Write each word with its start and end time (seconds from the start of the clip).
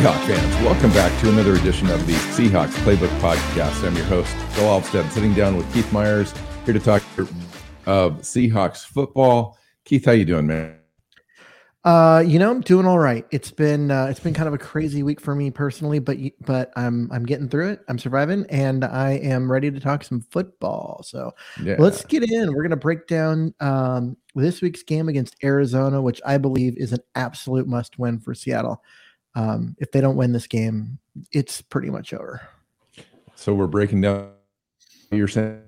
Seahawks 0.00 0.26
fans, 0.26 0.64
welcome 0.64 0.90
back 0.92 1.20
to 1.20 1.28
another 1.28 1.56
edition 1.56 1.90
of 1.90 2.06
the 2.06 2.14
Seahawks 2.14 2.72
Playbook 2.84 3.14
Podcast. 3.20 3.86
I'm 3.86 3.94
your 3.94 4.06
host, 4.06 4.34
Bill 4.54 4.64
Alvstad, 4.64 5.10
sitting 5.10 5.34
down 5.34 5.58
with 5.58 5.70
Keith 5.74 5.92
Myers, 5.92 6.32
here 6.64 6.72
to 6.72 6.80
talk 6.80 7.02
of 7.84 8.22
Seahawks 8.22 8.82
football. 8.82 9.58
Keith, 9.84 10.06
how 10.06 10.12
you 10.12 10.24
doing, 10.24 10.46
man? 10.46 10.78
Uh, 11.84 12.24
you 12.26 12.38
know, 12.38 12.50
I'm 12.50 12.62
doing 12.62 12.86
all 12.86 12.98
right. 12.98 13.26
It's 13.30 13.50
been 13.50 13.90
uh, 13.90 14.06
it's 14.06 14.20
been 14.20 14.32
kind 14.32 14.48
of 14.48 14.54
a 14.54 14.58
crazy 14.58 15.02
week 15.02 15.20
for 15.20 15.34
me 15.34 15.50
personally, 15.50 15.98
but 15.98 16.16
but 16.46 16.72
I'm 16.76 17.12
I'm 17.12 17.26
getting 17.26 17.50
through 17.50 17.68
it. 17.68 17.80
I'm 17.86 17.98
surviving, 17.98 18.46
and 18.48 18.86
I 18.86 19.20
am 19.22 19.52
ready 19.52 19.70
to 19.70 19.80
talk 19.80 20.02
some 20.02 20.22
football. 20.30 21.02
So 21.04 21.32
yeah. 21.62 21.76
let's 21.78 22.06
get 22.06 22.22
in. 22.22 22.54
We're 22.54 22.62
gonna 22.62 22.76
break 22.76 23.06
down 23.06 23.52
um, 23.60 24.16
this 24.34 24.62
week's 24.62 24.82
game 24.82 25.10
against 25.10 25.36
Arizona, 25.44 26.00
which 26.00 26.22
I 26.24 26.38
believe 26.38 26.78
is 26.78 26.94
an 26.94 27.00
absolute 27.16 27.68
must 27.68 27.98
win 27.98 28.18
for 28.18 28.32
Seattle. 28.32 28.82
Um, 29.34 29.76
if 29.78 29.92
they 29.92 30.00
don't 30.00 30.16
win 30.16 30.32
this 30.32 30.46
game, 30.46 30.98
it's 31.32 31.60
pretty 31.62 31.90
much 31.90 32.12
over. 32.12 32.40
So 33.36 33.54
we're 33.54 33.66
breaking 33.66 34.02
down. 34.02 34.32
You're 35.10 35.28
saying, 35.28 35.62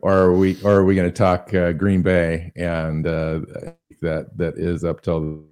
or 0.00 0.12
are 0.12 0.32
we? 0.32 0.56
Or 0.62 0.72
are 0.72 0.84
we 0.84 0.94
going 0.94 1.08
to 1.08 1.16
talk 1.16 1.52
uh, 1.52 1.72
Green 1.72 2.02
Bay? 2.02 2.52
And 2.56 3.06
uh, 3.06 3.40
that 4.00 4.36
that 4.36 4.54
is 4.56 4.84
up 4.84 5.00
till. 5.02 5.44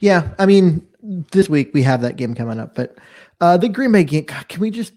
Yeah, 0.00 0.30
I 0.38 0.46
mean, 0.46 0.86
this 1.02 1.48
week 1.48 1.70
we 1.74 1.82
have 1.82 2.02
that 2.02 2.16
game 2.16 2.34
coming 2.34 2.58
up, 2.58 2.74
but 2.74 2.96
uh, 3.40 3.56
the 3.56 3.68
Green 3.68 3.92
Bay 3.92 4.04
game. 4.04 4.24
God, 4.24 4.48
can 4.48 4.60
we 4.60 4.70
just 4.70 4.92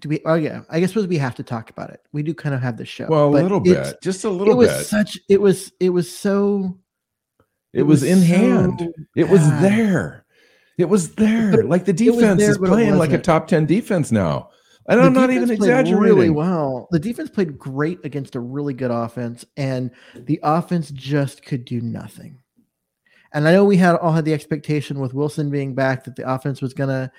do 0.00 0.08
we? 0.08 0.20
Oh 0.24 0.34
yeah, 0.34 0.62
I 0.70 0.80
guess 0.80 0.94
we 0.94 1.18
have 1.18 1.34
to 1.36 1.42
talk 1.42 1.70
about 1.70 1.90
it. 1.90 2.00
We 2.12 2.22
do 2.22 2.34
kind 2.34 2.54
of 2.54 2.60
have 2.62 2.76
the 2.76 2.84
show. 2.84 3.06
Well, 3.08 3.28
a 3.28 3.30
little 3.30 3.60
bit, 3.60 3.96
just 4.02 4.24
a 4.24 4.30
little 4.30 4.54
it 4.54 4.56
was 4.56 4.68
bit. 4.68 4.86
Such 4.86 5.18
it 5.28 5.40
was. 5.40 5.72
It 5.80 5.90
was 5.90 6.14
so. 6.14 6.78
It, 7.72 7.80
it 7.80 7.82
was, 7.82 8.02
was, 8.02 8.10
in 8.10 8.20
so 8.20 8.24
hand. 8.24 8.94
It 9.16 9.28
was 9.28 9.48
there. 9.60 10.24
It 10.78 10.88
was 10.88 11.14
there. 11.14 11.62
Like 11.66 11.84
the 11.84 11.92
defense 11.92 12.40
there, 12.40 12.50
is 12.50 12.58
playing 12.58 12.96
like 12.96 13.12
a 13.12 13.18
top 13.18 13.48
ten 13.48 13.66
defense 13.66 14.12
now. 14.12 14.50
And 14.88 15.00
the 15.00 15.04
I'm 15.04 15.12
not 15.12 15.30
even 15.30 15.50
exaggerating. 15.50 15.98
Really 15.98 16.30
well. 16.30 16.88
The 16.90 16.98
defense 16.98 17.28
played 17.28 17.58
great 17.58 17.98
against 18.04 18.36
a 18.36 18.40
really 18.40 18.74
good 18.74 18.90
offense, 18.90 19.44
and 19.56 19.90
the 20.14 20.38
offense 20.42 20.90
just 20.90 21.44
could 21.44 21.64
do 21.64 21.80
nothing. 21.80 22.38
And 23.32 23.48
I 23.48 23.52
know 23.52 23.64
we 23.64 23.76
had 23.76 23.96
all 23.96 24.12
had 24.12 24.24
the 24.24 24.32
expectation 24.32 25.00
with 25.00 25.12
Wilson 25.12 25.50
being 25.50 25.74
back 25.74 26.04
that 26.04 26.16
the 26.16 26.30
offense 26.30 26.62
was 26.62 26.72
gonna 26.72 27.10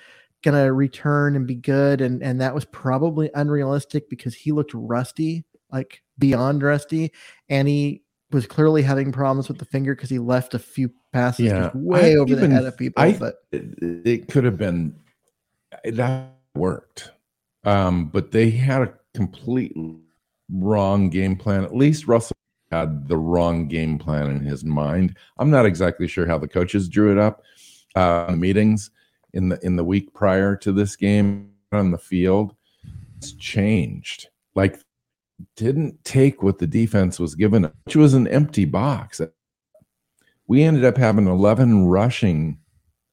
gonna 0.44 0.72
return 0.72 1.34
and 1.34 1.46
be 1.46 1.54
good 1.54 2.00
and 2.00 2.22
and 2.22 2.40
that 2.40 2.54
was 2.54 2.64
probably 2.66 3.30
unrealistic 3.34 4.08
because 4.08 4.34
he 4.34 4.52
looked 4.52 4.72
rusty 4.72 5.44
like 5.72 6.02
beyond 6.18 6.62
rusty 6.62 7.12
and 7.48 7.66
he 7.66 8.02
was 8.30 8.46
clearly 8.46 8.82
having 8.82 9.10
problems 9.10 9.48
with 9.48 9.58
the 9.58 9.64
finger 9.64 9.94
because 9.94 10.10
he 10.10 10.18
left 10.18 10.54
a 10.54 10.58
few 10.58 10.90
passes 11.12 11.46
yeah, 11.46 11.70
way 11.74 12.12
I 12.12 12.16
over 12.16 12.32
even, 12.32 12.50
the 12.50 12.56
head 12.56 12.64
of 12.66 12.76
people 12.76 13.02
I, 13.02 13.12
but 13.12 13.36
it, 13.50 14.28
could 14.28 14.44
have 14.44 14.58
been 14.58 14.94
that 15.84 16.34
worked. 16.54 17.10
Um 17.64 18.06
but 18.06 18.30
they 18.30 18.50
had 18.50 18.82
a 18.82 18.94
complete 19.14 19.74
wrong 20.52 21.10
game 21.10 21.36
plan. 21.36 21.64
At 21.64 21.74
least 21.74 22.06
russell 22.06 22.36
had 22.70 23.08
the 23.08 23.16
wrong 23.16 23.66
game 23.66 23.98
plan 23.98 24.30
in 24.30 24.40
his 24.40 24.64
mind. 24.64 25.16
I'm 25.38 25.50
not 25.50 25.66
exactly 25.66 26.06
sure 26.06 26.26
how 26.26 26.38
the 26.38 26.48
coaches 26.48 26.88
drew 26.88 27.10
it 27.10 27.18
up 27.18 27.42
uh 27.96 28.30
the 28.30 28.36
meetings 28.36 28.90
in 29.32 29.50
the 29.50 29.64
in 29.64 29.76
the 29.76 29.84
week 29.84 30.12
prior 30.14 30.56
to 30.56 30.72
this 30.72 30.96
game 30.96 31.50
on 31.72 31.90
the 31.90 31.98
field 31.98 32.54
it's 33.18 33.32
changed. 33.32 34.28
Like 34.54 34.80
didn't 35.56 36.02
take 36.04 36.42
what 36.42 36.58
the 36.58 36.66
defense 36.66 37.20
was 37.20 37.34
given 37.34 37.70
which 37.84 37.96
was 37.96 38.14
an 38.14 38.26
empty 38.28 38.64
box. 38.64 39.20
We 40.46 40.62
ended 40.62 40.84
up 40.84 40.96
having 40.96 41.26
11 41.26 41.86
rushing 41.86 42.58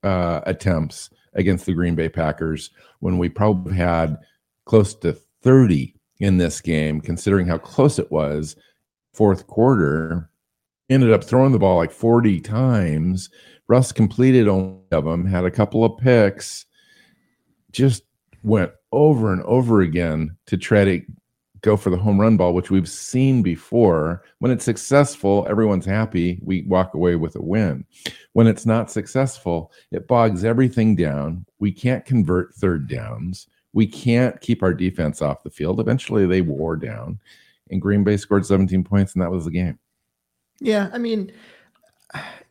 uh, 0.03 0.41
attempts 0.45 1.09
against 1.33 1.65
the 1.65 1.73
green 1.73 1.95
bay 1.95 2.07
packers 2.07 2.69
when 2.99 3.17
we 3.17 3.27
probably 3.27 3.75
had 3.75 4.17
close 4.65 4.95
to 4.95 5.13
30 5.43 5.93
in 6.19 6.37
this 6.37 6.61
game 6.61 7.01
considering 7.01 7.45
how 7.45 7.57
close 7.57 7.99
it 7.99 8.09
was 8.11 8.55
fourth 9.13 9.47
quarter 9.47 10.29
ended 10.89 11.11
up 11.11 11.23
throwing 11.23 11.51
the 11.51 11.59
ball 11.59 11.77
like 11.77 11.91
40 11.91 12.39
times 12.41 13.29
Russ 13.67 13.91
completed 13.91 14.47
only 14.47 14.79
of 14.91 15.05
them, 15.05 15.25
had 15.25 15.45
a 15.45 15.51
couple 15.51 15.83
of 15.83 15.97
picks, 15.97 16.65
just 17.71 18.03
went 18.43 18.71
over 18.91 19.33
and 19.33 19.41
over 19.43 19.81
again 19.81 20.37
to 20.45 20.57
try 20.57 20.85
to 20.85 21.01
go 21.61 21.75
for 21.75 21.89
the 21.89 21.97
home 21.97 22.21
run 22.21 22.37
ball, 22.37 22.53
which 22.53 22.69
we've 22.69 22.87
seen 22.87 23.41
before. 23.41 24.23
When 24.37 24.51
it's 24.51 24.63
successful, 24.63 25.47
everyone's 25.49 25.85
happy. 25.85 26.39
We 26.43 26.61
walk 26.63 26.93
away 26.93 27.15
with 27.15 27.35
a 27.35 27.41
win. 27.41 27.85
When 28.33 28.45
it's 28.45 28.67
not 28.67 28.91
successful, 28.91 29.71
it 29.91 30.07
bogs 30.07 30.45
everything 30.45 30.95
down. 30.95 31.45
We 31.59 31.71
can't 31.71 32.05
convert 32.05 32.53
third 32.53 32.87
downs. 32.87 33.47
We 33.73 33.87
can't 33.87 34.39
keep 34.41 34.61
our 34.61 34.75
defense 34.75 35.23
off 35.23 35.43
the 35.43 35.49
field. 35.49 35.79
Eventually, 35.79 36.27
they 36.27 36.41
wore 36.41 36.77
down, 36.77 37.19
and 37.71 37.81
Green 37.81 38.03
Bay 38.03 38.15
scored 38.15 38.45
17 38.45 38.83
points, 38.83 39.13
and 39.13 39.21
that 39.23 39.31
was 39.31 39.45
the 39.45 39.51
game. 39.51 39.79
Yeah, 40.59 40.89
I 40.93 40.97
mean, 40.97 41.31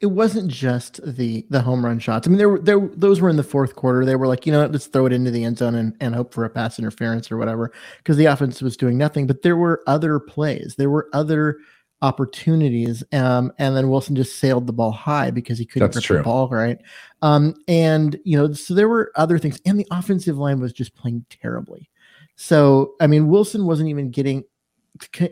it 0.01 0.07
wasn't 0.07 0.51
just 0.51 1.01
the 1.05 1.47
the 1.51 1.63
home 1.63 1.85
run 1.85 1.99
shots. 1.99 2.27
I 2.27 2.31
mean, 2.31 2.39
there 2.39 2.49
were 2.49 2.59
there 2.59 2.81
those 2.81 3.21
were 3.21 3.31
in 3.31 3.37
the 3.37 3.43
fourth 3.43 3.75
quarter. 3.75 4.05
They 4.05 4.17
were 4.17 4.27
like, 4.27 4.47
you 4.47 4.53
know, 4.53 4.67
let's 4.67 4.87
throw 4.87 5.07
it 5.07 5.13
into 5.13 5.31
the 5.31 5.45
end 5.45 5.59
zone 5.59 5.75
and, 5.75 5.97
and 6.01 6.15
hope 6.15 6.35
for 6.35 6.45
a 6.45 6.51
pass 6.51 6.79
interference 6.79 7.33
or 7.33 7.37
whatever, 7.37 7.73
because 7.99 8.17
the 8.17 8.27
offense 8.27 8.61
was 8.61 8.77
doing 8.77 8.99
nothing. 8.99 9.27
But 9.27 9.43
there 9.43 9.57
were 9.57 9.83
other 9.87 10.19
plays. 10.19 10.75
There 10.77 10.91
were 10.91 11.09
other 11.13 11.59
opportunities. 12.03 13.03
Um, 13.13 13.51
and 13.59 13.75
then 13.75 13.89
Wilson 13.89 14.15
just 14.15 14.39
sailed 14.39 14.67
the 14.67 14.75
ball 14.75 14.93
high 14.93 15.31
because 15.31 15.59
he 15.59 15.65
couldn't 15.65 15.95
That's 15.95 16.07
grip 16.07 16.21
the 16.21 16.25
ball 16.25 16.49
right. 16.51 16.79
Um, 17.23 17.55
and 17.67 18.19
you 18.25 18.37
know, 18.37 18.53
so 18.53 18.75
there 18.75 18.89
were 18.89 19.11
other 19.17 19.39
things, 19.39 19.61
and 19.65 19.81
the 19.81 19.87
offensive 19.91 20.37
line 20.37 20.61
was 20.61 20.73
just 20.73 20.95
playing 20.95 21.25
terribly. 21.31 21.89
So 22.37 22.95
I 23.01 23.07
mean, 23.07 23.29
Wilson 23.29 23.65
wasn't 23.65 23.89
even 23.89 24.11
getting 24.11 24.45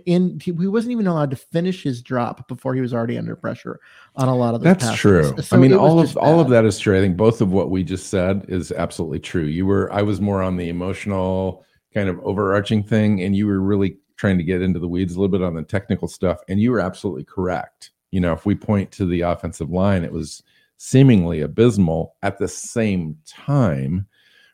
in 0.06 0.41
he 0.41 0.50
wasn't 0.50 0.91
even 0.91 1.06
allowed 1.06 1.31
to 1.31 1.37
finish 1.37 1.84
his 1.84 2.03
drop 2.03 2.49
before 2.49 2.75
he 2.75 2.81
was 2.81 2.93
already 2.93 3.17
under 3.17 3.37
pressure 3.37 3.78
on 4.17 4.27
a 4.27 4.34
lot 4.34 4.55
of 4.55 4.61
that's 4.61 4.84
passes. 4.84 4.99
true. 4.99 5.34
So 5.41 5.56
i 5.56 5.61
mean 5.61 5.73
all 5.73 6.00
of 6.00 6.17
all 6.17 6.41
of 6.41 6.49
that 6.49 6.65
is 6.65 6.78
true. 6.78 6.99
I 6.99 7.00
think 7.00 7.17
both 7.17 7.41
of 7.41 7.53
what 7.53 7.71
we 7.71 7.84
just 7.84 8.09
said 8.09 8.45
is 8.49 8.73
absolutely 8.73 9.21
true. 9.21 9.45
You 9.45 9.67
were 9.67 9.93
i 9.93 10.03
was 10.03 10.21
more 10.21 10.43
on 10.43 10.56
the 10.56 10.69
emotional 10.69 11.65
kind 11.95 12.09
of 12.09 12.19
overarching 12.25 12.83
thing 12.83 13.23
and 13.23 13.37
you 13.37 13.47
were 13.47 13.61
really 13.61 13.99
trying 14.17 14.39
to 14.39 14.45
get 14.45 14.62
into 14.62 14.78
the 14.81 14.89
weeds 14.89 15.15
a 15.15 15.21
little 15.21 15.31
bit 15.31 15.45
on 15.45 15.55
the 15.55 15.62
technical 15.62 16.09
stuff 16.09 16.41
and 16.49 16.61
you 16.61 16.71
were 16.71 16.81
absolutely 16.81 17.25
correct. 17.25 17.91
You 18.11 18.21
know 18.21 18.33
if 18.33 18.44
we 18.44 18.56
point 18.56 18.91
to 18.93 19.06
the 19.06 19.21
offensive 19.21 19.71
line 19.71 20.03
it 20.03 20.12
was 20.12 20.43
seemingly 20.77 21.43
abysmal 21.43 22.17
at 22.25 22.39
the 22.39 22.49
same 22.49 23.17
time 23.25 24.09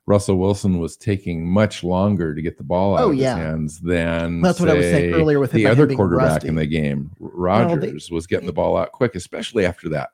Russell 0.08 0.36
Wilson 0.36 0.78
was 0.78 0.96
taking 0.96 1.46
much 1.46 1.84
longer 1.84 2.34
to 2.34 2.40
get 2.40 2.56
the 2.56 2.64
ball 2.64 2.94
oh, 2.94 2.96
out 2.96 3.04
oh, 3.04 3.10
of 3.10 3.16
yeah. 3.16 3.36
his 3.36 3.44
hands 3.44 3.80
than 3.80 4.40
that's 4.40 4.58
what 4.58 4.70
I 4.70 4.74
was 4.74 4.86
saying 4.86 5.12
earlier 5.12 5.38
with 5.38 5.52
the 5.52 5.66
other 5.66 5.86
quarterback 5.86 6.28
rusty. 6.28 6.48
in 6.48 6.54
the 6.54 6.64
game. 6.64 7.10
Rodgers 7.20 7.70
well, 7.78 7.92
they, 7.92 8.14
was 8.14 8.26
getting 8.26 8.46
the 8.46 8.52
ball 8.54 8.78
out 8.78 8.92
quick, 8.92 9.14
especially 9.14 9.66
after 9.66 9.90
that. 9.90 10.10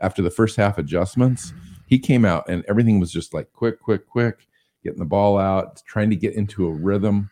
After 0.00 0.22
the 0.22 0.30
first 0.30 0.56
half 0.56 0.78
adjustments, 0.78 1.52
he 1.86 1.98
came 1.98 2.24
out 2.24 2.48
and 2.48 2.64
everything 2.68 2.98
was 3.00 3.12
just 3.12 3.34
like 3.34 3.52
quick, 3.52 3.80
quick, 3.80 4.08
quick, 4.08 4.48
getting 4.82 4.98
the 4.98 5.04
ball 5.04 5.36
out, 5.36 5.82
trying 5.84 6.08
to 6.08 6.16
get 6.16 6.34
into 6.34 6.66
a 6.66 6.72
rhythm. 6.72 7.30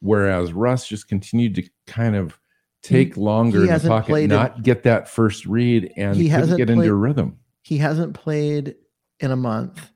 Whereas 0.00 0.52
Russ 0.52 0.88
just 0.88 1.06
continued 1.06 1.54
to 1.54 1.62
kind 1.86 2.16
of 2.16 2.40
take 2.82 3.16
longer 3.16 3.60
in 3.60 3.68
the 3.68 3.88
pocket, 3.88 4.26
not 4.26 4.64
get 4.64 4.82
that 4.82 5.08
first 5.08 5.46
read, 5.46 5.92
and 5.96 6.16
he 6.16 6.26
hasn't 6.26 6.58
get 6.58 6.66
played, 6.66 6.78
into 6.78 6.90
a 6.90 6.96
rhythm. 6.96 7.38
He 7.62 7.78
hasn't 7.78 8.14
played 8.14 8.74
in 9.20 9.30
a 9.30 9.36
month 9.36 9.90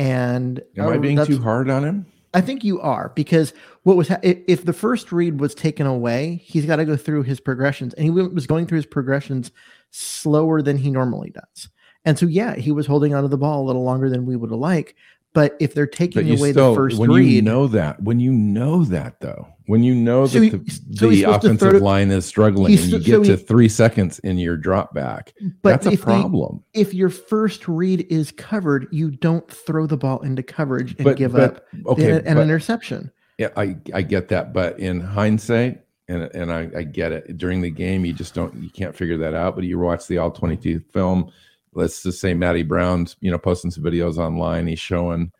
and 0.00 0.62
am 0.78 0.88
I 0.88 0.96
oh, 0.96 0.98
being 0.98 1.24
too 1.26 1.42
hard 1.42 1.68
on 1.68 1.84
him? 1.84 2.06
I 2.32 2.40
think 2.40 2.64
you 2.64 2.80
are 2.80 3.12
because 3.14 3.52
what 3.82 3.98
was 3.98 4.08
ha- 4.08 4.20
if 4.22 4.64
the 4.64 4.72
first 4.72 5.12
read 5.12 5.40
was 5.40 5.54
taken 5.54 5.86
away, 5.86 6.40
he's 6.42 6.64
got 6.64 6.76
to 6.76 6.86
go 6.86 6.96
through 6.96 7.24
his 7.24 7.38
progressions, 7.38 7.92
and 7.94 8.04
he 8.04 8.10
was 8.10 8.46
going 8.46 8.66
through 8.66 8.76
his 8.76 8.86
progressions 8.86 9.50
slower 9.90 10.62
than 10.62 10.78
he 10.78 10.90
normally 10.90 11.30
does. 11.30 11.68
And 12.06 12.18
so, 12.18 12.24
yeah, 12.24 12.54
he 12.56 12.72
was 12.72 12.86
holding 12.86 13.14
onto 13.14 13.28
the 13.28 13.36
ball 13.36 13.62
a 13.62 13.66
little 13.66 13.82
longer 13.84 14.08
than 14.08 14.24
we 14.24 14.36
would 14.36 14.50
have 14.50 14.58
liked, 14.58 14.94
But 15.32 15.56
if 15.60 15.74
they're 15.74 15.86
taking 15.86 16.28
away 16.36 16.50
still, 16.50 16.70
the 16.70 16.76
first 16.76 16.98
when 16.98 17.10
read, 17.12 17.30
you 17.32 17.40
know 17.40 17.68
that, 17.68 18.02
when 18.02 18.18
you 18.18 18.32
know 18.32 18.84
that 18.86 19.20
though, 19.20 19.46
when 19.66 19.84
you 19.84 19.94
know 19.94 20.26
So 20.26 20.40
that 20.40 20.44
he- 20.44 20.50
the, 20.50 20.96
so 20.96 21.08
the 21.08 21.22
offensive 21.22 21.70
throw 21.70 21.78
line 21.78 22.10
is 22.10 22.26
struggling 22.26 22.72
and 22.76 22.84
you 22.86 22.98
get 22.98 23.12
so 23.14 23.22
to 23.24 23.36
three 23.36 23.68
seconds 23.68 24.18
in 24.20 24.38
your 24.38 24.56
drop 24.56 24.92
back, 24.92 25.32
but 25.62 25.80
that's 25.82 25.94
a 25.94 25.96
problem. 25.96 26.64
if 26.74 26.92
your 26.92 27.10
first 27.10 27.68
read 27.68 28.06
is 28.10 28.32
covered, 28.32 28.88
you 28.90 29.12
don't 29.12 29.48
throw 29.48 29.86
the 29.86 29.96
ball 29.96 30.18
into 30.22 30.42
coverage 30.42 30.96
and 30.96 31.04
But, 31.04 31.16
give 31.16 31.32
but 31.32 31.42
up 31.56 31.64
okay, 31.86 32.10
an, 32.10 32.26
an 32.26 32.34
but- 32.34 32.42
interception. 32.42 33.12
Yeah, 33.38 33.50
I 33.56 33.76
I 33.94 34.02
get 34.02 34.28
that, 34.28 34.52
but 34.52 34.78
in 34.80 35.00
hindsight, 35.00 35.80
and 36.08 36.24
and 36.34 36.52
I, 36.52 36.68
I 36.76 36.82
get 36.82 37.12
it. 37.12 37.38
During 37.38 37.62
the 37.62 37.70
game, 37.70 38.04
you 38.04 38.12
just 38.12 38.34
don't 38.34 38.54
you 38.62 38.68
can't 38.68 38.94
figure 38.94 39.16
that 39.18 39.32
out. 39.32 39.54
But 39.54 39.64
you 39.64 39.78
watch 39.78 40.06
the 40.08 40.18
all 40.18 40.30
twenty 40.30 40.56
two 40.58 40.80
film. 40.92 41.30
Let's 41.72 42.02
just 42.02 42.20
say 42.20 42.34
Matty 42.34 42.62
Brown's 42.62 43.16
you 43.20 43.30
know 43.30 43.38
posting 43.38 43.70
some 43.70 43.84
videos 43.84 44.16
online. 44.18 44.66
He's 44.66 44.78
showing 44.80 45.30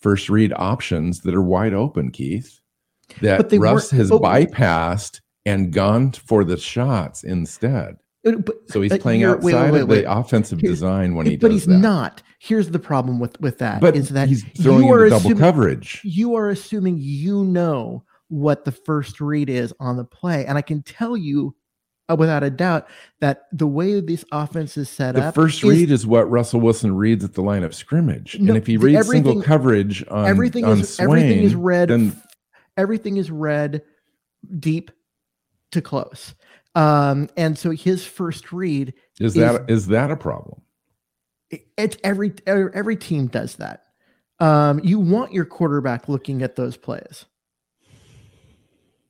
first 0.00 0.28
read 0.28 0.52
options 0.56 1.20
that 1.22 1.34
are 1.34 1.42
wide 1.42 1.74
open, 1.74 2.10
Keith. 2.10 2.60
That 3.20 3.52
Russ 3.52 3.90
has 3.90 4.10
but- 4.10 4.22
bypassed 4.22 5.20
and 5.44 5.72
gone 5.72 6.12
for 6.12 6.44
the 6.44 6.56
shots 6.56 7.24
instead. 7.24 7.96
Uh, 8.24 8.32
But, 8.36 8.54
So 8.70 8.80
he's 8.80 8.92
uh, 8.92 8.98
playing 8.98 9.20
you're- 9.22 9.38
wait, 9.42 9.54
outside 9.54 9.72
wait, 9.72 9.80
of 9.82 9.88
wait, 9.88 10.02
the 10.04 10.12
offensive 10.16 10.60
Here- 10.60 10.70
design 10.70 11.16
when 11.16 11.26
he 11.26 11.32
does 11.32 11.38
it. 11.38 11.40
but 11.42 11.50
he's 11.50 11.66
that. 11.66 11.78
not. 11.78 12.22
Here's 12.38 12.70
the 12.70 12.78
problem 12.78 13.18
with 13.18 13.38
with 13.40 13.58
that 13.58 13.80
But 13.80 13.96
is 13.96 14.10
that 14.10 14.28
he's 14.28 14.44
throwing 14.56 14.84
you 14.84 14.92
are 14.92 15.08
double 15.08 15.16
assuming- 15.18 15.38
coverage. 15.38 16.00
you 16.04 16.36
are 16.36 16.48
assuming 16.50 16.96
you 17.00 17.44
know 17.44 18.04
what 18.28 18.64
the 18.64 18.72
first 18.72 19.20
read 19.20 19.50
is 19.50 19.74
on 19.80 19.96
the 19.96 20.04
play, 20.04 20.46
and 20.46 20.56
I 20.56 20.62
can 20.62 20.82
tell 20.82 21.16
you 21.16 21.54
uh, 22.12 22.16
without 22.16 22.42
a 22.42 22.50
doubt 22.50 22.86
that 23.20 23.46
the 23.52 23.66
way 23.66 24.00
this 24.00 24.24
offense 24.32 24.76
is 24.76 24.88
set 24.88 25.16
up, 25.16 25.34
The 25.34 25.40
first 25.40 25.58
is- 25.64 25.70
read 25.70 25.90
is 25.90 26.06
what 26.06 26.30
Russell 26.30 26.60
Wilson 26.60 26.94
reads 26.94 27.24
at 27.24 27.34
the 27.34 27.42
line 27.42 27.62
of 27.64 27.74
scrimmage, 27.74 28.38
No, 28.38 28.52
and 28.54 28.56
if 28.62 28.66
he 28.66 28.76
reads 28.76 29.08
single 29.08 29.42
coverage 29.42 30.04
on 30.08 30.26
everything 30.26 30.64
on 30.64 30.80
is 30.80 30.98
everything 31.00 31.42
is 31.42 31.52
Swain, 31.52 31.62
read 31.62 31.88
then 31.88 32.22
everything 32.76 33.16
is 33.16 33.30
read 33.30 33.82
deep 34.58 34.90
to 35.72 35.80
close. 35.80 36.34
Um 36.74 37.28
and 37.36 37.58
so 37.58 37.70
his 37.70 38.04
first 38.06 38.52
read 38.52 38.94
is 39.20 39.34
that 39.34 39.70
is 39.70 39.88
that 39.88 40.10
a 40.10 40.16
problem? 40.16 40.62
it- 41.50 41.66
it's 41.76 41.96
every 42.02 42.32
every 42.46 42.96
team 42.96 43.26
does 43.26 43.56
that. 43.56 43.82
Um 44.40 44.80
you 44.82 44.98
want 44.98 45.32
your 45.32 45.44
quarterback 45.44 46.08
looking 46.08 46.42
at 46.42 46.56
those 46.56 46.76
plays 46.78 47.26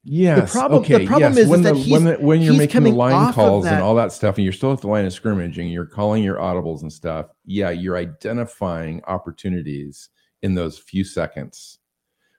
Yes. 0.05 0.53
problem- 0.53 0.83
the 0.83 0.95
okay. 0.97 1.07
problem 1.07 1.33
yes. 1.35 1.43
is- 1.45 1.49
when 1.49 1.61
is 1.61 1.65
that 1.65 1.77
he's- 1.77 1.91
when 1.93 2.05
the, 2.05 2.15
when 2.27 2.43
you're 2.43 2.55
making 2.57 2.83
the 2.83 2.91
line 2.91 3.33
calls 3.33 3.67
and 3.67 3.83
all 3.83 3.95
that 3.95 4.13
stuff, 4.13 4.37
and 4.37 4.45
you're 4.45 4.53
still 4.53 4.73
at 4.73 4.81
the 4.81 4.89
line 4.89 5.05
of 5.05 5.13
scrimmage 5.13 5.59
and 5.59 5.71
you're 5.71 5.87
calling 5.87 6.25
your 6.25 6.37
audibles 6.39 6.83
and 6.83 6.93
stuff. 6.93 7.27
Yeah, 7.45 7.71
you're 7.71 7.97
identifying 7.97 9.03
opportunities 9.07 10.09
in 10.43 10.55
those 10.55 10.79
few 10.79 11.05
seconds. 11.05 11.79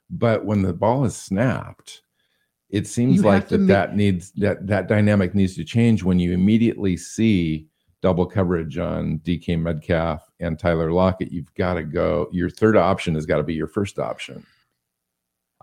But 0.09 0.45
when 0.45 0.61
the 0.61 0.73
ball 0.73 1.05
is 1.05 1.15
snapped, 1.15 2.01
it 2.69 2.85
seems 2.87 3.17
You 3.17 3.21
like 3.23 3.47
that 3.49 3.59
ma- 3.59 3.67
that 3.67 3.95
needs 3.95 4.31
that 4.33 4.67
that 4.67 4.87
dynamic 4.87 5.33
needs 5.33 5.55
to 5.55 5.63
change 5.63 6.03
when 6.03 6.19
you 6.19 6.33
immediately 6.33 6.97
see 6.97 7.67
double 8.01 8.25
coverage 8.25 8.77
on 8.77 9.19
DK 9.19 9.55
Metcalf 9.57 10.29
and 10.41 10.59
Tyler 10.59 10.91
Lockett. 10.91 11.31
You've 11.31 11.53
got 11.53 11.75
to 11.75 11.83
go. 11.83 12.27
Your 12.33 12.49
third 12.49 12.75
option 12.75 13.15
has 13.15 13.25
got 13.25 13.37
to 13.37 13.43
be 13.43 13.53
your 13.53 13.67
first 13.67 13.97
option. 13.99 14.45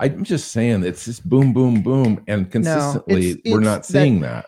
I'm 0.00 0.24
just 0.24 0.50
saying 0.50 0.82
it's 0.82 1.04
just 1.04 1.28
boom, 1.28 1.52
boom, 1.52 1.82
boom, 1.82 2.24
and 2.26 2.50
consistently 2.50 3.30
it's- 3.30 3.52
we're 3.52 3.60
not 3.60 3.82
that- 3.82 3.86
seeing 3.86 4.20
that. 4.20 4.46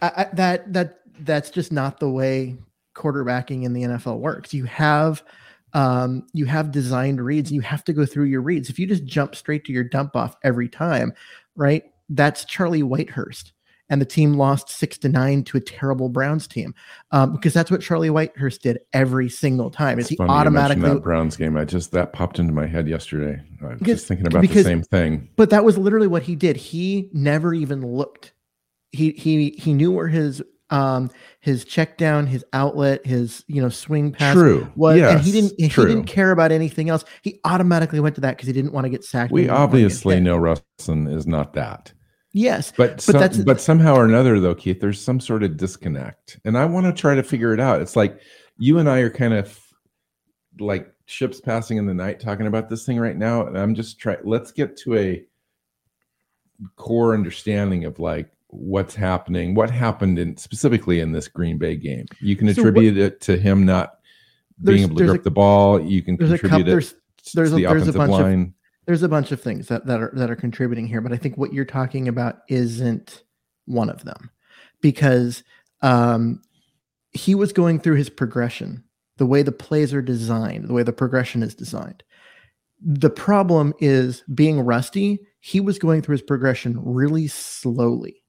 I, 0.00 0.12
I, 0.16 0.24
that 0.34 0.72
that 0.72 1.00
that's 1.20 1.50
just 1.50 1.72
not 1.72 1.98
the 2.00 2.08
way 2.08 2.56
quarterbacking 2.94 3.64
in 3.64 3.72
the 3.72 3.82
NFL 3.82 4.18
works. 4.18 4.54
You 4.54 4.64
have 4.64 5.22
um, 5.74 6.26
you 6.32 6.44
have 6.46 6.70
designed 6.70 7.20
reads. 7.20 7.50
You 7.50 7.60
have 7.62 7.84
to 7.84 7.92
go 7.92 8.04
through 8.06 8.24
your 8.24 8.42
reads. 8.42 8.68
If 8.70 8.78
you 8.78 8.86
just 8.86 9.04
jump 9.04 9.34
straight 9.34 9.64
to 9.66 9.72
your 9.72 9.84
dump 9.84 10.14
off 10.16 10.36
every 10.44 10.68
time, 10.68 11.12
right? 11.56 11.84
That's 12.10 12.44
Charlie 12.44 12.82
Whitehurst, 12.82 13.52
and 13.92 14.00
the 14.00 14.06
team 14.06 14.32
lost 14.32 14.70
six 14.70 14.96
to 14.96 15.08
nine 15.10 15.44
to 15.44 15.58
a 15.58 15.60
terrible 15.60 16.08
Browns 16.08 16.46
team 16.48 16.74
um, 17.10 17.32
because 17.32 17.52
that's 17.52 17.70
what 17.70 17.82
Charlie 17.82 18.08
Whitehurst 18.08 18.62
did 18.62 18.78
every 18.94 19.28
single 19.28 19.70
time. 19.70 19.98
Is 19.98 20.10
It's 20.10 20.18
he 20.18 20.26
automatically? 20.26 20.88
that 20.88 21.02
Browns 21.02 21.36
game. 21.36 21.58
I 21.58 21.66
just 21.66 21.92
that 21.92 22.14
popped 22.14 22.38
into 22.38 22.54
my 22.54 22.66
head 22.66 22.88
yesterday. 22.88 23.38
I 23.62 23.66
was 23.66 23.78
Because- 23.78 23.94
just 23.98 24.08
thinking 24.08 24.26
about 24.26 24.48
the 24.48 24.62
same 24.62 24.82
thing. 24.82 25.28
But 25.36 25.50
that 25.50 25.62
was 25.62 25.76
literally 25.76 26.06
what 26.06 26.22
he 26.22 26.34
did. 26.36 26.56
He 26.56 27.10
never 27.12 27.52
even 27.52 27.86
looked. 27.86 28.32
He 28.92 29.10
he 29.10 29.50
he 29.58 29.74
knew 29.74 29.92
where 29.92 30.08
his 30.08 30.42
um 30.70 31.10
his 31.40 31.66
check 31.66 31.98
down, 31.98 32.26
his 32.26 32.46
outlet, 32.54 33.04
his 33.04 33.44
you 33.46 33.60
know 33.60 33.68
swing 33.68 34.10
pass 34.12 34.32
True. 34.32 34.72
was, 34.74 34.96
yes, 34.96 35.16
and 35.16 35.20
he 35.22 35.32
didn't 35.32 35.52
he 35.58 35.68
true. 35.68 35.86
didn't 35.86 36.04
care 36.06 36.30
about 36.30 36.50
anything 36.50 36.88
else. 36.88 37.04
He 37.20 37.40
automatically 37.44 38.00
went 38.00 38.14
to 38.14 38.22
that 38.22 38.38
because 38.38 38.46
he 38.46 38.54
didn't 38.54 38.72
want 38.72 38.86
to 38.86 38.88
get 38.88 39.04
sacked. 39.04 39.32
we 39.32 39.42
and 39.42 39.44
he 39.44 39.48
didn't 39.48 39.58
wanna 39.60 39.66
get 39.66 39.74
obviously 39.74 40.20
know 40.20 40.38
Russell 40.38 41.08
is 41.08 41.26
not 41.26 41.52
that. 41.52 41.92
Yes, 42.34 42.72
But 42.76 43.00
some, 43.00 43.20
that's- 43.20 43.42
but 43.44 43.60
somehow 43.60 43.94
or 43.94 44.04
another, 44.06 44.40
though, 44.40 44.54
Keith, 44.54 44.80
there's 44.80 45.00
some 45.00 45.20
sort 45.20 45.42
of 45.42 45.56
disconnect, 45.58 46.40
and 46.44 46.56
I 46.56 46.64
want 46.64 46.86
to 46.86 46.92
try 46.92 47.14
to 47.14 47.22
figure 47.22 47.52
it 47.52 47.60
out. 47.60 47.82
It's 47.82 47.94
like 47.96 48.20
you 48.58 48.78
and 48.78 48.88
I 48.88 49.00
are 49.00 49.10
kind 49.10 49.34
of 49.34 49.58
like 50.58 50.90
ships 51.06 51.40
passing 51.40 51.76
in 51.76 51.86
the 51.86 51.92
night 51.94 52.20
talking 52.20 52.46
about 52.46 52.70
this 52.70 52.86
thing 52.86 52.98
right 52.98 53.16
now, 53.16 53.46
and 53.46 53.58
I'm 53.58 53.74
just 53.74 53.98
trying. 53.98 54.18
Let's 54.24 54.50
get 54.50 54.76
to 54.78 54.96
a 54.96 55.24
core 56.76 57.12
understanding 57.14 57.84
of 57.84 57.98
like 57.98 58.30
what's 58.48 58.94
happening, 58.94 59.54
what 59.54 59.70
happened 59.70 60.18
in 60.18 60.36
specifically 60.36 61.00
in 61.00 61.12
this 61.12 61.28
Green 61.28 61.58
Bay 61.58 61.76
game. 61.76 62.06
You 62.20 62.36
can 62.36 62.46
So 62.54 62.62
what- 62.62 62.68
attribute 62.70 62.96
it 62.98 63.20
to 63.22 63.36
him 63.36 63.66
not 63.66 63.98
being 64.62 64.82
able 64.84 64.96
to 64.96 65.06
grip 65.06 65.20
a- 65.20 65.24
the 65.24 65.30
ball. 65.30 65.80
You 65.80 66.02
can 66.02 66.16
there's 66.16 66.32
a 66.32 66.38
contribute 66.38 66.68
it 66.68 66.70
There's 66.70 66.94
there's 67.34 67.50
to 67.50 67.56
a- 67.56 67.60
the 67.60 67.66
there's 67.68 67.88
a 67.88 67.92
bunch 67.92 68.12
of- 68.12 68.20
line. 68.20 68.54
There's 68.86 69.02
a 69.02 69.08
bunch 69.08 69.32
of 69.32 69.40
things 69.40 69.68
that, 69.68 69.86
that 69.86 70.00
are 70.00 70.12
that 70.14 70.30
are 70.30 70.36
contributing 70.36 70.86
here, 70.86 71.00
but 71.00 71.12
I 71.12 71.16
think 71.16 71.36
what 71.36 71.52
you're 71.52 71.64
talking 71.64 72.08
about 72.08 72.38
isn't 72.48 73.22
one 73.66 73.88
of 73.88 74.04
them 74.04 74.30
because 74.80 75.44
um, 75.82 76.42
he 77.12 77.34
was 77.34 77.52
going 77.52 77.78
through 77.78 77.96
his 77.96 78.10
progression, 78.10 78.82
the 79.18 79.26
way 79.26 79.42
the 79.42 79.52
plays 79.52 79.94
are 79.94 80.02
designed, 80.02 80.68
the 80.68 80.72
way 80.72 80.82
the 80.82 80.92
progression 80.92 81.42
is 81.42 81.54
designed. 81.54 82.02
The 82.80 83.10
problem 83.10 83.72
is 83.78 84.24
being 84.34 84.60
rusty. 84.60 85.20
He 85.38 85.60
was 85.60 85.78
going 85.78 86.02
through 86.02 86.14
his 86.14 86.22
progression 86.22 86.80
really 86.82 87.28
slowly, 87.28 88.24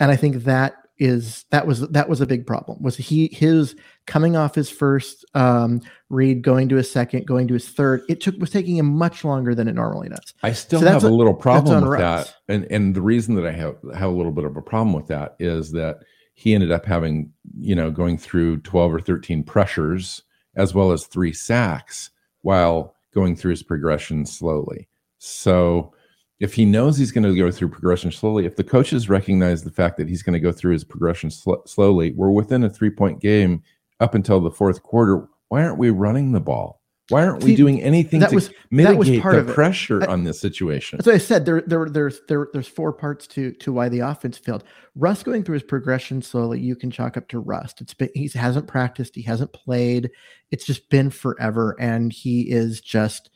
and 0.00 0.10
I 0.10 0.16
think 0.16 0.44
that 0.44 0.74
is 0.98 1.44
that 1.50 1.66
was 1.66 1.80
that 1.88 2.08
was 2.08 2.20
a 2.20 2.26
big 2.26 2.46
problem. 2.46 2.82
Was 2.82 2.96
he 2.96 3.28
his 3.32 3.76
coming 4.06 4.36
off 4.36 4.54
his 4.54 4.68
first 4.70 5.24
um, 5.34 5.80
read, 6.10 6.42
going 6.42 6.68
to 6.70 6.76
his 6.76 6.90
second, 6.90 7.26
going 7.26 7.46
to 7.48 7.54
his 7.54 7.68
third? 7.68 8.02
It 8.08 8.20
took 8.20 8.36
was 8.38 8.50
taking 8.50 8.76
him 8.76 8.86
much 8.86 9.24
longer 9.24 9.54
than 9.54 9.68
it 9.68 9.74
normally 9.74 10.08
does. 10.08 10.34
I 10.42 10.52
still 10.52 10.80
So 10.80 10.86
have 10.86 11.04
a 11.04 11.08
a- 11.08 11.10
little 11.10 11.34
problem 11.34 11.88
with 11.88 11.98
that, 12.00 12.34
and 12.48 12.66
and 12.70 12.94
the 12.94 13.02
reason 13.02 13.34
that 13.36 13.46
I 13.46 13.52
have 13.52 13.76
have 13.94 14.10
a 14.10 14.14
little 14.14 14.32
bit 14.32 14.44
of 14.44 14.56
a 14.56 14.62
problem 14.62 14.92
with 14.92 15.06
that 15.08 15.36
is 15.38 15.72
that 15.72 15.98
he 16.34 16.54
ended 16.54 16.70
up 16.72 16.84
having 16.84 17.32
you 17.58 17.74
know 17.74 17.90
going 17.90 18.18
through 18.18 18.58
twelve 18.58 18.92
or 18.92 19.00
thirteen 19.00 19.42
pressures 19.44 20.22
as 20.56 20.74
well 20.74 20.90
as 20.92 21.06
three 21.06 21.32
sacks 21.32 22.10
while 22.42 22.94
going 23.14 23.36
through 23.36 23.50
his 23.50 23.62
progression 23.62 24.26
slowly. 24.26 24.88
So 25.18 25.92
if 26.40 26.54
he 26.54 26.64
knows 26.64 26.96
he's 26.96 27.10
going 27.12 27.24
to 27.24 27.34
go 27.34 27.50
through 27.50 27.68
progression 27.68 28.12
slowly, 28.12 28.46
if 28.46 28.56
the 28.56 28.64
coaches 28.64 29.08
recognize 29.08 29.64
the 29.64 29.70
fact 29.72 29.96
that 29.96 30.08
he's 30.08 30.22
going 30.22 30.34
to 30.34 30.40
go 30.40 30.52
through 30.52 30.72
his 30.72 30.84
progression 30.84 31.30
sl- 31.30 31.54
slowly, 31.66 32.12
we're 32.12 32.30
within 32.30 32.62
a 32.64 32.70
three 32.70 32.90
point 32.90 33.20
game 33.20 33.62
up 34.00 34.14
until 34.14 34.40
the 34.40 34.50
fourth 34.50 34.82
quarter. 34.82 35.28
Why 35.48 35.64
aren't 35.64 35.78
we 35.78 35.90
running 35.90 36.32
the 36.32 36.40
ball? 36.40 36.80
Why 37.10 37.24
aren't 37.26 37.42
we 37.42 37.56
doing 37.56 37.82
anything 37.82 38.20
that 38.20 38.28
to 38.28 38.34
was- 38.34 38.48
that 38.50 38.54
mitigate 38.70 38.98
was 38.98 39.18
part 39.20 39.34
the 39.34 39.40
of 39.40 39.48
it. 39.48 39.54
pressure 39.54 40.02
I- 40.02 40.12
on 40.12 40.24
this 40.24 40.38
situation? 40.40 40.98
That's 40.98 41.06
what 41.06 41.14
I 41.14 41.18
said. 41.18 41.46
There, 41.46 41.62
there, 41.62 41.88
there's, 41.88 42.20
there, 42.28 42.48
there's 42.52 42.68
four 42.68 42.92
parts 42.92 43.26
to 43.28 43.50
to 43.52 43.72
why 43.72 43.88
the 43.88 44.00
offense 44.00 44.36
failed. 44.36 44.62
Russ 44.94 45.22
going 45.22 45.42
through 45.42 45.54
his 45.54 45.62
progression 45.62 46.20
slowly, 46.20 46.60
you 46.60 46.76
can 46.76 46.90
chalk 46.90 47.16
up 47.16 47.26
to 47.28 47.40
rust. 47.40 47.80
It's 47.80 47.94
been 47.94 48.10
he 48.14 48.28
hasn't 48.34 48.66
practiced, 48.68 49.14
he 49.16 49.22
hasn't 49.22 49.54
played. 49.54 50.10
It's 50.50 50.66
just 50.66 50.90
been 50.90 51.08
forever, 51.10 51.74
and 51.80 52.12
he 52.12 52.42
is 52.42 52.80
just. 52.80 53.30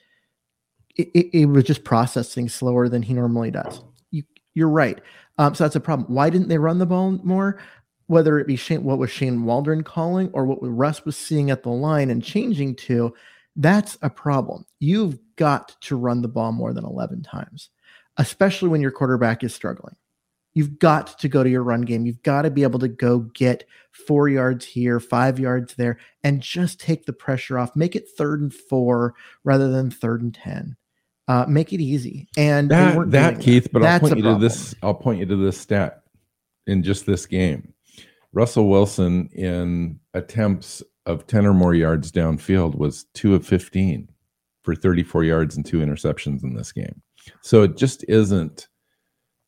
It, 0.96 1.08
it, 1.14 1.38
it 1.38 1.46
was 1.46 1.64
just 1.64 1.84
processing 1.84 2.48
slower 2.48 2.88
than 2.88 3.02
he 3.02 3.14
normally 3.14 3.50
does. 3.50 3.82
You, 4.10 4.24
you're 4.54 4.68
right. 4.68 5.00
Um, 5.38 5.54
so 5.54 5.64
that's 5.64 5.76
a 5.76 5.80
problem. 5.80 6.14
Why 6.14 6.30
didn't 6.30 6.48
they 6.48 6.58
run 6.58 6.78
the 6.78 6.86
ball 6.86 7.12
more? 7.22 7.60
Whether 8.06 8.38
it 8.38 8.46
be 8.46 8.56
Shane, 8.56 8.84
what 8.84 8.98
was 8.98 9.10
Shane 9.10 9.44
Waldron 9.44 9.84
calling, 9.84 10.30
or 10.32 10.44
what 10.44 10.58
Russ 10.60 11.04
was 11.04 11.16
seeing 11.16 11.50
at 11.50 11.62
the 11.62 11.70
line 11.70 12.10
and 12.10 12.22
changing 12.22 12.76
to, 12.76 13.14
that's 13.56 13.96
a 14.02 14.10
problem. 14.10 14.66
You've 14.80 15.18
got 15.36 15.76
to 15.82 15.96
run 15.96 16.20
the 16.20 16.28
ball 16.28 16.52
more 16.52 16.72
than 16.72 16.84
11 16.84 17.22
times, 17.22 17.70
especially 18.18 18.68
when 18.68 18.82
your 18.82 18.90
quarterback 18.90 19.42
is 19.42 19.54
struggling. 19.54 19.96
You've 20.54 20.78
got 20.78 21.18
to 21.20 21.28
go 21.28 21.42
to 21.42 21.48
your 21.48 21.62
run 21.62 21.82
game. 21.82 22.04
You've 22.04 22.22
got 22.22 22.42
to 22.42 22.50
be 22.50 22.62
able 22.62 22.78
to 22.80 22.88
go 22.88 23.20
get 23.20 23.64
four 23.90 24.28
yards 24.28 24.66
here, 24.66 25.00
five 25.00 25.38
yards 25.38 25.74
there, 25.74 25.98
and 26.22 26.42
just 26.42 26.78
take 26.78 27.06
the 27.06 27.12
pressure 27.12 27.58
off. 27.58 27.74
Make 27.74 27.96
it 27.96 28.08
third 28.16 28.42
and 28.42 28.52
four 28.52 29.14
rather 29.44 29.70
than 29.70 29.90
third 29.90 30.22
and 30.22 30.34
10. 30.34 30.76
Uh, 31.28 31.46
make 31.48 31.72
it 31.72 31.80
easy. 31.80 32.28
And 32.36 32.70
that 32.70 33.10
that 33.12 33.40
Keith, 33.40 33.68
but 33.72 33.84
I'll 33.84 34.00
point 34.00 34.16
you 34.16 34.22
to 34.24 34.38
this. 34.38 34.74
I'll 34.82 34.94
point 34.94 35.20
you 35.20 35.26
to 35.26 35.36
this 35.36 35.58
stat 35.58 36.02
in 36.66 36.82
just 36.82 37.06
this 37.06 37.26
game. 37.26 37.72
Russell 38.32 38.68
Wilson 38.68 39.28
in 39.32 40.00
attempts 40.14 40.82
of 41.06 41.26
ten 41.26 41.46
or 41.46 41.54
more 41.54 41.74
yards 41.74 42.10
downfield 42.10 42.76
was 42.76 43.04
two 43.14 43.34
of 43.34 43.46
fifteen. 43.46 44.08
for 44.62 44.76
34 44.76 45.24
yards 45.24 45.56
and 45.56 45.66
two 45.66 45.80
interceptions 45.80 46.44
in 46.44 46.54
this 46.54 46.70
game. 46.70 47.02
So 47.40 47.62
it 47.62 47.76
just 47.76 48.04
isn't 48.08 48.68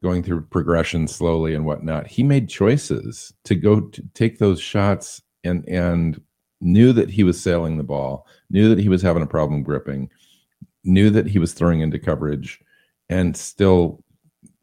going 0.02 0.24
through 0.24 0.42
progression 0.46 1.06
slowly 1.06 1.54
and 1.54 1.64
whatnot. 1.64 2.06
He 2.08 2.22
made 2.24 2.48
choices 2.48 3.32
to 3.44 3.54
go 3.54 3.80
to 3.80 4.02
take 4.14 4.38
those 4.38 4.60
shots 4.60 5.22
and 5.44 5.64
and 5.68 6.20
knew 6.60 6.92
that 6.92 7.10
he 7.10 7.22
was 7.22 7.40
sailing 7.40 7.76
the 7.76 7.84
ball, 7.84 8.26
knew 8.50 8.68
that 8.68 8.78
he 8.80 8.88
was 8.88 9.02
having 9.02 9.22
a 9.22 9.26
problem 9.26 9.62
gripping, 9.62 10.10
knew 10.84 11.10
that 11.10 11.26
he 11.26 11.38
was 11.38 11.52
throwing 11.52 11.80
into 11.80 11.98
coverage, 11.98 12.60
and 13.08 13.36
still 13.36 14.02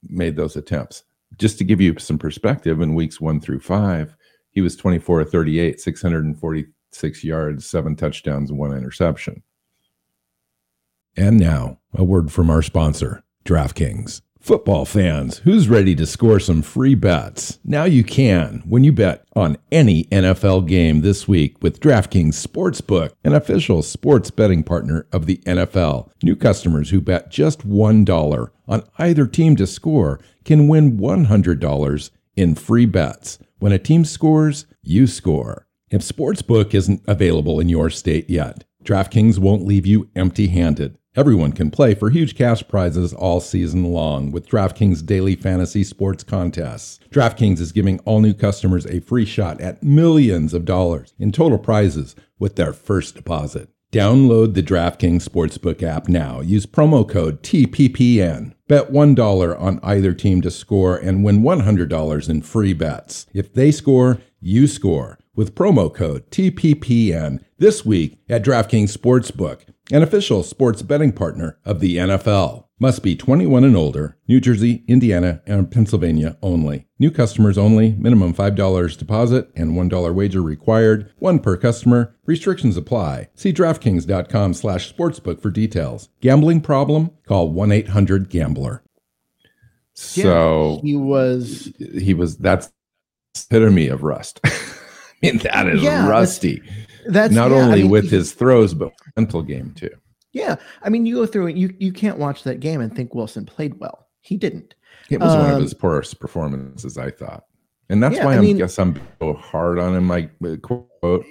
made 0.07 0.35
those 0.35 0.55
attempts. 0.55 1.03
Just 1.37 1.57
to 1.57 1.63
give 1.63 1.81
you 1.81 1.97
some 1.99 2.17
perspective, 2.17 2.81
in 2.81 2.95
weeks 2.95 3.21
one 3.21 3.39
through 3.39 3.59
five, 3.59 4.15
he 4.51 4.61
was 4.61 4.75
24 4.75 5.23
38, 5.23 5.79
646 5.79 7.23
yards, 7.23 7.65
seven 7.65 7.95
touchdowns, 7.95 8.51
one 8.51 8.75
interception. 8.75 9.43
And 11.15 11.39
now, 11.39 11.79
a 11.93 12.03
word 12.03 12.31
from 12.31 12.49
our 12.49 12.61
sponsor, 12.61 13.23
DraftKings. 13.45 14.21
Football 14.41 14.85
fans, 14.85 15.37
who's 15.39 15.69
ready 15.69 15.93
to 15.95 16.07
score 16.07 16.39
some 16.39 16.63
free 16.63 16.95
bets? 16.95 17.59
Now 17.63 17.83
you 17.83 18.03
can 18.03 18.63
when 18.65 18.83
you 18.83 18.91
bet 18.91 19.23
on 19.35 19.59
any 19.71 20.05
NFL 20.05 20.67
game 20.67 21.01
this 21.01 21.27
week 21.27 21.61
with 21.61 21.79
DraftKings 21.79 22.43
Sportsbook, 22.43 23.11
an 23.23 23.35
official 23.35 23.83
sports 23.83 24.31
betting 24.31 24.63
partner 24.63 25.05
of 25.11 25.27
the 25.27 25.37
NFL. 25.45 26.09
New 26.23 26.35
customers 26.35 26.89
who 26.89 26.99
bet 27.01 27.29
just 27.29 27.69
$1 27.69 28.49
on 28.67 28.83
either 28.97 29.27
team 29.27 29.55
to 29.57 29.67
score 29.67 30.19
can 30.43 30.67
win 30.67 30.97
$100 30.97 32.11
in 32.35 32.55
free 32.55 32.87
bets. 32.87 33.37
When 33.59 33.71
a 33.71 33.77
team 33.77 34.03
scores, 34.03 34.65
you 34.81 35.05
score. 35.05 35.67
If 35.91 36.01
Sportsbook 36.01 36.73
isn't 36.73 37.03
available 37.07 37.59
in 37.59 37.69
your 37.69 37.91
state 37.91 38.27
yet, 38.27 38.63
DraftKings 38.83 39.37
won't 39.37 39.67
leave 39.67 39.85
you 39.85 40.09
empty 40.15 40.47
handed. 40.47 40.97
Everyone 41.13 41.51
can 41.51 41.71
play 41.71 41.93
for 41.93 42.09
huge 42.09 42.37
cash 42.37 42.65
prizes 42.69 43.13
all 43.13 43.41
season 43.41 43.83
long 43.83 44.31
with 44.31 44.47
DraftKings 44.47 45.05
daily 45.05 45.35
fantasy 45.35 45.83
sports 45.83 46.23
contests. 46.23 47.01
DraftKings 47.09 47.59
is 47.59 47.73
giving 47.73 47.99
all 48.05 48.21
new 48.21 48.33
customers 48.33 48.85
a 48.85 49.01
free 49.01 49.25
shot 49.25 49.59
at 49.59 49.83
millions 49.83 50.53
of 50.53 50.63
dollars 50.63 51.13
in 51.19 51.33
total 51.33 51.57
prizes 51.57 52.15
with 52.39 52.55
their 52.55 52.71
first 52.71 53.15
deposit. 53.15 53.67
Download 53.91 54.53
the 54.53 54.63
DraftKings 54.63 55.27
Sportsbook 55.27 55.83
app 55.83 56.07
now. 56.07 56.39
Use 56.39 56.65
promo 56.65 57.05
code 57.07 57.43
TPPN. 57.43 58.53
Bet 58.69 58.93
$1 58.93 59.61
on 59.61 59.81
either 59.83 60.13
team 60.13 60.39
to 60.39 60.49
score 60.49 60.95
and 60.95 61.25
win 61.25 61.41
$100 61.41 62.29
in 62.29 62.41
free 62.41 62.71
bets. 62.71 63.25
If 63.33 63.53
they 63.53 63.73
score, 63.73 64.19
you 64.39 64.65
score 64.65 65.19
with 65.35 65.55
promo 65.55 65.93
code 65.93 66.31
TPPN 66.31 67.43
this 67.57 67.85
week 67.85 68.19
at 68.29 68.45
DraftKings 68.45 68.95
Sportsbook, 68.95 69.63
an 69.91 70.01
official 70.03 70.43
sports 70.43 70.81
betting 70.81 71.11
partner 71.11 71.57
of 71.65 71.79
the 71.79 71.97
NFL. 71.97 72.65
Must 72.79 73.03
be 73.03 73.15
21 73.15 73.63
and 73.63 73.75
older, 73.75 74.17
New 74.27 74.39
Jersey, 74.39 74.83
Indiana, 74.87 75.41
and 75.45 75.69
Pennsylvania 75.69 76.37
only. 76.41 76.87
New 76.97 77.11
customers 77.11 77.57
only, 77.57 77.91
minimum 77.93 78.33
$5 78.33 78.97
deposit 78.97 79.51
and 79.55 79.73
$1 79.73 80.13
wager 80.15 80.41
required, 80.41 81.11
one 81.19 81.37
per 81.39 81.55
customer. 81.57 82.15
Restrictions 82.25 82.77
apply. 82.77 83.29
See 83.35 83.53
DraftKings.com 83.53 84.55
slash 84.55 84.91
sportsbook 84.91 85.41
for 85.41 85.51
details. 85.51 86.09
Gambling 86.21 86.61
problem? 86.61 87.11
Call 87.27 87.53
1-800-GAMBLER. 87.53 88.83
So 89.93 90.79
he 90.83 90.95
was 90.95 91.71
he 91.99 92.13
was 92.13 92.37
that's 92.37 92.71
epitome 93.35 93.87
of 93.87 94.03
rust. 94.03 94.39
I 94.45 94.51
mean, 95.21 95.37
that 95.39 95.67
is 95.67 95.83
Yeah, 95.83 96.07
rusty. 96.09 96.59
that's 96.61 96.90
That's 97.07 97.33
not 97.33 97.51
yeah, 97.51 97.57
I 97.57 97.61
only 97.61 97.81
mean, 97.83 97.91
with 97.91 98.05
he- 98.05 98.17
his 98.17 98.33
throws, 98.33 98.73
but 98.73 98.91
mental 99.15 99.41
game 99.41 99.73
too. 99.75 99.89
Yeah, 100.33 100.55
I 100.81 100.89
mean, 100.89 101.05
you 101.05 101.15
go 101.15 101.25
through 101.25 101.47
it. 101.47 101.55
You 101.57 101.73
you 101.79 101.91
can't 101.91 102.17
watch 102.17 102.43
that 102.43 102.59
game 102.61 102.79
and 102.81 102.95
think 102.95 103.13
Wilson 103.13 103.45
played 103.45 103.79
well. 103.79 104.07
He 104.21 104.37
didn't. 104.37 104.75
It 105.09 105.19
was 105.19 105.35
one 105.35 105.49
of 105.49 105.55
Um, 105.57 105.61
his 105.61 105.73
poorest 105.73 106.19
performances, 106.19 106.97
I 106.97 107.11
thought, 107.11 107.43
and 107.89 108.01
that's 108.01 108.15
Yeah, 108.15 108.25
why 108.25 108.35
I 108.35 108.37
I 108.37 108.41
mean- 108.41 108.57
guess 108.57 108.79
I'm 108.79 108.99
so 109.19 109.33
hard 109.33 109.77
on 109.79 109.95
him. 109.95 110.07
Like 110.07 110.31
uh, 110.45 110.55
quote, 110.61 111.25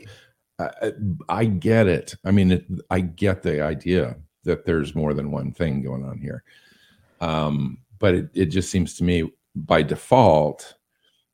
I, 0.59 0.71
I- 0.83 0.93
I 1.31 1.45
get 1.47 1.87
it. 1.87 2.15
I 2.25 2.31
mean, 2.31 2.50
it, 2.53 2.67
I 2.91 3.00
get 3.00 3.43
the 3.43 3.62
idea 3.62 4.17
that 4.45 4.67
there's 4.67 4.95
more 4.95 5.15
than 5.15 5.31
one 5.31 5.53
thing 5.53 5.83
going 5.83 6.05
on 6.05 6.19
here, 6.19 6.43
um, 7.21 7.79
but 7.99 8.15
it, 8.15 8.29
it 8.35 8.47
just 8.47 8.71
seems 8.71 8.95
to 8.97 9.05
me 9.05 9.31
by 9.55 9.83
default 9.83 10.75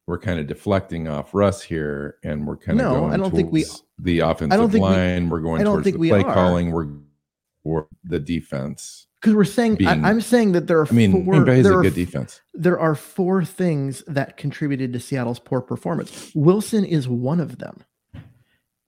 we're 0.07 0.19
kind 0.19 0.39
of 0.39 0.47
deflecting 0.47 1.09
off 1.09 1.35
Russ 1.35 1.63
here, 1.63 2.17
and 2.23 2.47
we're 2.47 2.57
kind 2.57 2.81
of 2.81 2.87
No, 2.87 3.01
going 3.01 3.13
I 3.13 3.17
don't 3.17 3.35
think 3.35 3.51
we- 3.53 3.65
the 3.99 4.21
offensive 4.21 4.71
think 4.71 4.83
line. 4.83 5.29
we're 5.29 5.41
going 5.41 5.61
I 5.61 5.65
don't 5.65 5.75
towards 5.75 5.85
think 5.85 5.95
the 5.95 6.01
we 6.01 6.09
play 6.11 6.23
are. 6.23 6.33
calling. 6.35 6.71
We're 6.71 6.87
or 7.65 7.89
the 8.05 8.21
defense. 8.21 9.09
Because 9.21 9.35
we're 9.35 9.43
saying 9.45 9.75
Being- 9.77 10.05
I, 10.05 10.11
am 10.11 10.21
saying 10.21 10.53
that 10.53 10.69
there 10.69 10.79
are 10.79 10.87
I 10.89 10.93
mean, 10.93 11.11
four. 11.25 11.35
Green 11.35 11.45
Bay 11.45 11.59
is 11.61 11.67
a 11.67 11.75
good 11.77 11.95
defense. 11.95 12.41
there 12.55 12.79
are 12.79 12.95
four 12.95 13.45
things 13.45 14.05
that 14.07 14.37
contributed 14.37 14.93
to 14.93 15.01
Seattle's 15.01 15.41
poor 15.41 15.61
performance. 15.61 16.31
Wilson 16.37 16.85
is 16.85 17.09
one 17.09 17.41
of 17.41 17.59
them. 17.59 17.81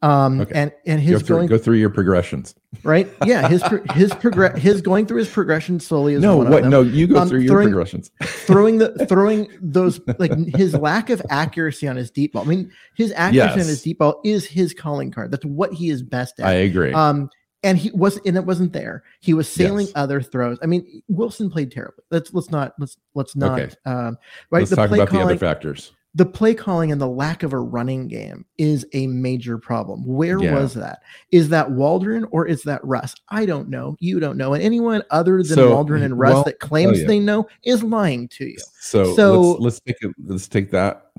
Um, 0.00 0.40
Okay. 0.42 0.52
and 0.54 0.72
and 0.86 1.00
Go 1.00 1.12
his 1.12 1.22
through, 1.22 1.36
going 1.36 1.48
go 1.48 1.58
through 1.58 1.76
your 1.78 1.90
progressions. 1.90 2.54
right, 2.84 3.08
yeah, 3.26 3.48
his 3.48 3.62
pro- 3.64 3.82
his 3.94 4.14
progress 4.14 4.56
his 4.62 4.80
going 4.80 5.06
through 5.06 5.18
his 5.18 5.28
progression 5.28 5.80
slowly 5.80 6.14
is 6.14 6.22
No, 6.22 6.36
one 6.36 6.50
what? 6.50 6.58
of 6.58 6.62
them. 6.62 6.70
No, 6.70 6.82
you 6.82 7.08
go 7.08 7.18
Um, 7.18 7.28
through 7.28 7.40
your 7.40 7.48
throwing- 7.54 7.68
progressions. 7.70 8.10
throwing 8.22 8.78
the 8.78 8.90
throwing 9.06 9.48
those 9.60 10.00
like 10.20 10.32
his 10.54 10.74
lack 10.74 11.10
of 11.10 11.20
accuracy 11.30 11.88
on 11.88 11.96
his 11.96 12.12
deep 12.12 12.34
ball. 12.34 12.42
I 12.44 12.46
mean, 12.46 12.70
his 12.94 13.12
accuracy 13.16 13.60
on 13.60 13.66
his 13.66 13.82
deep 13.82 13.98
ball 13.98 14.20
is 14.24 14.44
his 14.46 14.72
calling 14.72 15.10
card. 15.10 15.32
That's 15.32 15.44
what 15.44 15.72
he 15.72 15.90
is 15.90 16.02
best 16.04 16.38
at. 16.38 16.46
I 16.46 16.52
agree. 16.52 16.92
Um, 16.92 17.28
and 17.64 17.76
he 17.76 17.90
was, 17.92 18.20
and 18.24 18.36
it 18.36 18.44
wasn't 18.46 18.72
there. 18.72 19.02
He 19.18 19.34
was 19.34 19.48
sailing 19.48 19.86
Yes. 19.86 19.92
other 19.96 20.22
throws. 20.22 20.58
I 20.62 20.66
mean, 20.66 21.02
Wilson 21.08 21.50
played 21.50 21.72
terribly. 21.72 22.04
Let's 22.12 22.32
let's 22.32 22.52
not 22.52 22.74
let's 22.78 22.96
let's 23.16 23.34
not. 23.34 23.58
Okay. 23.58 23.74
Um, 23.84 24.16
right, 24.52 24.60
Let's 24.60 24.70
the 24.70 24.76
talk 24.76 24.90
play 24.90 25.00
about 25.00 25.10
the 25.10 25.20
other 25.20 25.36
factors. 25.36 25.90
The 26.18 26.26
play 26.26 26.52
calling, 26.52 26.90
and 26.90 27.00
the 27.00 27.06
lack 27.06 27.44
of 27.44 27.52
a 27.52 27.58
running 27.60 28.08
game 28.08 28.44
is 28.58 28.84
a 28.92 29.06
major 29.06 29.56
problem. 29.56 30.04
Where 30.04 30.42
Yeah. 30.42 30.56
was 30.56 30.74
that? 30.74 30.98
Is 31.30 31.48
that 31.50 31.70
Waldron 31.70 32.24
or 32.32 32.44
is 32.44 32.64
that 32.64 32.84
Russ? 32.84 33.14
I 33.28 33.46
don't 33.46 33.68
know. 33.68 33.96
You 34.00 34.18
don't 34.18 34.36
know, 34.36 34.52
and 34.52 34.62
anyone 34.62 35.02
other 35.12 35.36
than 35.36 35.54
So, 35.54 35.70
Waldron 35.72 36.02
and 36.02 36.18
Russ 36.18 36.34
well, 36.34 36.44
that 36.44 36.58
claims 36.58 36.98
oh, 36.98 37.00
yeah. 37.02 37.06
they 37.06 37.20
know 37.20 37.46
is 37.62 37.84
lying 37.84 38.26
to 38.30 38.46
you. 38.46 38.58
So, 38.80 39.14
so- 39.14 39.40
let's 39.52 39.60
let's 39.60 39.80
take 39.80 39.96
it. 40.00 40.10
Let's 40.26 40.48
take 40.48 40.72
that 40.72 41.12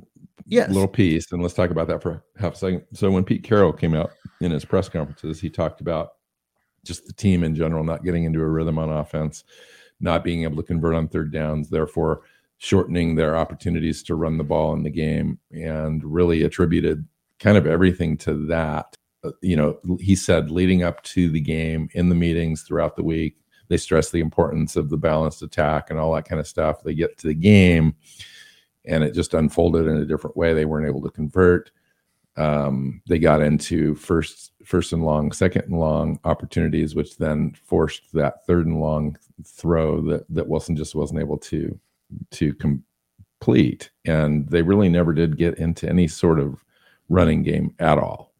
Yes. 0.46 0.70
little 0.70 0.88
piece 0.88 1.32
and 1.32 1.42
let's 1.42 1.54
talk 1.54 1.70
about 1.70 1.88
that 1.88 2.02
for 2.04 2.22
half 2.36 2.56
a 2.56 2.58
second. 2.58 2.84
So 2.94 3.10
when 3.10 3.24
Pete 3.24 3.44
Carroll 3.44 3.72
came 3.72 3.94
out 3.94 4.12
in 4.42 4.52
his 4.52 4.66
press 4.66 4.90
conferences, 4.90 5.40
he 5.40 5.50
talked 5.50 5.80
about 5.80 6.10
just 6.84 7.06
the 7.08 7.14
team 7.14 7.44
in 7.46 7.56
general 7.56 7.86
not 7.86 8.04
getting 8.04 8.26
into 8.26 8.42
a 8.42 8.48
rhythm 8.48 8.78
on 8.78 8.90
offense, 8.90 9.46
not 10.02 10.26
being 10.26 10.44
able 10.44 10.58
to 10.58 10.64
convert 10.64 10.96
on 10.96 11.08
third 11.08 11.32
downs, 11.32 11.70
therefore 11.70 12.22
shortening 12.60 13.16
their 13.16 13.36
opportunities 13.36 14.04
to 14.04 14.16
run 14.16 14.38
the 14.38 14.44
ball 14.44 14.74
in 14.74 14.84
the 14.84 14.90
game, 14.90 15.40
and 15.52 16.04
really 16.04 16.44
attributed 16.44 17.06
kind 17.40 17.58
of 17.58 17.66
everything 17.66 18.18
to 18.18 18.34
that. 18.48 18.96
Uh, 19.24 19.32
You 19.42 19.56
know, 19.56 19.98
he 20.00 20.16
said 20.16 20.52
leading 20.52 20.84
up 20.84 21.02
to 21.04 21.30
the 21.30 21.42
game 21.42 21.90
in 21.94 22.10
the 22.10 22.16
meetings 22.16 22.64
throughout 22.64 22.96
the 22.96 23.04
week, 23.04 23.38
they 23.70 23.78
stress 23.78 24.12
the 24.12 24.20
importance 24.20 24.76
of 24.76 24.90
the 24.90 24.98
balanced 24.98 25.42
attack 25.42 25.90
and 25.90 26.00
all 26.00 26.14
that 26.14 26.28
kind 26.28 26.40
of 26.40 26.48
stuff. 26.48 26.84
They 26.84 26.94
get 26.94 27.18
to 27.20 27.28
the 27.28 27.34
game 27.34 27.96
and 28.86 29.04
it 29.04 29.14
just 29.14 29.34
unfolded 29.34 29.88
in 29.88 29.98
a 29.98 30.06
different 30.06 30.36
way. 30.36 30.54
They 30.54 30.66
weren't 30.66 30.88
able 30.88 31.02
to 31.04 31.12
convert. 31.12 31.72
Um, 32.36 33.02
they 33.08 33.20
got 33.20 33.42
into 33.42 33.96
first, 33.96 34.54
first 34.66 34.94
and 34.94 35.04
long, 35.04 35.32
second 35.32 35.66
and 35.66 35.80
long 35.80 36.20
opportunities, 36.24 36.96
which 36.96 37.18
then 37.18 37.54
forced 37.64 38.12
that 38.14 38.46
third 38.48 38.66
and 38.66 38.80
long 38.80 39.18
throw 39.46 40.02
that 40.02 40.26
that 40.30 40.48
Wilson 40.48 40.76
just 40.76 40.96
wasn't 40.96 41.20
able 41.20 41.38
to 41.38 41.78
to 42.32 42.54
complete. 42.56 43.90
And 44.06 44.48
they 44.50 44.62
really 44.62 44.90
never 44.90 45.14
did 45.14 45.38
get 45.38 45.58
into 45.58 45.88
any 45.88 46.08
sort 46.08 46.40
of 46.40 46.64
running 47.10 47.44
game 47.44 47.74
at 47.80 47.98
all. 47.98 48.34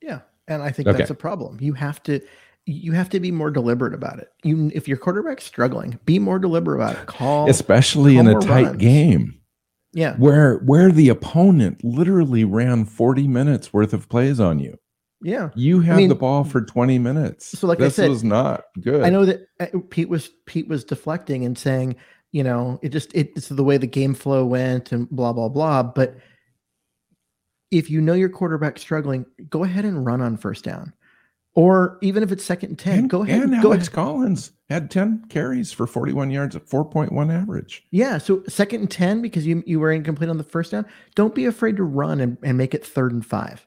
Yeah, 0.00 0.20
and 0.48 0.62
I 0.62 0.70
think 0.70 0.88
Okay. 0.88 0.98
that's 0.98 1.10
a 1.10 1.14
problem. 1.14 1.58
You 1.60 1.72
have 1.74 2.02
to 2.04 2.20
you 2.64 2.92
have 2.92 3.08
to 3.08 3.18
be 3.18 3.32
more 3.32 3.50
deliberate 3.50 3.92
about 3.92 4.20
it. 4.20 4.28
You 4.44 4.70
if 4.72 4.86
your 4.86 4.96
quarterback's 4.96 5.44
struggling, 5.44 5.98
be 6.04 6.20
more 6.20 6.38
deliberate 6.38 6.76
about 6.76 6.94
it. 6.96 7.06
Call 7.06 7.50
Especially 7.50 8.16
in 8.16 8.28
a 8.28 8.38
tight 8.38 8.66
runs. 8.66 8.76
game 8.76 9.40
yeah. 9.92 10.14
where 10.16 10.58
where 10.58 10.92
the 10.92 11.08
opponent 11.08 11.82
literally 11.82 12.44
ran 12.44 12.84
40 12.84 13.26
minutes 13.26 13.72
worth 13.72 13.92
of 13.92 14.08
plays 14.08 14.38
on 14.38 14.60
you. 14.60 14.78
Yeah. 15.24 15.50
You 15.56 15.80
had 15.80 15.96
mean- 15.96 16.08
the 16.08 16.14
ball 16.14 16.44
for 16.44 16.60
20 16.60 16.98
minutes. 17.00 17.58
So 17.58 17.66
like 17.66 17.80
I 17.80 17.88
said, 17.88 18.08
was 18.08 18.22
not 18.22 18.62
good. 18.80 19.02
I 19.02 19.10
know 19.10 19.24
that 19.24 19.40
uh, 19.58 19.66
Pete 19.90 20.08
was 20.08 20.30
Pete 20.46 20.68
was 20.68 20.84
deflecting 20.84 21.44
and 21.44 21.58
saying, 21.58 21.96
you 22.32 22.42
know, 22.42 22.78
it 22.82 22.88
just 22.88 23.14
it, 23.14 23.32
it's 23.36 23.48
the 23.48 23.64
way 23.64 23.76
the 23.76 23.86
game 23.86 24.14
flow 24.14 24.44
went 24.44 24.90
and 24.92 25.08
blah 25.10 25.32
blah 25.32 25.48
blah. 25.48 25.82
But 25.82 26.16
if 27.70 27.90
you 27.90 28.00
know 28.00 28.14
your 28.14 28.28
quarterback 28.28 28.78
struggling, 28.78 29.24
go 29.48 29.64
ahead 29.64 29.84
and 29.84 30.04
run 30.04 30.20
on 30.20 30.36
first 30.36 30.64
down, 30.64 30.92
or 31.54 31.98
even 32.02 32.22
if 32.22 32.32
it's 32.32 32.44
second 32.44 32.70
and 32.70 32.78
ten, 32.78 32.98
and, 33.00 33.10
go 33.10 33.22
ahead. 33.22 33.42
and 33.42 33.54
and, 33.54 33.62
go 33.62 33.68
Alex 33.72 33.86
ahead. 33.88 33.94
Collins 33.94 34.52
had 34.68 34.90
10 34.90 35.26
carries 35.28 35.70
for 35.70 35.86
41 35.86 36.30
yards 36.30 36.56
at 36.56 36.66
4.1 36.66 37.30
average. 37.30 37.84
Yeah, 37.90 38.16
so 38.16 38.42
second 38.48 38.80
and 38.80 38.90
ten 38.90 39.20
because 39.20 39.46
you 39.46 39.62
you 39.66 39.78
were 39.78 39.92
incomplete 39.92 40.30
on 40.30 40.38
the 40.38 40.44
first 40.44 40.70
down. 40.70 40.86
Don't 41.14 41.34
be 41.34 41.44
afraid 41.44 41.76
to 41.76 41.84
run 41.84 42.20
and, 42.20 42.38
and 42.42 42.56
make 42.56 42.74
it 42.74 42.84
third 42.86 43.12
and 43.12 43.24
five, 43.24 43.66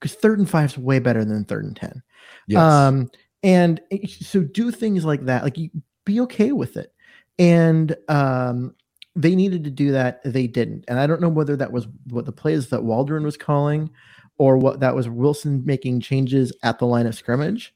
because 0.00 0.14
third 0.14 0.38
and 0.38 0.48
five 0.48 0.70
is 0.70 0.78
way 0.78 1.00
better 1.00 1.24
than 1.24 1.44
third 1.44 1.64
and 1.64 1.76
ten. 1.76 2.02
Yes. 2.46 2.60
Um, 2.60 3.10
And 3.42 3.80
so 4.08 4.42
do 4.42 4.70
things 4.70 5.04
like 5.04 5.24
that. 5.26 5.44
Like 5.44 5.58
you 5.58 5.70
be 6.04 6.20
okay 6.20 6.52
with 6.52 6.76
it. 6.76 6.92
And 7.38 7.96
um, 8.08 8.74
they 9.14 9.34
needed 9.34 9.64
to 9.64 9.70
do 9.70 9.92
that. 9.92 10.20
They 10.24 10.46
didn't. 10.46 10.84
And 10.88 10.98
I 11.00 11.06
don't 11.06 11.20
know 11.20 11.28
whether 11.28 11.56
that 11.56 11.72
was 11.72 11.88
what 12.10 12.26
the 12.26 12.32
plays 12.32 12.68
that 12.68 12.84
Waldron 12.84 13.24
was 13.24 13.36
calling 13.36 13.90
or 14.38 14.58
what 14.58 14.80
that 14.80 14.94
was 14.94 15.08
Wilson 15.08 15.64
making 15.64 16.00
changes 16.00 16.52
at 16.62 16.78
the 16.78 16.86
line 16.86 17.06
of 17.06 17.14
scrimmage. 17.14 17.74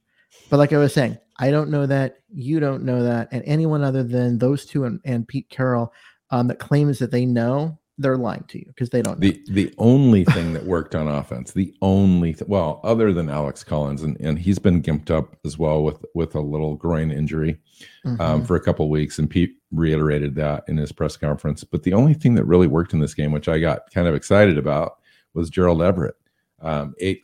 But 0.51 0.59
like 0.59 0.73
I 0.73 0.79
was 0.79 0.93
saying, 0.93 1.19
I 1.39 1.51
don't 1.51 1.71
know 1.71 1.87
that. 1.87 2.19
You 2.33 2.61
don't 2.61 2.85
know 2.85 3.03
that. 3.03 3.29
And 3.33 3.43
anyone 3.47 3.83
other 3.83 4.03
than 4.03 4.39
those 4.39 4.67
two 4.67 4.85
and, 4.85 5.01
and 5.05 5.27
Pete 5.27 5.49
Carroll 5.49 5.93
um, 6.31 6.49
that 6.49 6.59
claims 6.59 6.99
that 6.99 7.11
they 7.11 7.25
know, 7.25 7.79
they're 8.01 8.17
lying 8.17 8.45
to 8.49 8.59
you 8.59 8.65
because 8.69 8.91
they 8.91 9.03
don't 9.03 9.19
know. 9.21 9.29
The 9.29 9.43
the 9.51 9.75
only 9.79 10.25
thing 10.25 10.53
that 10.55 10.65
worked 10.65 10.95
on 10.95 11.07
offense, 11.07 11.53
the 11.53 11.75
only 11.83 12.33
th- 12.35 12.49
well, 12.49 12.81
other 12.83 13.13
than 13.13 13.29
Alex 13.29 13.63
Collins, 13.63 14.03
and, 14.03 14.19
and 14.21 14.39
he's 14.39 14.59
been 14.59 14.83
gimped 14.83 15.11
up 15.11 15.37
as 15.45 15.59
well 15.59 15.83
with 15.85 16.05
with 16.15 16.35
a 16.35 16.41
little 16.41 16.75
groin 16.77 17.11
injury 17.11 17.59
um, 18.05 18.17
Mhm. 18.19 18.47
for 18.47 18.57
a 18.57 18.61
couple 18.61 18.87
of 18.87 18.91
weeks, 18.91 19.19
and 19.19 19.29
Pete 19.29 19.57
reiterated 19.71 20.35
that 20.37 20.65
in 20.69 20.77
his 20.77 20.93
press 20.93 21.17
conference. 21.17 21.63
But 21.65 21.83
the 21.83 21.93
only 21.93 22.15
thing 22.15 22.35
that 22.35 22.45
really 22.45 22.67
worked 22.67 22.93
in 22.93 23.01
this 23.01 23.15
game, 23.15 23.33
which 23.33 23.49
I 23.49 23.59
got 23.61 23.91
kind 23.93 24.09
of 24.09 24.15
excited 24.15 24.59
about, 24.59 24.99
was 25.35 25.51
Gerald 25.51 25.83
Everett, 25.83 26.17
um, 26.63 26.95
eight 26.99 27.23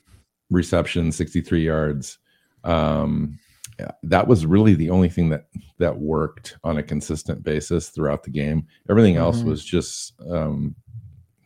receptions, 0.50 1.16
sixty 1.16 1.40
three 1.40 1.64
yards. 1.64 2.18
Um, 2.64 3.38
that 4.02 4.26
was 4.26 4.46
really 4.46 4.74
the 4.74 4.90
only 4.90 5.08
thing 5.08 5.28
that 5.30 5.46
that 5.78 5.98
worked 5.98 6.56
on 6.64 6.78
a 6.78 6.82
consistent 6.82 7.42
basis 7.42 7.88
throughout 7.90 8.22
the 8.22 8.30
game. 8.30 8.66
Everything 8.88 9.16
else 9.16 9.42
Mhm. 9.42 9.46
was 9.46 9.64
just 9.64 10.14
um, 10.30 10.74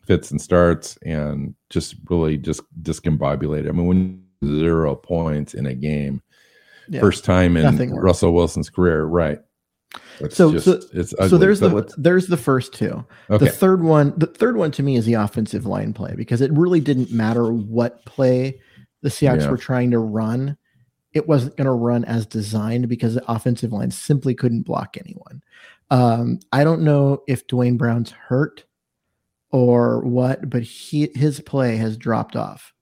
fits 0.05 0.31
and 0.31 0.41
starts, 0.41 0.97
and 1.05 1.53
just 1.69 1.95
really 2.09 2.37
just 2.37 2.61
discombobulated. 2.81 3.67
I 3.69 3.71
mean, 3.71 3.85
when 3.87 4.23
zero 4.45 4.95
points 4.95 5.53
in 5.53 5.65
a 5.65 5.73
game, 5.75 6.21
Yeah. 6.89 6.99
first 7.01 7.23
time 7.25 7.57
in 7.57 7.63
Nothing 7.63 7.91
works. 7.91 8.03
Russell 8.03 8.33
Wilson's 8.33 8.69
career, 8.69 9.03
right? 9.05 9.39
It's 10.21 10.35
So- 10.37 10.51
just, 10.53 10.65
so- 10.65 10.79
it's 10.93 11.13
ugly. 11.17 11.29
so 11.29 11.37
there's 11.37 11.59
the 11.59 11.93
there's 11.97 12.27
the 12.27 12.37
first 12.37 12.73
two. 12.73 13.03
okay. 13.29 13.45
The 13.45 13.51
third 13.51 13.83
one, 13.83 14.13
the 14.17 14.27
third 14.27 14.55
one 14.55 14.71
to 14.71 14.83
me 14.83 14.95
is 14.95 15.05
the 15.05 15.15
offensive 15.15 15.65
line 15.65 15.93
play 15.93 16.13
because 16.15 16.41
it 16.41 16.51
really 16.53 16.79
didn't 16.79 17.11
matter 17.11 17.51
what 17.51 18.05
play 18.05 18.59
the 19.01 19.09
Seahawks 19.09 19.41
Yeah. 19.41 19.51
were 19.51 19.57
trying 19.57 19.91
to 19.91 19.99
run. 19.99 20.57
It 21.13 21.27
wasn't 21.27 21.57
going 21.57 21.65
to 21.65 21.71
run 21.71 22.05
as 22.05 22.25
designed 22.25 22.87
because 22.87 23.15
the 23.15 23.31
offensive 23.31 23.73
line 23.73 23.91
simply 23.91 24.33
couldn't 24.33 24.61
block 24.63 24.95
anyone. 24.97 25.43
Um, 25.89 26.39
I 26.53 26.63
don't 26.63 26.81
know 26.83 27.21
if 27.27 27.47
Duane 27.47 27.75
Brown's 27.77 28.11
hurt 28.11 28.63
or 29.51 30.01
what, 30.01 30.49
but 30.49 30.63
he 30.63 31.09
his 31.15 31.41
play 31.41 31.75
has 31.77 31.97
dropped 31.97 32.35
off. 32.35 32.73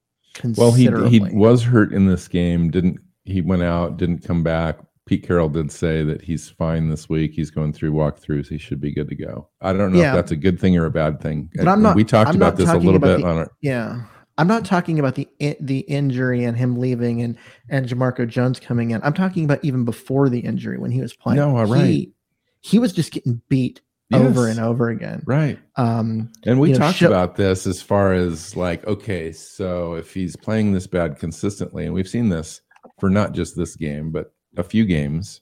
Well, 0.58 0.72
he 0.72 0.88
he 1.10 1.20
was 1.20 1.64
hurt 1.64 1.92
in 1.92 2.06
this 2.06 2.28
game. 2.28 2.70
Didn't 2.70 3.00
he? 3.26 3.42
Went 3.42 3.64
out, 3.64 3.98
didn't 3.98 4.20
come 4.24 4.44
back. 4.44 4.78
Pete 5.06 5.24
Carroll 5.24 5.50
did 5.50 5.72
say 5.72 6.04
that 6.04 6.22
he's 6.22 6.50
fine 6.50 6.88
this 6.88 7.10
week. 7.10 7.34
He's 7.34 7.50
going 7.50 7.74
through 7.74 7.94
walkthroughs. 7.94 8.48
He 8.48 8.60
should 8.60 8.80
be 8.80 8.94
good 8.94 9.10
to 9.10 9.16
go. 9.16 9.50
I 9.60 9.74
don't 9.74 9.92
know 9.92 10.00
Yeah. 10.00 10.10
if 10.12 10.16
that's 10.18 10.32
a 10.32 10.36
good 10.36 10.60
thing 10.60 10.78
or 10.78 10.86
a 10.86 10.92
bad 10.92 11.20
thing. 11.20 11.50
But 11.56 11.68
I'm 11.68 11.82
not- 11.82 11.96
We 11.96 12.04
talked 12.04 12.30
I'm 12.30 12.36
about 12.36 12.58
this 12.58 12.70
a 12.70 12.78
little 12.78 13.00
bit 13.00 13.22
the- 13.22 13.26
on 13.28 13.38
our. 13.40 13.52
Yeah. 13.60 14.04
I'm 14.40 14.48
not 14.48 14.64
talking 14.64 15.00
about 15.00 15.16
the 15.16 15.28
the 15.60 15.80
injury 15.80 16.46
and 16.46 16.56
him 16.56 16.80
leaving 16.80 17.22
and 17.22 17.38
and 17.68 17.86
Jamarco 17.86 18.26
Jones 18.26 18.58
coming 18.58 18.92
in. 18.92 19.02
I'm 19.04 19.14
talking 19.14 19.44
about 19.44 19.60
even 19.64 19.84
before 19.84 20.30
the 20.30 20.40
injury 20.40 20.78
when 20.78 20.92
he 20.92 21.02
was 21.02 21.14
playing. 21.14 21.36
No, 21.36 21.58
all 21.58 21.66
right. 21.66 21.86
He, 21.86 22.14
he 22.62 22.80
was 22.80 22.94
just 22.94 23.12
getting 23.12 23.42
beat 23.50 23.82
over 24.14 24.48
and 24.48 24.60
over 24.60 24.88
again. 24.90 25.24
Right. 25.26 25.60
Um, 25.76 26.32
And 26.46 26.58
we 26.60 26.70
you 26.70 26.74
know, 26.74 26.80
talked 26.80 26.98
show- 27.00 27.08
about 27.08 27.36
this 27.36 27.68
as 27.68 27.82
far 27.82 28.14
as 28.14 28.56
like, 28.56 28.88
okay, 28.88 29.34
so 29.34 29.96
if 29.96 30.14
he's 30.14 30.38
playing 30.38 30.72
this 30.72 30.88
bad 30.88 31.20
consistently, 31.20 31.86
and 31.86 31.94
we've 31.94 32.08
seen 32.08 32.30
this 32.30 32.62
for 32.98 33.10
not 33.10 33.34
just 33.34 33.58
this 33.58 33.76
game, 33.76 34.10
but 34.12 34.34
a 34.58 34.64
few 34.64 34.86
games, 34.86 35.42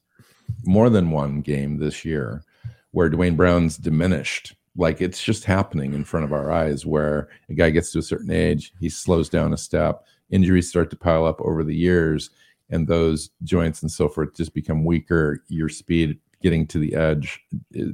more 0.65 0.89
than 0.89 1.11
one 1.11 1.41
game 1.41 1.77
this 1.77 2.03
year, 2.03 2.43
where 2.91 3.09
Duane 3.09 3.35
Brown's 3.35 3.77
diminished. 3.77 4.55
Like 4.77 5.01
it's 5.01 5.23
just 5.23 5.43
happening 5.43 5.93
in 5.93 6.03
front 6.03 6.23
of 6.23 6.31
our 6.31 6.51
eyes 6.51 6.85
where 6.85 7.29
a 7.49 7.53
guy 7.53 7.71
gets 7.71 7.91
to 7.91 7.99
a 7.99 8.03
certain 8.03 8.31
age, 8.31 8.73
he 8.79 8.89
slows 8.89 9.27
down 9.27 9.53
a 9.53 9.57
step, 9.57 10.05
injuries 10.29 10.69
start 10.69 10.89
to 10.91 10.95
pile 10.95 11.25
up 11.25 11.41
over 11.41 11.63
the 11.63 11.75
years, 11.75 12.29
and 12.69 12.87
those 12.87 13.31
joints 13.43 13.81
and 13.81 13.91
so 13.91 14.07
forth 14.07 14.35
just 14.35 14.53
become 14.53 14.85
weaker. 14.85 15.43
Your 15.47 15.69
speed 15.69 16.19
getting 16.41 16.67
to 16.67 16.79
the 16.79 16.95
edge 16.95 17.43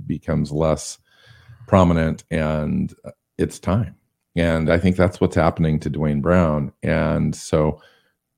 becomes 0.05 0.51
less 0.51 0.97
prominent 1.67 2.25
and 2.29 2.93
uh, 3.05 3.11
it's 3.37 3.59
time. 3.59 3.95
And 4.35 4.69
I 4.69 4.77
think 4.79 4.95
that's 4.95 5.21
what's 5.21 5.35
happening 5.35 5.79
to 5.79 5.89
Duane 5.89 6.21
Brown. 6.21 6.73
And 6.81 7.35
so 7.35 7.81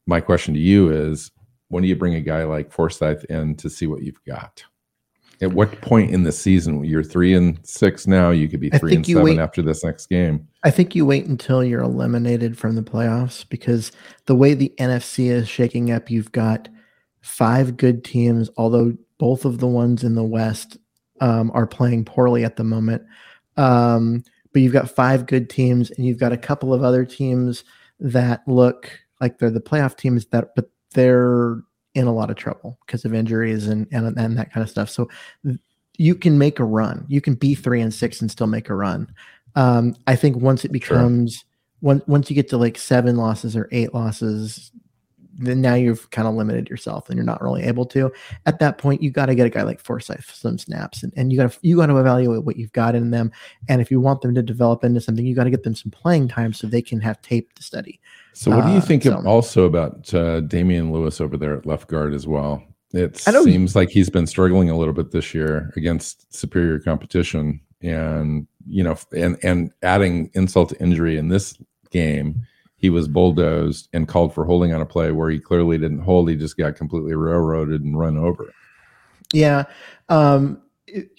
my 0.06 0.22
question 0.22 0.54
to 0.54 0.60
you 0.60 0.90
is 0.92 1.32
when 1.70 1.84
do 1.84 1.90
you 1.90 1.96
bring 1.96 2.16
a 2.16 2.22
guy 2.22 2.44
like 2.44 2.72
Forsythe 2.72 3.24
in 3.26 3.56
to 3.56 3.70
see 3.70 3.88
what 3.88 4.04
you've 4.04 4.24
got? 4.26 4.64
At 5.42 5.54
what 5.54 5.82
point 5.82 6.12
in 6.12 6.24
the 6.24 6.32
season? 6.32 6.84
You're 6.84 7.04
three 7.04 7.34
and 7.34 7.60
six 7.64 8.08
now. 8.08 8.32
You 8.32 8.48
could 8.48 8.60
be 8.60 8.70
three 8.70 8.96
and 8.96 9.06
seven 9.06 9.24
wait- 9.24 9.40
after 9.40 9.62
this 9.62 9.84
next 9.84 10.08
game. 10.08 10.48
I 10.64 10.72
think 10.72 10.96
you 10.96 11.06
wait 11.06 11.26
until 11.26 11.64
you're 11.64 11.82
eliminated 11.82 12.58
from 12.58 12.76
the 12.76 12.82
playoffs 12.82 13.48
because 13.48 13.92
the 14.26 14.36
way 14.36 14.54
the 14.54 14.74
NFC 14.80 15.30
is 15.30 15.48
shaking 15.48 15.92
up, 15.92 16.10
you've 16.10 16.32
got 16.32 16.70
five 17.22 17.78
good 17.78 18.04
teams, 18.04 18.50
although 18.58 18.98
both 19.18 19.46
of 19.46 19.60
the 19.60 19.68
ones 19.68 20.04
in 20.04 20.16
the 20.16 20.24
West 20.24 20.78
um, 21.22 21.52
are 21.54 21.68
playing 21.68 22.06
poorly 22.06 22.44
at 22.44 22.56
the 22.56 22.64
moment. 22.64 23.04
Um, 23.58 24.24
but 24.52 24.62
you've 24.62 24.74
got 24.74 24.90
five 24.90 25.26
good 25.26 25.50
teams, 25.50 25.92
and 25.92 26.06
you've 26.06 26.20
got 26.20 26.32
a 26.32 26.38
couple 26.38 26.74
of 26.74 26.84
other 26.84 27.04
teams 27.06 27.64
that 28.00 28.42
look 28.48 28.90
like 29.20 29.38
they're 29.38 29.50
the 29.50 29.60
playoff 29.60 29.98
teams 29.98 30.26
that, 30.28 30.56
but 30.56 30.70
they're 30.94 31.62
in 31.96 32.08
a 32.08 32.14
lot 32.14 32.30
of 32.30 32.36
trouble 32.36 32.78
because 32.86 33.06
of 33.06 33.14
injuries 33.14 33.68
and, 33.68 33.88
and 33.92 34.18
and 34.18 34.38
that 34.38 34.52
kind 34.54 34.64
of 34.64 34.70
stuff. 34.70 34.90
So 34.90 35.10
you 35.98 36.16
can 36.16 36.38
make 36.38 36.60
a 36.60 36.66
run. 36.66 37.06
You 37.08 37.22
can 37.22 37.36
be 37.36 37.56
three 37.56 37.82
and 37.82 37.94
six 37.94 38.22
and 38.22 38.30
still 38.30 38.48
make 38.48 38.70
a 38.70 38.76
run. 38.76 39.12
Um, 39.56 39.96
I 40.06 40.16
think 40.16 40.36
once 40.38 40.66
it 40.66 40.72
becomes 40.72 41.46
once 41.82 42.04
once 42.08 42.30
you 42.30 42.36
get 42.36 42.50
to 42.50 42.58
like 42.58 42.78
seven 42.78 43.16
losses 43.16 43.56
or 43.56 43.70
eight 43.72 43.94
losses, 43.94 44.72
then 45.38 45.62
now 45.62 45.76
you've 45.76 46.10
kind 46.12 46.28
of 46.28 46.36
limited 46.36 46.70
yourself 46.70 47.10
and 47.10 47.18
you're 47.18 47.26
not 47.26 47.42
really 47.42 47.64
able 47.64 47.86
to. 47.86 48.12
At 48.46 48.60
that 48.60 48.78
point, 48.78 49.02
you 49.02 49.12
got 49.12 49.28
to 49.28 49.36
get 49.36 49.48
a 49.48 49.50
guy 49.50 49.64
like 49.64 49.80
Forsythe 49.80 50.24
some 50.24 50.58
snaps 50.58 51.04
and, 51.04 51.14
and 51.16 51.32
you 51.32 51.38
got 51.38 51.52
to 51.52 51.60
you 51.62 51.78
got 51.78 51.88
to 51.88 51.98
evaluate 51.98 52.44
what 52.44 52.58
you've 52.58 52.74
got 52.74 52.96
in 52.96 53.12
them. 53.12 53.32
And 53.70 53.82
if 53.82 53.90
you 53.90 54.02
want 54.02 54.22
them 54.22 54.36
to 54.36 54.42
develop 54.42 54.84
into 54.84 55.02
something, 55.02 55.26
you 55.26 55.36
got 55.36 55.46
to 55.46 55.50
get 55.50 55.64
them 55.64 55.76
some 55.76 55.92
playing 55.92 56.28
time 56.28 56.52
so 56.52 56.68
they 56.68 56.82
can 56.82 57.00
have 57.02 57.22
tape 57.22 57.54
to 57.54 57.64
study. 57.64 58.02
So, 58.36 58.52
what 58.52 58.66
do 58.66 58.72
you 58.74 58.78
Uh, 58.80 58.82
think 58.82 59.04
so- 59.04 59.18
of 59.18 59.26
also 59.26 59.64
about 59.66 60.14
uh, 60.14 60.42
Damien 60.42 60.92
Lewis 60.92 61.22
over 61.22 61.38
there 61.38 61.56
at 61.56 61.66
left 61.66 61.88
guard 61.88 62.14
as 62.14 62.28
well? 62.28 62.62
It 62.94 63.18
seems 63.18 63.76
like 63.76 63.90
he's 63.90 64.10
been 64.10 64.28
struggling 64.28 64.70
a 64.70 64.78
little 64.78 64.94
bit 64.94 65.12
this 65.12 65.34
year 65.34 65.72
against 65.76 66.34
superior 66.34 66.80
competition, 66.80 67.60
and 67.82 68.46
you 68.68 68.84
know, 68.84 68.96
and 69.16 69.38
and 69.42 69.72
adding 69.84 70.30
insult 70.34 70.70
to 70.70 70.82
injury 70.82 71.18
in 71.18 71.30
this 71.30 71.58
game, 71.92 72.42
he 72.78 72.90
was 72.90 73.08
bulldozed 73.08 73.88
and 73.94 74.08
called 74.08 74.34
for 74.34 74.44
holding 74.46 74.74
on 74.74 74.82
a 74.82 74.86
play 74.86 75.12
where 75.12 75.30
he 75.30 75.40
clearly 75.40 75.78
didn't 75.78 76.00
hold. 76.00 76.30
He 76.30 76.36
just 76.36 76.58
got 76.58 76.76
completely 76.76 77.16
railroaded 77.16 77.82
and 77.84 77.98
run 77.98 78.18
over. 78.18 78.52
Yeah. 79.34 79.64
Um, 80.10 80.62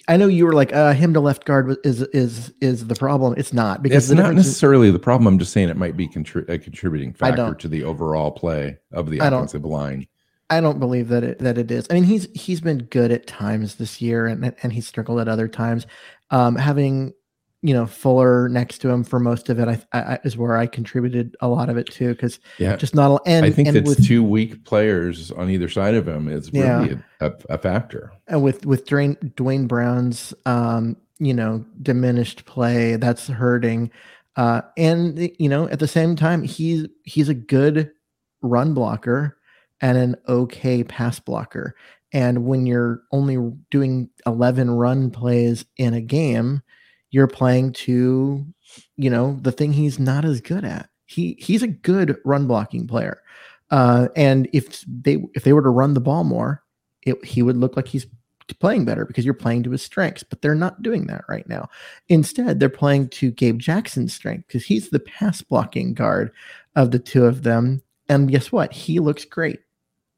I 0.08 0.16
know 0.16 0.26
you 0.26 0.46
were 0.46 0.52
like 0.52 0.72
uh, 0.72 0.92
him 0.92 1.12
to 1.14 1.20
left 1.20 1.44
guard 1.44 1.76
is 1.84 2.02
is 2.02 2.52
is 2.60 2.86
the 2.86 2.94
problem. 2.94 3.34
It's 3.36 3.52
not 3.52 3.82
because 3.82 4.10
It's 4.10 4.16
not 4.16 4.22
difference 4.28 4.40
is- 4.40 4.46
necessarily 4.46 4.90
the 4.90 4.98
problem. 4.98 5.26
I'm 5.26 5.38
just 5.38 5.52
saying 5.52 5.68
it 5.68 5.76
might 5.76 5.96
be 5.96 6.08
contri- 6.08 6.48
a 6.48 6.58
contributing 6.58 7.12
factor 7.12 7.54
to 7.54 7.68
the 7.68 7.84
overall 7.84 8.30
play 8.30 8.78
of 8.92 9.10
the 9.10 9.20
I 9.20 9.26
offensive 9.28 9.64
line. 9.64 10.06
I 10.48 10.60
don't 10.60 10.78
believe 10.78 11.08
that 11.08 11.24
it 11.24 11.38
that 11.40 11.58
it 11.58 11.70
is. 11.70 11.86
I 11.90 11.94
mean, 11.94 12.04
he's 12.04 12.28
he's 12.34 12.60
been 12.60 12.84
good 12.84 13.10
at 13.10 13.26
times 13.26 13.76
this 13.76 14.00
year, 14.00 14.26
and 14.26 14.54
and 14.62 14.72
he's 14.72 14.86
struggled 14.86 15.20
at 15.20 15.28
other 15.28 15.48
times. 15.48 15.86
Um, 16.30 16.56
having 16.56 17.12
you 17.62 17.72
know 17.74 17.86
Fuller 17.86 18.48
next 18.48 18.78
to 18.78 18.88
him 18.90 19.02
for 19.04 19.18
most 19.18 19.48
of 19.48 19.58
it, 19.58 19.66
I, 19.68 19.80
I 19.98 20.18
is 20.24 20.36
where 20.36 20.56
I 20.56 20.66
contributed 20.66 21.36
a 21.40 21.48
lot 21.48 21.68
of 21.68 21.76
it 21.76 21.86
too, 21.90 22.10
because 22.10 22.38
Yeah, 22.58 22.76
just 22.76 22.94
not. 22.94 23.20
a- 23.20 23.28
And 23.28 23.44
I 23.46 23.50
think 23.50 23.68
and 23.68 23.76
it's 23.76 23.88
with 23.88 24.06
two 24.06 24.22
weak 24.22 24.64
players 24.64 25.30
on 25.32 25.50
either 25.50 25.68
side 25.68 25.94
of 25.94 26.06
him 26.06 26.28
is 26.28 26.50
Yeah. 26.52 26.80
really 26.82 26.98
a, 27.20 27.26
a, 27.26 27.32
a 27.50 27.58
factor. 27.58 28.12
and 28.28 28.42
with 28.42 28.66
with 28.66 28.86
Duane 28.86 29.16
Duane 29.36 29.66
Brown's 29.66 30.32
um 30.44 30.96
you 31.18 31.32
know 31.34 31.64
diminished 31.82 32.44
play, 32.44 32.96
that's 32.96 33.26
hurting. 33.28 33.90
Uh, 34.36 34.60
and 34.76 35.30
you 35.38 35.48
know 35.48 35.66
at 35.70 35.78
the 35.78 35.88
same 35.88 36.14
time, 36.14 36.42
he's 36.42 36.86
he's 37.04 37.28
a 37.30 37.34
good 37.34 37.90
run 38.42 38.74
blocker 38.74 39.38
and 39.80 39.96
an 39.96 40.14
okay 40.28 40.84
pass 40.84 41.18
blocker. 41.18 41.74
And 42.12 42.44
when 42.46 42.66
you're 42.66 43.00
only 43.12 43.36
doing 43.70 44.08
11 44.26 44.70
run 44.70 45.10
plays 45.10 45.64
in 45.78 45.92
a 45.94 46.00
game, 46.00 46.62
you're 47.10 47.28
playing 47.28 47.72
to, 47.72 48.44
you 48.96 49.10
know, 49.10 49.38
the 49.42 49.52
thing 49.52 49.72
he's 49.72 49.98
not 49.98 50.24
as 50.24 50.40
good 50.40 50.64
at. 50.64 50.88
He 51.06 51.36
he's 51.38 51.62
a 51.62 51.68
good 51.68 52.16
run 52.24 52.46
blocking 52.46 52.86
player. 52.86 53.22
Uh, 53.70 54.08
and 54.16 54.48
if 54.52 54.84
they 54.86 55.18
if 55.34 55.44
they 55.44 55.52
were 55.52 55.62
to 55.62 55.68
run 55.68 55.94
the 55.94 56.00
ball 56.00 56.24
more, 56.24 56.62
it, 57.02 57.24
he 57.24 57.42
would 57.42 57.56
look 57.56 57.76
like 57.76 57.88
he's 57.88 58.06
playing 58.60 58.84
better 58.84 59.04
because 59.04 59.24
you're 59.24 59.34
playing 59.34 59.62
to 59.64 59.70
his 59.70 59.82
strengths, 59.82 60.22
but 60.22 60.40
they're 60.40 60.54
not 60.54 60.82
doing 60.82 61.06
that 61.06 61.24
right 61.28 61.48
now. 61.48 61.68
Instead, 62.08 62.60
they're 62.60 62.68
playing 62.68 63.08
to 63.08 63.30
Gabe 63.30 63.58
Jackson's 63.58 64.14
strength 64.14 64.46
because 64.46 64.64
he's 64.64 64.90
the 64.90 65.00
pass 65.00 65.42
blocking 65.42 65.94
guard 65.94 66.32
of 66.76 66.90
the 66.90 66.98
two 66.98 67.24
of 67.24 67.42
them. 67.42 67.82
And 68.08 68.30
guess 68.30 68.52
what? 68.52 68.72
He 68.72 69.00
looks 69.00 69.24
great. 69.24 69.60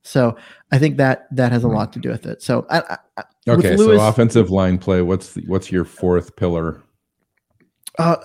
So 0.02 0.36
I 0.72 0.78
think 0.78 0.96
that 0.96 1.26
that 1.32 1.52
has 1.52 1.64
a 1.64 1.68
lot 1.68 1.92
to 1.92 1.98
do 1.98 2.08
with 2.08 2.26
it. 2.26 2.42
So 2.42 2.66
I, 2.70 2.98
I, 3.16 3.22
okay, 3.48 3.76
Lewis, 3.76 4.00
so 4.00 4.08
offensive 4.08 4.50
line 4.50 4.78
play. 4.78 5.02
What's 5.02 5.34
the, 5.34 5.42
what's 5.46 5.70
your 5.70 5.84
fourth 5.84 6.36
pillar? 6.36 6.82
Uh, 7.98 8.16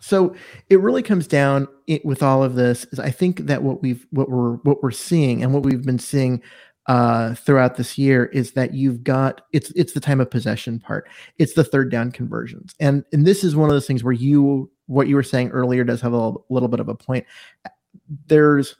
so 0.00 0.34
it 0.68 0.80
really 0.80 1.02
comes 1.02 1.26
down 1.26 1.68
it, 1.86 2.04
with 2.04 2.22
all 2.22 2.42
of 2.42 2.54
this. 2.54 2.84
Is 2.92 2.98
I 2.98 3.10
think 3.10 3.40
that 3.46 3.62
what 3.62 3.82
we've 3.82 4.06
what 4.10 4.28
we're 4.28 4.56
what 4.56 4.82
we're 4.82 4.90
seeing 4.90 5.42
and 5.42 5.54
what 5.54 5.62
we've 5.62 5.84
been 5.84 5.98
seeing 5.98 6.42
uh, 6.86 7.34
throughout 7.34 7.76
this 7.76 7.96
year 7.96 8.26
is 8.26 8.52
that 8.52 8.74
you've 8.74 9.04
got 9.04 9.42
it's 9.52 9.70
it's 9.76 9.92
the 9.92 10.00
time 10.00 10.20
of 10.20 10.30
possession 10.30 10.80
part. 10.80 11.08
It's 11.38 11.54
the 11.54 11.64
third 11.64 11.90
down 11.90 12.10
conversions, 12.10 12.74
and 12.80 13.04
and 13.12 13.26
this 13.26 13.44
is 13.44 13.54
one 13.54 13.68
of 13.68 13.74
those 13.74 13.86
things 13.86 14.02
where 14.02 14.12
you 14.12 14.70
what 14.86 15.06
you 15.06 15.14
were 15.14 15.22
saying 15.22 15.50
earlier 15.50 15.84
does 15.84 16.00
have 16.00 16.12
a 16.12 16.16
little, 16.16 16.46
little 16.50 16.68
bit 16.68 16.80
of 16.80 16.88
a 16.88 16.94
point. 16.94 17.24
There's 18.26 18.74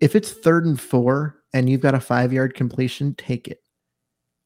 if 0.00 0.14
it's 0.14 0.30
third 0.30 0.66
and 0.66 0.80
four 0.80 1.42
and 1.54 1.70
you've 1.70 1.80
got 1.80 1.94
a 1.94 2.00
five 2.00 2.32
yard 2.32 2.54
completion, 2.54 3.14
take 3.14 3.48
it. 3.48 3.62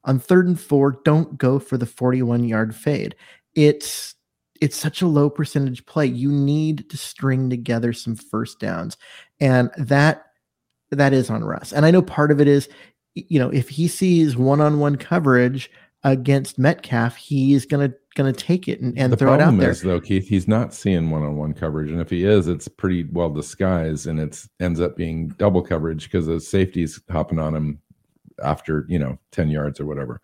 On 0.05 0.21
third 0.21 0.47
and 0.47 0.61
four, 0.61 1.01
don't 1.05 1.37
go 1.38 1.59
for 1.59 1.77
the 1.77 1.87
41 1.87 2.44
yard 2.44 2.77
fade. 2.77 3.16
It's 3.55 4.14
it's 4.61 4.77
such 4.77 5.03
a 5.03 5.07
low 5.07 5.31
percentage 5.31 5.87
play. 5.87 6.07
You 6.07 6.31
need 6.31 6.90
to 6.90 6.97
string 6.97 7.49
together 7.49 7.92
some 7.92 8.16
first 8.16 8.61
downs. 8.61 8.97
And 9.40 9.71
that 9.79 10.27
that 10.90 11.12
is 11.12 11.31
on 11.31 11.44
Russ. 11.44 11.73
And 11.73 11.85
I 11.85 11.90
know 11.90 12.03
part 12.03 12.31
of 12.31 12.40
it 12.40 12.49
is, 12.49 12.68
you 13.14 13.38
know, 13.38 13.51
if 13.51 13.68
he 13.68 13.88
sees 13.88 14.37
one-on-one 14.37 14.97
coverage 14.97 15.71
against 16.05 16.59
Metcalf, 16.59 17.16
he's 17.16 17.66
gonna 18.18 18.33
gonna 18.33 18.38
take 18.38 18.68
it 18.68 18.81
and, 18.81 18.98
and 18.98 19.12
the 19.12 19.16
throw 19.16 19.35
it 19.35 19.40
out 19.40 19.52
there. 19.52 19.61
there. 19.61 19.70
Is, 19.70 19.83
though, 19.83 20.00
Keith, 20.00 20.28
he's 20.28 20.48
not 20.48 20.74
seeing 20.74 21.11
one-on-one 21.11 21.54
coverage, 21.54 21.90
and 21.90 22.00
if 22.00 22.11
he 22.11 22.24
is, 22.24 22.48
it's 22.48 22.68
pretty 22.68 23.04
well 23.04 23.31
disguised, 23.31 24.07
and 24.07 24.20
it 24.20 24.44
ends 24.61 24.81
up 24.81 24.96
being 24.96 25.28
double 25.38 25.62
coverage 25.62 26.04
because 26.04 26.26
the 26.26 26.40
safety's 26.40 27.00
hopping 27.11 27.38
on 27.38 27.54
him 27.54 27.81
after 28.42 28.85
you 28.88 28.98
know 28.98 29.18
ten 29.31 29.48
yards 29.48 29.81
or 29.81 29.87
whatever. 29.87 30.20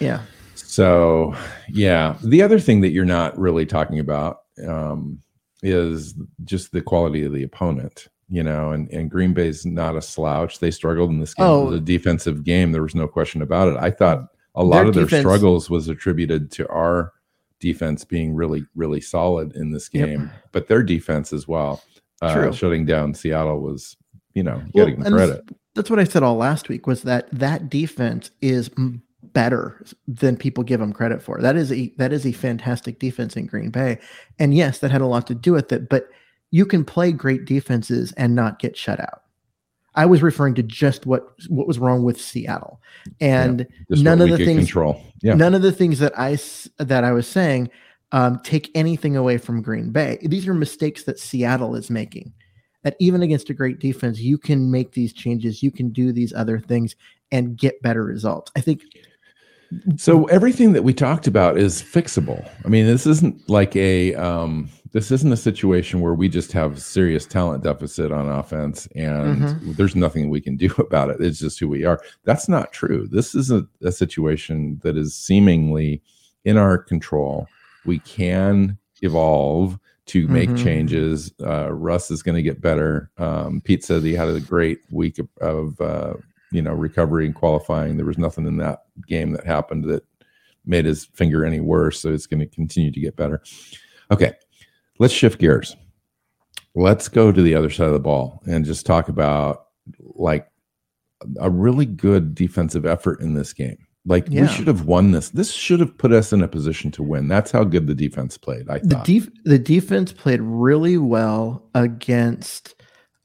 Yeah. 0.00 0.22
So, 0.56 1.36
yeah, 1.68 2.16
the 2.22 2.42
other 2.42 2.58
thing 2.58 2.80
that 2.80 2.90
you're 2.90 3.04
not 3.04 3.38
really 3.38 3.66
talking 3.66 4.00
about 4.00 4.40
um, 4.66 5.20
is 5.62 6.14
just 6.44 6.72
the 6.72 6.82
quality 6.82 7.24
of 7.24 7.32
the 7.32 7.44
opponent 7.44 8.08
you 8.28 8.42
know, 8.42 8.72
and, 8.72 8.90
and 8.90 9.10
Green 9.10 9.34
Bay's 9.34 9.66
not 9.66 9.96
a 9.96 10.02
slouch. 10.02 10.58
They 10.58 10.70
struggled 10.70 11.10
in 11.10 11.20
this 11.20 11.34
game. 11.34 11.46
Oh. 11.46 11.62
It 11.62 11.70
was 11.70 11.76
a 11.76 11.80
defensive 11.80 12.42
game. 12.42 12.72
There 12.72 12.82
was 12.82 12.94
no 12.94 13.06
question 13.06 13.42
about 13.42 13.68
it. 13.68 13.76
I 13.76 13.90
thought 13.90 14.26
a 14.54 14.64
lot 14.64 14.78
their 14.78 14.88
of 14.88 14.94
their 14.94 15.04
defense, 15.04 15.20
struggles 15.20 15.68
was 15.68 15.88
attributed 15.88 16.50
to 16.52 16.68
our 16.68 17.12
defense 17.60 18.04
being 18.04 18.34
really, 18.34 18.64
really 18.74 19.00
solid 19.00 19.54
in 19.56 19.70
this 19.70 19.88
game, 19.88 20.22
yep. 20.22 20.44
but 20.52 20.68
their 20.68 20.82
defense 20.82 21.32
as 21.32 21.48
well. 21.48 21.82
Uh, 22.22 22.52
shutting 22.52 22.86
down 22.86 23.12
Seattle 23.12 23.60
was, 23.60 23.96
you 24.34 24.42
know, 24.42 24.62
well, 24.72 24.86
getting 24.86 25.04
credit. 25.04 25.42
That's 25.74 25.90
what 25.90 25.98
I 25.98 26.04
said 26.04 26.22
all 26.22 26.36
last 26.36 26.68
week 26.68 26.86
was 26.86 27.02
that 27.02 27.28
that 27.32 27.68
defense 27.68 28.30
is 28.40 28.70
better 29.22 29.84
than 30.06 30.36
people 30.36 30.62
give 30.64 30.80
them 30.80 30.92
credit 30.92 31.20
for. 31.20 31.40
That 31.40 31.56
is 31.56 31.72
a 31.72 31.92
that 31.98 32.12
is 32.12 32.24
a 32.24 32.32
fantastic 32.32 32.98
defense 32.98 33.36
in 33.36 33.46
Green 33.46 33.70
Bay, 33.70 33.98
and 34.38 34.54
yes, 34.54 34.78
that 34.78 34.90
had 34.90 35.00
a 35.00 35.06
lot 35.06 35.26
to 35.26 35.34
do 35.34 35.52
with 35.52 35.72
it, 35.72 35.88
but 35.88 36.08
you 36.50 36.64
can 36.64 36.84
play 36.84 37.10
great 37.10 37.44
defenses 37.44 38.12
and 38.12 38.34
not 38.34 38.60
get 38.60 38.76
shut 38.76 39.00
out. 39.00 39.23
I 39.96 40.06
was 40.06 40.22
referring 40.22 40.54
to 40.54 40.62
just 40.62 41.06
what 41.06 41.34
what 41.48 41.66
was 41.66 41.78
wrong 41.78 42.02
with 42.02 42.20
Seattle, 42.20 42.80
and 43.20 43.66
yeah, 43.88 44.02
none 44.02 44.20
of 44.20 44.30
the 44.30 44.38
things 44.38 44.60
control. 44.60 45.00
Yeah. 45.22 45.34
None 45.34 45.54
of 45.54 45.62
the 45.62 45.72
things 45.72 45.98
that 46.00 46.18
I 46.18 46.38
that 46.78 47.04
I 47.04 47.12
was 47.12 47.26
saying 47.26 47.70
um, 48.12 48.40
take 48.44 48.70
anything 48.74 49.16
away 49.16 49.38
from 49.38 49.62
Green 49.62 49.90
Bay. 49.90 50.18
These 50.22 50.46
are 50.46 50.54
mistakes 50.54 51.04
that 51.04 51.18
Seattle 51.18 51.74
is 51.74 51.90
making. 51.90 52.32
That 52.82 52.96
even 53.00 53.22
against 53.22 53.50
a 53.50 53.54
great 53.54 53.78
defense, 53.78 54.20
you 54.20 54.36
can 54.36 54.70
make 54.70 54.92
these 54.92 55.12
changes. 55.12 55.62
You 55.62 55.70
can 55.70 55.90
do 55.90 56.12
these 56.12 56.32
other 56.32 56.60
things 56.60 56.96
and 57.32 57.56
get 57.56 57.80
better 57.82 58.04
results. 58.04 58.52
I 58.56 58.60
think 58.60 58.82
so 59.96 60.26
everything 60.26 60.72
that 60.74 60.82
we 60.82 60.92
talked 60.92 61.26
about 61.26 61.58
is 61.58 61.82
fixable. 61.82 62.48
I 62.64 62.68
mean, 62.68 62.86
this 62.86 63.06
isn't 63.06 63.48
like 63.48 63.74
a 63.74 64.14
um, 64.14 64.68
this 64.94 65.10
isn't 65.10 65.32
a 65.32 65.36
situation 65.36 66.00
where 66.00 66.14
we 66.14 66.28
just 66.28 66.52
have 66.52 66.80
serious 66.80 67.26
talent 67.26 67.64
deficit 67.64 68.12
on 68.12 68.28
offense 68.28 68.86
and 68.94 69.42
mm-hmm. 69.42 69.72
there's 69.72 69.96
nothing 69.96 70.30
we 70.30 70.40
can 70.40 70.56
do 70.56 70.72
about 70.78 71.10
it. 71.10 71.20
It's 71.20 71.40
just 71.40 71.58
who 71.58 71.68
we 71.68 71.84
are. 71.84 72.00
That's 72.22 72.48
not 72.48 72.72
true. 72.72 73.08
This 73.08 73.34
is 73.34 73.50
a, 73.50 73.66
a 73.82 73.90
situation 73.90 74.80
that 74.84 74.96
is 74.96 75.12
seemingly 75.14 76.00
in 76.44 76.56
our 76.56 76.78
control. 76.78 77.48
We 77.84 77.98
can 77.98 78.78
evolve 79.02 79.80
to 80.06 80.28
make 80.28 80.48
mm-hmm. 80.48 80.64
changes. 80.64 81.32
Uh, 81.44 81.72
Russ 81.72 82.12
is 82.12 82.22
going 82.22 82.36
to 82.36 82.42
get 82.42 82.60
better. 82.60 83.10
Um, 83.18 83.62
Pete 83.62 83.82
said 83.82 84.04
he 84.04 84.12
had 84.12 84.28
a 84.28 84.38
great 84.38 84.82
week 84.90 85.18
of, 85.18 85.28
of 85.40 85.80
uh, 85.80 86.14
you 86.52 86.62
know 86.62 86.72
recovery 86.72 87.26
and 87.26 87.34
qualifying. 87.34 87.96
There 87.96 88.06
was 88.06 88.18
nothing 88.18 88.46
in 88.46 88.58
that 88.58 88.84
game 89.08 89.32
that 89.32 89.44
happened 89.44 89.84
that 89.84 90.04
made 90.64 90.84
his 90.84 91.06
finger 91.06 91.44
any 91.44 91.58
worse. 91.58 92.00
So 92.00 92.12
it's 92.12 92.26
going 92.26 92.40
to 92.40 92.46
continue 92.46 92.92
to 92.92 93.00
get 93.00 93.16
better. 93.16 93.42
Okay, 94.10 94.34
let's 94.98 95.14
shift 95.14 95.38
gears. 95.38 95.76
Let's 96.74 97.08
go 97.08 97.30
to 97.30 97.42
the 97.42 97.54
other 97.54 97.70
side 97.70 97.86
of 97.86 97.92
the 97.92 98.00
ball 98.00 98.42
and 98.46 98.64
just 98.64 98.84
talk 98.84 99.08
about 99.08 99.66
like 100.00 100.48
a 101.38 101.48
really 101.48 101.86
good 101.86 102.34
defensive 102.34 102.84
effort 102.84 103.20
in 103.20 103.34
this 103.34 103.52
game. 103.52 103.78
Like 104.06 104.26
yeah. 104.28 104.42
we 104.42 104.48
should 104.48 104.66
have 104.66 104.84
won 104.84 105.12
this. 105.12 105.30
This 105.30 105.52
should 105.52 105.80
have 105.80 105.96
put 105.96 106.12
us 106.12 106.32
in 106.32 106.42
a 106.42 106.48
position 106.48 106.90
to 106.92 107.02
win. 107.02 107.28
That's 107.28 107.50
how 107.50 107.64
good 107.64 107.86
the 107.86 107.94
defense 107.94 108.36
played. 108.36 108.68
I 108.68 108.80
thought 108.80 109.06
the, 109.06 109.20
def- 109.20 109.30
the 109.44 109.58
defense 109.58 110.12
played 110.12 110.42
really 110.42 110.98
well 110.98 111.70
against 111.74 112.74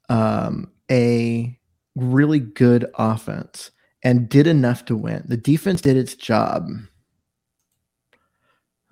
um, 0.08 0.70
a 0.90 1.58
really 1.96 2.40
good 2.40 2.86
offense 2.94 3.70
and 4.02 4.28
did 4.28 4.46
enough 4.46 4.86
to 4.86 4.96
win. 4.96 5.24
The 5.26 5.36
defense 5.36 5.82
did 5.82 5.98
its 5.98 6.14
job. 6.14 6.68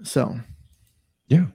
So, 0.03 0.39
yeah. 1.29 1.47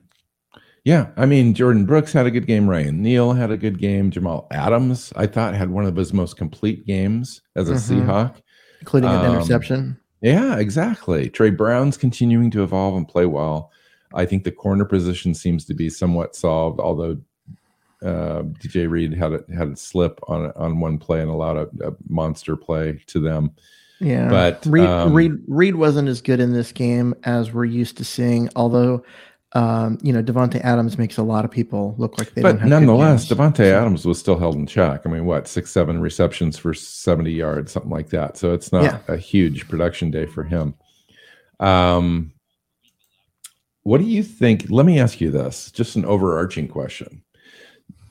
Yeah, 0.84 1.08
I 1.16 1.24
mean 1.24 1.54
Jordyn 1.54 1.86
Brooks 1.86 2.12
had 2.12 2.26
a 2.26 2.30
good 2.30 2.46
game. 2.46 2.68
Ryan 2.68 3.02
Neal 3.02 3.32
had 3.32 3.50
a 3.50 3.56
good 3.56 3.78
game. 3.78 4.10
Jamal 4.10 4.46
Adams, 4.50 5.12
I 5.16 5.26
thought, 5.26 5.54
had 5.54 5.70
one 5.70 5.86
of 5.86 5.96
his 5.96 6.12
most 6.12 6.36
complete 6.36 6.86
games 6.86 7.40
as 7.56 7.70
a 7.70 7.74
mm-hmm. 7.74 8.08
Seahawk, 8.08 8.34
including 8.80 9.10
an 9.10 9.24
um, 9.24 9.34
interception. 9.34 9.98
Yeah, 10.20 10.58
exactly. 10.58 11.30
Tre 11.30 11.50
Brown's 11.50 11.96
continuing 11.96 12.50
to 12.50 12.62
evolve 12.62 12.96
and 12.96 13.08
play 13.08 13.24
well. 13.26 13.70
I 14.14 14.26
think 14.26 14.44
the 14.44 14.52
corner 14.52 14.84
position 14.84 15.34
seems 15.34 15.64
to 15.66 15.74
be 15.74 15.88
somewhat 15.88 16.36
solved, 16.36 16.80
although 16.80 17.18
uh, 18.02 18.42
DJ 18.42 18.88
Reed 18.88 19.14
had 19.14 19.32
a, 19.32 19.44
had 19.56 19.68
a 19.68 19.76
slip 19.76 20.20
on 20.28 20.52
on 20.52 20.80
one 20.80 20.98
play 20.98 21.22
and 21.22 21.30
allowed 21.30 21.56
a, 21.56 21.88
a 21.88 21.92
monster 22.08 22.56
play 22.56 23.00
to 23.06 23.20
them. 23.20 23.52
Yeah, 24.00 24.28
but 24.28 24.66
Reed, 24.66 24.84
um, 24.84 25.14
Reed 25.14 25.32
Reed 25.48 25.76
wasn't 25.76 26.08
as 26.08 26.20
good 26.20 26.40
in 26.40 26.52
this 26.52 26.72
game 26.72 27.14
as 27.24 27.52
we're 27.52 27.64
used 27.64 27.96
to 27.96 28.04
seeing. 28.04 28.50
Although, 28.54 29.04
um, 29.54 29.98
you 30.02 30.12
know, 30.12 30.22
Davante 30.22 30.60
Adams 30.62 30.98
makes 30.98 31.16
a 31.16 31.22
lot 31.22 31.44
of 31.44 31.50
people 31.50 31.94
look 31.98 32.18
like 32.18 32.34
they. 32.34 32.42
Don't 32.42 32.52
have. 32.52 32.60
But 32.60 32.68
nonetheless, 32.68 33.28
Davante 33.28 33.70
Adams 33.70 34.04
was 34.04 34.18
still 34.18 34.38
held 34.38 34.56
in 34.56 34.66
check. 34.66 35.02
I 35.04 35.08
mean, 35.08 35.26
what 35.26 35.48
six, 35.48 35.70
seven 35.70 36.00
receptions 36.00 36.58
for 36.58 36.74
seventy 36.74 37.32
yards, 37.32 37.72
something 37.72 37.90
like 37.90 38.10
that. 38.10 38.36
So 38.36 38.52
it's 38.52 38.72
not 38.72 38.84
yeah. 38.84 38.98
a 39.08 39.16
huge 39.16 39.68
production 39.68 40.10
day 40.10 40.26
for 40.26 40.44
him. 40.44 40.74
Um, 41.60 42.32
what 43.82 43.98
do 43.98 44.04
you 44.04 44.22
think? 44.22 44.66
Let 44.70 44.86
me 44.86 44.98
ask 44.98 45.20
you 45.20 45.30
this, 45.30 45.70
just 45.70 45.96
an 45.96 46.04
overarching 46.04 46.68
question 46.68 47.22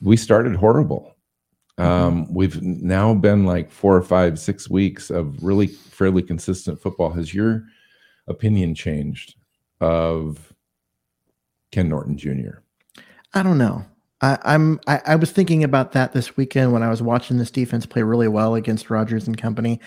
we 0.04 0.16
started 0.16 0.54
horrible. 0.54 1.16
Mm-hmm. 1.78 1.90
Um, 1.90 2.32
we've 2.32 2.62
now 2.62 3.14
been 3.14 3.44
like 3.44 3.72
four 3.72 3.96
or 3.96 4.02
five, 4.02 4.38
six 4.38 4.70
weeks 4.70 5.10
of 5.10 5.42
really 5.42 5.66
fairly 5.66 6.22
consistent 6.22 6.80
football. 6.80 7.10
Has 7.10 7.34
your 7.34 7.64
opinion 8.28 8.74
changed 8.74 9.34
of 9.80 10.53
Ken 11.74 11.88
Norton 11.88 12.16
Jr.? 12.16 12.58
I 13.34 13.42
don't 13.42 13.58
know. 13.58 13.84
I, 14.20 14.38
I'm 14.44 14.78
I, 14.86 15.00
I, 15.04 15.16
was 15.16 15.32
thinking 15.32 15.64
about 15.64 15.90
that 15.92 16.12
this 16.12 16.36
weekend 16.36 16.72
when 16.72 16.84
I 16.84 16.88
was 16.88 17.02
watching 17.02 17.36
this 17.38 17.50
defense 17.50 17.84
play 17.84 18.02
really 18.02 18.28
well 18.28 18.54
against 18.54 18.90
Rodgers 18.90 19.26
and 19.26 19.36
company, 19.36 19.80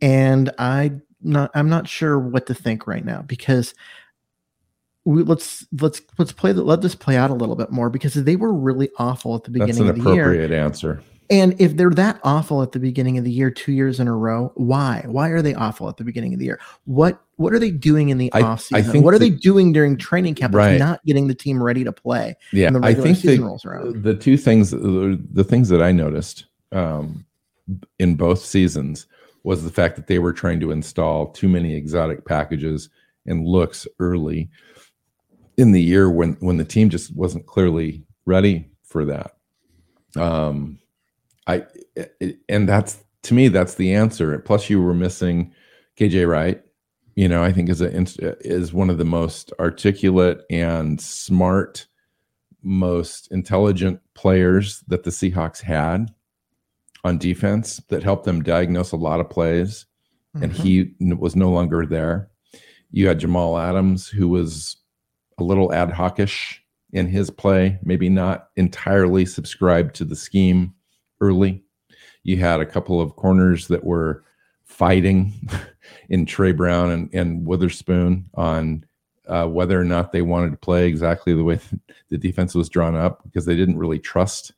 and 0.00 0.50
I 0.58 0.92
not 1.20 1.50
I'm 1.54 1.68
not 1.68 1.86
sure 1.86 2.18
what 2.18 2.46
to 2.46 2.54
think 2.54 2.86
right 2.86 3.04
now 3.04 3.20
because 3.22 3.74
we, 5.04 5.22
let's 5.22 5.66
let's 5.78 6.00
let's 6.16 6.32
play 6.32 6.52
the, 6.52 6.62
let 6.62 6.80
this 6.80 6.94
play 6.94 7.16
out 7.16 7.30
a 7.30 7.34
little 7.34 7.56
bit 7.56 7.70
more 7.70 7.90
because 7.90 8.14
they 8.14 8.36
were 8.36 8.54
really 8.54 8.88
awful 8.98 9.34
at 9.36 9.44
the 9.44 9.50
beginning 9.50 9.86
of 9.88 9.96
the 9.96 10.10
year. 10.12 10.30
appropriate 10.30 10.50
answer. 10.50 11.02
And 11.30 11.58
if 11.60 11.76
they're 11.76 11.90
that 11.90 12.20
awful 12.22 12.62
at 12.62 12.72
the 12.72 12.78
beginning 12.78 13.16
of 13.16 13.24
the 13.24 13.30
year, 13.30 13.50
two 13.50 13.72
years 13.72 13.98
in 13.98 14.08
a 14.08 14.16
row, 14.16 14.52
why? 14.56 15.04
Why 15.06 15.28
are 15.30 15.40
they 15.40 15.54
awful 15.54 15.88
at 15.88 15.96
the 15.96 16.04
beginning 16.04 16.34
of 16.34 16.38
the 16.38 16.44
year? 16.44 16.60
What 16.84 17.20
what 17.36 17.52
are 17.52 17.58
they 17.58 17.70
doing 17.70 18.10
in 18.10 18.18
the 18.18 18.32
I, 18.32 18.42
off 18.42 18.60
season? 18.60 19.02
What 19.02 19.14
are 19.14 19.18
the, 19.18 19.30
they 19.30 19.36
doing 19.36 19.72
during 19.72 19.96
training 19.96 20.34
camp? 20.34 20.54
Right. 20.54 20.78
not 20.78 21.04
getting 21.04 21.26
the 21.26 21.34
team 21.34 21.62
ready 21.62 21.82
to 21.82 21.92
play. 21.92 22.36
Yeah, 22.52 22.70
I 22.82 22.94
think 22.94 23.18
they, 23.18 23.36
the 23.36 24.16
two 24.20 24.36
things, 24.36 24.70
the 24.70 25.46
things 25.48 25.68
that 25.70 25.82
I 25.82 25.92
noticed 25.92 26.44
um, 26.72 27.24
in 27.98 28.14
both 28.16 28.40
seasons 28.44 29.06
was 29.42 29.64
the 29.64 29.70
fact 29.70 29.96
that 29.96 30.06
they 30.06 30.18
were 30.18 30.32
trying 30.32 30.60
to 30.60 30.70
install 30.70 31.28
too 31.28 31.48
many 31.48 31.74
exotic 31.74 32.24
packages 32.24 32.88
and 33.26 33.46
looks 33.46 33.86
early 33.98 34.50
in 35.56 35.72
the 35.72 35.82
year 35.82 36.10
when 36.10 36.34
when 36.40 36.56
the 36.56 36.64
team 36.64 36.90
just 36.90 37.14
wasn't 37.16 37.46
clearly 37.46 38.04
ready 38.26 38.68
for 38.82 39.04
that. 39.04 39.36
Um, 40.16 40.78
I 41.46 41.64
and 42.48 42.68
that's 42.68 43.04
to 43.24 43.34
me, 43.34 43.48
that's 43.48 43.74
the 43.74 43.94
answer. 43.94 44.38
Plus, 44.38 44.70
you 44.70 44.80
were 44.80 44.94
missing 44.94 45.52
KJ 45.98 46.28
Wright. 46.28 46.62
You 47.16 47.28
know, 47.28 47.42
I 47.42 47.52
think 47.52 47.68
is 47.68 47.80
a 47.80 47.90
is 48.40 48.72
one 48.72 48.90
of 48.90 48.98
the 48.98 49.04
most 49.04 49.52
articulate 49.58 50.42
and 50.50 51.00
smart, 51.00 51.86
most 52.62 53.30
intelligent 53.30 54.00
players 54.14 54.82
that 54.88 55.04
the 55.04 55.10
Seahawks 55.10 55.60
had 55.60 56.12
on 57.04 57.18
defense 57.18 57.80
that 57.88 58.02
helped 58.02 58.24
them 58.24 58.42
diagnose 58.42 58.92
a 58.92 58.96
lot 58.96 59.20
of 59.20 59.30
plays. 59.30 59.86
Mm-hmm. 60.34 60.44
And 60.44 60.52
he 60.52 60.94
was 61.00 61.36
no 61.36 61.50
longer 61.50 61.86
there. 61.86 62.30
You 62.90 63.08
had 63.08 63.20
Jamal 63.20 63.58
Adams, 63.58 64.08
who 64.08 64.28
was 64.28 64.76
a 65.38 65.44
little 65.44 65.72
ad 65.72 65.92
hocish 65.92 66.62
in 66.92 67.06
his 67.06 67.30
play, 67.30 67.78
maybe 67.82 68.08
not 68.08 68.48
entirely 68.56 69.26
subscribed 69.26 69.94
to 69.96 70.04
the 70.04 70.16
scheme 70.16 70.73
early. 71.20 71.62
You 72.22 72.38
had 72.38 72.60
a 72.60 72.66
couple 72.66 73.00
of 73.00 73.16
corners 73.16 73.68
that 73.68 73.84
were 73.84 74.24
fighting 74.64 75.32
in 76.08 76.26
Tre 76.26 76.52
Brown 76.52 76.90
and, 76.90 77.14
and 77.14 77.46
Witherspoon 77.46 78.28
on 78.34 78.84
uh, 79.26 79.46
whether 79.46 79.80
or 79.80 79.84
not 79.84 80.12
they 80.12 80.22
wanted 80.22 80.50
to 80.50 80.56
play 80.56 80.86
exactly 80.86 81.34
the 81.34 81.44
way 81.44 81.58
the 82.10 82.18
defense 82.18 82.54
was 82.54 82.68
drawn 82.68 82.94
up 82.94 83.22
because 83.24 83.44
they 83.44 83.56
didn't 83.56 83.78
really 83.78 83.98
trust 83.98 84.52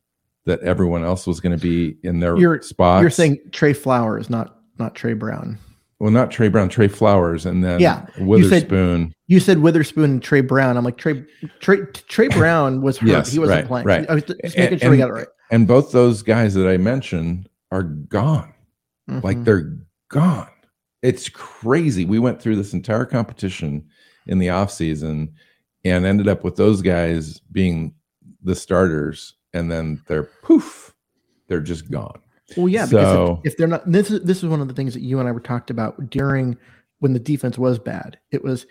that 0.44 0.60
everyone 0.60 1.04
else 1.04 1.26
was 1.26 1.40
going 1.40 1.56
to 1.56 1.62
be 1.62 1.96
in 2.02 2.20
their 2.20 2.36
you're, 2.36 2.62
spots. 2.62 3.00
You're 3.00 3.10
saying 3.10 3.38
Tre 3.52 3.72
Flowers, 3.72 4.30
not 4.30 4.58
not 4.78 4.94
Tre 4.94 5.12
Brown. 5.12 5.58
Well, 5.98 6.10
not 6.10 6.30
Tre 6.30 6.48
Brown, 6.48 6.68
Tre 6.68 6.88
Flowers, 6.88 7.46
and 7.46 7.64
then 7.64 7.80
yeah, 7.80 8.06
Witherspoon. 8.18 9.00
You 9.00 9.06
said, 9.08 9.14
you 9.28 9.40
said 9.40 9.58
Witherspoon 9.58 10.04
and 10.04 10.22
Tre 10.22 10.42
Brown. 10.42 10.76
I'm 10.76 10.84
like 10.84 10.98
Trey 10.98 11.24
Trey 11.60 11.78
Tre 12.08 12.28
Brown 12.28 12.82
was 12.82 12.98
hurt. 12.98 13.08
yes, 13.08 13.32
he 13.32 13.38
wasn't 13.38 13.60
right, 13.60 13.66
playing. 13.66 13.86
Right. 13.86 14.10
I 14.10 14.14
was 14.14 14.24
just 14.24 14.38
making 14.42 14.72
and, 14.74 14.80
sure 14.80 14.90
we 14.90 14.98
got 14.98 15.08
it 15.08 15.14
right. 15.14 15.28
And 15.50 15.66
both 15.66 15.92
those 15.92 16.22
guys 16.22 16.54
that 16.54 16.68
I 16.68 16.76
mentioned 16.76 17.48
are 17.70 17.82
gone. 17.82 18.52
Mm-hmm. 19.08 19.24
Like 19.24 19.44
they're 19.44 19.76
gone. 20.08 20.48
It's 21.02 21.28
crazy. 21.28 22.04
We 22.04 22.18
went 22.18 22.40
through 22.40 22.56
this 22.56 22.72
entire 22.72 23.04
competition 23.04 23.86
in 24.26 24.38
the 24.38 24.50
off 24.50 24.72
season 24.72 25.32
and 25.84 26.04
ended 26.04 26.26
up 26.28 26.42
with 26.42 26.56
those 26.56 26.82
guys 26.82 27.38
being 27.52 27.94
the 28.42 28.54
starters, 28.56 29.34
and 29.52 29.70
then 29.70 30.02
they're 30.08 30.28
poof, 30.42 30.94
they're 31.48 31.60
just 31.60 31.90
gone. 31.90 32.20
Well, 32.56 32.68
yeah, 32.68 32.86
so, 32.86 32.96
because 32.96 33.38
if, 33.44 33.52
if, 33.52 33.58
they're 33.58 33.68
not, 33.68 33.90
this 33.90 34.10
is 34.10 34.22
this 34.22 34.38
is 34.38 34.48
one 34.48 34.60
of 34.60 34.68
the 34.68 34.74
things 34.74 34.94
that 34.94 35.02
you 35.02 35.18
and 35.18 35.28
I 35.28 35.32
were 35.32 35.40
talked 35.40 35.70
about 35.70 36.10
during 36.10 36.56
when 37.00 37.12
the 37.12 37.18
defense 37.18 37.58
was 37.58 37.78
bad. 37.78 38.18
It 38.30 38.42
was 38.42 38.66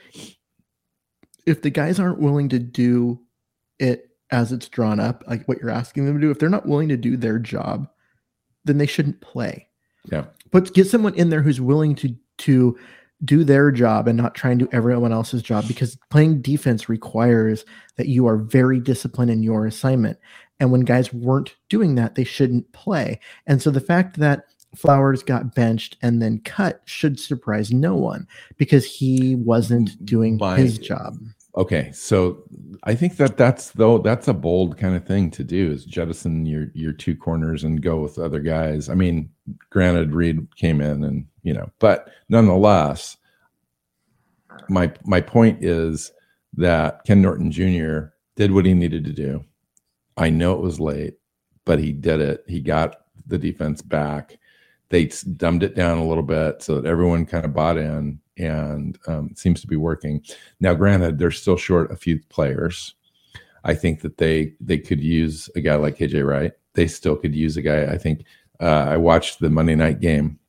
if 1.45 1.61
the 1.61 1.69
guys 1.69 1.99
aren't 1.99 2.19
willing 2.19 2.49
to 2.49 2.59
do 2.59 3.19
it 3.79 4.09
as 4.35 4.51
it's 4.51 4.67
drawn 4.67 4.99
up, 4.99 5.23
like 5.27 5.47
what 5.47 5.59
you're 5.59 5.69
asking 5.69 6.05
them 6.05 6.15
to 6.15 6.21
do, 6.21 6.29
if 6.29 6.39
they're 6.39 6.49
not 6.49 6.67
willing 6.67 6.89
to 6.89 6.97
do 6.97 7.15
their 7.15 7.39
job, 7.39 7.87
then 8.65 8.77
they 8.77 8.85
shouldn't 8.85 9.21
play. 9.21 9.67
Yeah. 10.11 10.25
But 10.51 10.73
get 10.73 10.87
someone 10.87 11.15
in 11.15 11.29
there 11.29 11.41
who's 11.41 11.61
willing 11.61 11.95
to 11.95 12.15
to 12.39 12.77
do 13.23 13.45
their 13.45 13.71
job 13.71 14.09
and 14.09 14.17
not 14.17 14.35
try 14.35 14.51
and 14.51 14.59
do 14.59 14.67
everyone 14.73 15.13
else's 15.13 15.41
job 15.41 15.65
because 15.69 15.97
playing 16.11 16.41
defense 16.41 16.89
requires 16.89 17.63
that 17.95 18.09
you 18.09 18.27
are 18.27 18.35
very 18.35 18.77
disciplined 18.77 19.31
in 19.31 19.41
your 19.41 19.65
assignment. 19.65 20.19
And 20.59 20.69
when 20.69 20.81
guys 20.81 21.13
weren't 21.13 21.55
doing 21.69 21.95
that, 21.95 22.15
they 22.15 22.25
shouldn't 22.25 22.69
play. 22.73 23.21
And 23.47 23.61
so 23.61 23.71
the 23.71 23.79
fact 23.79 24.17
that 24.17 24.43
Flowers 24.75 25.23
got 25.23 25.55
benched 25.55 25.95
and 26.01 26.21
then 26.21 26.39
cut 26.39 26.81
should 26.83 27.17
surprise 27.21 27.71
no 27.71 27.95
one 27.95 28.27
because 28.57 28.83
he 28.85 29.35
wasn't 29.35 29.91
mm-hmm. 29.91 30.05
doing 30.05 30.37
My, 30.37 30.57
his 30.57 30.77
job. 30.77 31.15
Okay, 31.55 31.89
so 31.93 32.43
I 32.83 32.95
think 32.95 33.15
that 33.17 33.37
that's 33.37 33.71
though 33.71 33.97
that's 33.97 34.27
a 34.27 34.33
bold 34.33 34.77
kind 34.77 34.95
of 34.95 35.05
thing 35.05 35.31
to 35.31 35.43
do 35.43 35.71
is 35.71 35.85
jettison 35.85 36.45
your 36.45 36.67
your 36.73 36.91
two 36.91 37.15
corners 37.15 37.63
and 37.63 37.81
go 37.81 38.01
with 38.01 38.19
other 38.19 38.41
guys. 38.41 38.89
I 38.89 38.95
mean, 38.95 39.29
granted, 39.69 40.13
Reed 40.13 40.47
came 40.57 40.81
in 40.81 41.03
and 41.03 41.25
you 41.43 41.53
know, 41.53 41.71
but 41.79 42.09
nonetheless, 42.27 43.15
my 44.67 44.91
my 45.05 45.21
point 45.21 45.63
is 45.63 46.11
that 46.57 47.03
Ken 47.05 47.21
Norton 47.21 47.51
Jr. 47.51 48.11
did 48.35 48.51
what 48.51 48.65
he 48.65 48.73
needed 48.73 49.05
to 49.05 49.13
do 49.13 49.45
I 50.17 50.29
know 50.29 50.53
it 50.53 50.61
was 50.61 50.79
late, 50.79 51.15
but 51.65 51.79
he 51.79 51.91
did 51.91 52.21
it. 52.21 52.43
He 52.47 52.61
got 52.61 52.97
the 53.27 53.37
defense 53.37 53.81
back. 53.81 54.37
They 54.89 55.05
dumbed 55.35 55.63
it 55.63 55.75
down 55.75 55.97
a 55.97 56.07
little 56.07 56.23
bit 56.23 56.61
so 56.61 56.79
that 56.79 56.87
everyone 56.87 57.25
kind 57.25 57.43
of 57.43 57.53
bought 57.53 57.77
in, 57.77 58.19
and 58.37 58.97
um, 59.07 59.29
it 59.31 59.39
seems 59.39 59.61
to 59.61 59.67
be 59.67 59.75
working. 59.75 60.23
Now, 60.59 60.73
granted, 60.73 61.17
they're 61.17 61.31
still 61.31 61.57
short 61.57 61.91
a 61.91 61.95
few 61.95 62.19
players. 62.29 62.95
I 63.63 63.73
think 63.73 64.01
that 64.01 64.17
they 64.17 64.53
they 64.59 64.77
could 64.77 65.01
use 65.01 65.49
a 65.55 65.61
guy 65.61 65.75
like 65.75 65.97
KJ 65.97 66.25
Wright. 66.25 66.53
They 66.73 66.87
still 66.87 67.15
could 67.15 67.35
use 67.35 67.57
a 67.57 67.61
guy. 67.61 67.85
I 67.85 67.97
think 67.97 68.25
uh, 68.59 68.85
I 68.89 68.97
watched 68.97 69.39
the 69.39 69.49
Monday 69.49 69.75
night 69.75 69.99
game 69.99 70.39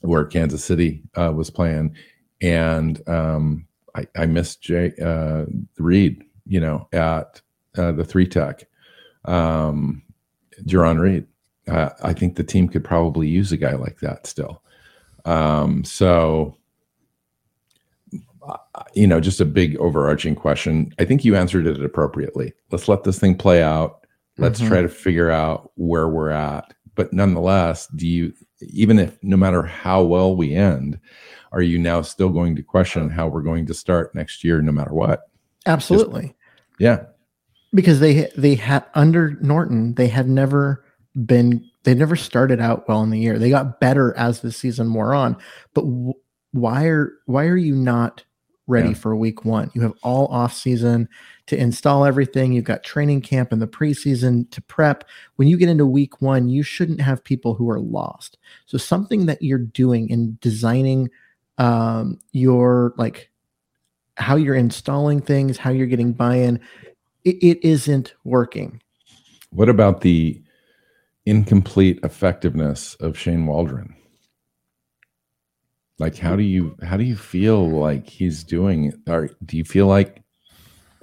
where 0.00 0.24
Kansas 0.24 0.64
City 0.64 1.02
uh, 1.14 1.32
was 1.34 1.50
playing, 1.50 1.94
and 2.40 3.06
um, 3.08 3.66
I, 3.94 4.06
I 4.16 4.26
missed 4.26 4.62
Jay 4.62 4.92
uh, 5.02 5.44
Reed. 5.78 6.24
You 6.46 6.60
know, 6.60 6.88
at 6.92 7.40
uh, 7.76 7.92
the 7.92 8.04
three 8.04 8.26
tech, 8.26 8.66
um, 9.24 10.02
Jarran 10.62 11.00
Reed. 11.00 11.26
Uh, 11.66 11.90
I 12.02 12.12
think 12.12 12.36
the 12.36 12.44
team 12.44 12.68
could 12.68 12.84
probably 12.84 13.28
use 13.28 13.50
a 13.52 13.56
guy 13.56 13.74
like 13.74 14.00
that 14.00 14.26
still. 14.26 14.62
Um, 15.24 15.84
so, 15.84 16.58
you 18.94 19.06
know, 19.06 19.20
just 19.20 19.40
a 19.40 19.44
big 19.44 19.76
overarching 19.76 20.34
question. 20.34 20.92
I 20.98 21.04
think 21.04 21.24
you 21.24 21.36
answered 21.36 21.66
it 21.66 21.82
appropriately. 21.82 22.52
Let's 22.70 22.88
let 22.88 23.04
this 23.04 23.18
thing 23.18 23.36
play 23.36 23.62
out. 23.62 24.06
Let's 24.38 24.60
mm-hmm. 24.60 24.68
try 24.68 24.82
to 24.82 24.88
figure 24.88 25.30
out 25.30 25.72
where 25.76 26.08
we're 26.08 26.30
at. 26.30 26.74
But 26.94 27.12
nonetheless, 27.12 27.86
do 27.88 28.06
you, 28.06 28.32
even 28.60 28.98
if 28.98 29.16
no 29.22 29.36
matter 29.36 29.62
how 29.62 30.02
well 30.02 30.36
we 30.36 30.54
end, 30.54 30.98
are 31.52 31.62
you 31.62 31.78
now 31.78 32.02
still 32.02 32.30
going 32.30 32.56
to 32.56 32.62
question 32.62 33.10
how 33.10 33.28
we're 33.28 33.42
going 33.42 33.66
to 33.66 33.74
start 33.74 34.14
next 34.14 34.44
year, 34.44 34.60
no 34.62 34.72
matter 34.72 34.92
what? 34.92 35.22
Absolutely. 35.66 36.22
Just, 36.22 36.34
yeah 36.80 37.04
because 37.74 38.00
they 38.00 38.30
they 38.36 38.54
had 38.54 38.84
under 38.94 39.36
Norton 39.40 39.94
they 39.94 40.06
had 40.06 40.28
never 40.28 40.84
been 41.26 41.68
they 41.82 41.94
never 41.94 42.16
started 42.16 42.60
out 42.60 42.88
well 42.88 43.02
in 43.02 43.10
the 43.10 43.18
year. 43.18 43.38
They 43.38 43.50
got 43.50 43.80
better 43.80 44.16
as 44.16 44.40
the 44.40 44.52
season 44.52 44.92
wore 44.94 45.14
on. 45.14 45.36
But 45.74 45.82
w- 45.82 46.14
why 46.52 46.86
are 46.86 47.12
why 47.26 47.46
are 47.46 47.56
you 47.56 47.74
not 47.74 48.24
ready 48.66 48.88
yeah. 48.88 48.94
for 48.94 49.14
week 49.16 49.44
one? 49.44 49.70
You 49.74 49.82
have 49.82 49.94
all 50.02 50.26
off 50.28 50.54
season 50.54 51.08
to 51.46 51.56
install 51.56 52.04
everything. 52.04 52.52
You've 52.52 52.64
got 52.64 52.82
training 52.82 53.20
camp 53.20 53.52
in 53.52 53.58
the 53.58 53.66
preseason 53.66 54.50
to 54.50 54.62
prep. 54.62 55.04
When 55.36 55.48
you 55.48 55.56
get 55.56 55.68
into 55.68 55.86
week 55.86 56.20
one, 56.20 56.48
you 56.48 56.62
shouldn't 56.62 57.00
have 57.00 57.22
people 57.22 57.54
who 57.54 57.70
are 57.70 57.80
lost. 57.80 58.38
So 58.66 58.78
something 58.78 59.26
that 59.26 59.42
you're 59.42 59.58
doing 59.58 60.08
in 60.08 60.38
designing 60.40 61.10
um, 61.58 62.18
your 62.32 62.94
like 62.96 63.30
how 64.16 64.36
you're 64.36 64.54
installing 64.54 65.20
things, 65.20 65.58
how 65.58 65.70
you're 65.70 65.86
getting 65.86 66.12
buy-in 66.12 66.60
it, 67.24 67.36
it 67.42 67.64
isn't 67.66 68.14
working. 68.24 68.80
What 69.50 69.68
about 69.68 70.02
the 70.02 70.40
incomplete 71.26 72.00
effectiveness 72.02 72.94
of 72.96 73.18
Shane 73.18 73.46
Waldron? 73.46 73.94
Like, 75.98 76.16
how 76.16 76.36
do 76.36 76.42
you 76.42 76.76
how 76.82 76.96
do 76.96 77.04
you 77.04 77.16
feel 77.16 77.68
like 77.68 78.08
he's 78.08 78.42
doing? 78.42 78.92
Or 79.08 79.30
do 79.44 79.56
you 79.56 79.64
feel 79.64 79.86
like 79.86 80.22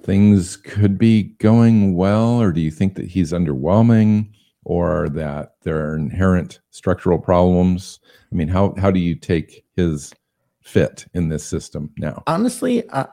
things 0.04 0.58
could 0.58 0.98
be 0.98 1.24
going 1.40 1.96
well, 1.96 2.42
or 2.42 2.52
do 2.52 2.62
you 2.62 2.72
think 2.72 2.96
that 2.96 3.08
he's 3.08 3.32
underwhelming, 3.32 4.32
or 4.66 5.10
that 5.10 5.54
there 5.64 5.78
are 5.78 5.96
inherent 5.96 6.60
structural 6.72 7.20
problems? 7.20 8.00
I 8.32 8.36
mean, 8.36 8.48
how 8.48 8.74
how 8.78 8.92
do 8.92 9.00
you 9.00 9.16
take 9.16 9.64
his 9.76 10.14
fit 10.62 11.06
in 11.14 11.30
this 11.30 11.44
system 11.44 11.92
now? 11.98 12.24
Honestly, 12.28 12.90
I, 12.92 13.08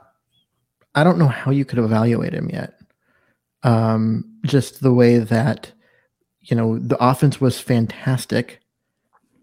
I 0.95 1.05
don't 1.05 1.19
know 1.19 1.29
how 1.29 1.51
you 1.51 1.65
could 1.65 1.79
evaluate 1.79 2.35
him 2.35 2.51
yet 2.51 2.79
um, 3.63 4.25
just 4.45 4.83
the 4.83 4.93
way 4.93 5.19
that 5.19 5.73
you 6.41 6.57
know 6.57 6.79
the 6.79 7.03
offense 7.05 7.41
was 7.41 7.61
fantastic 7.61 8.61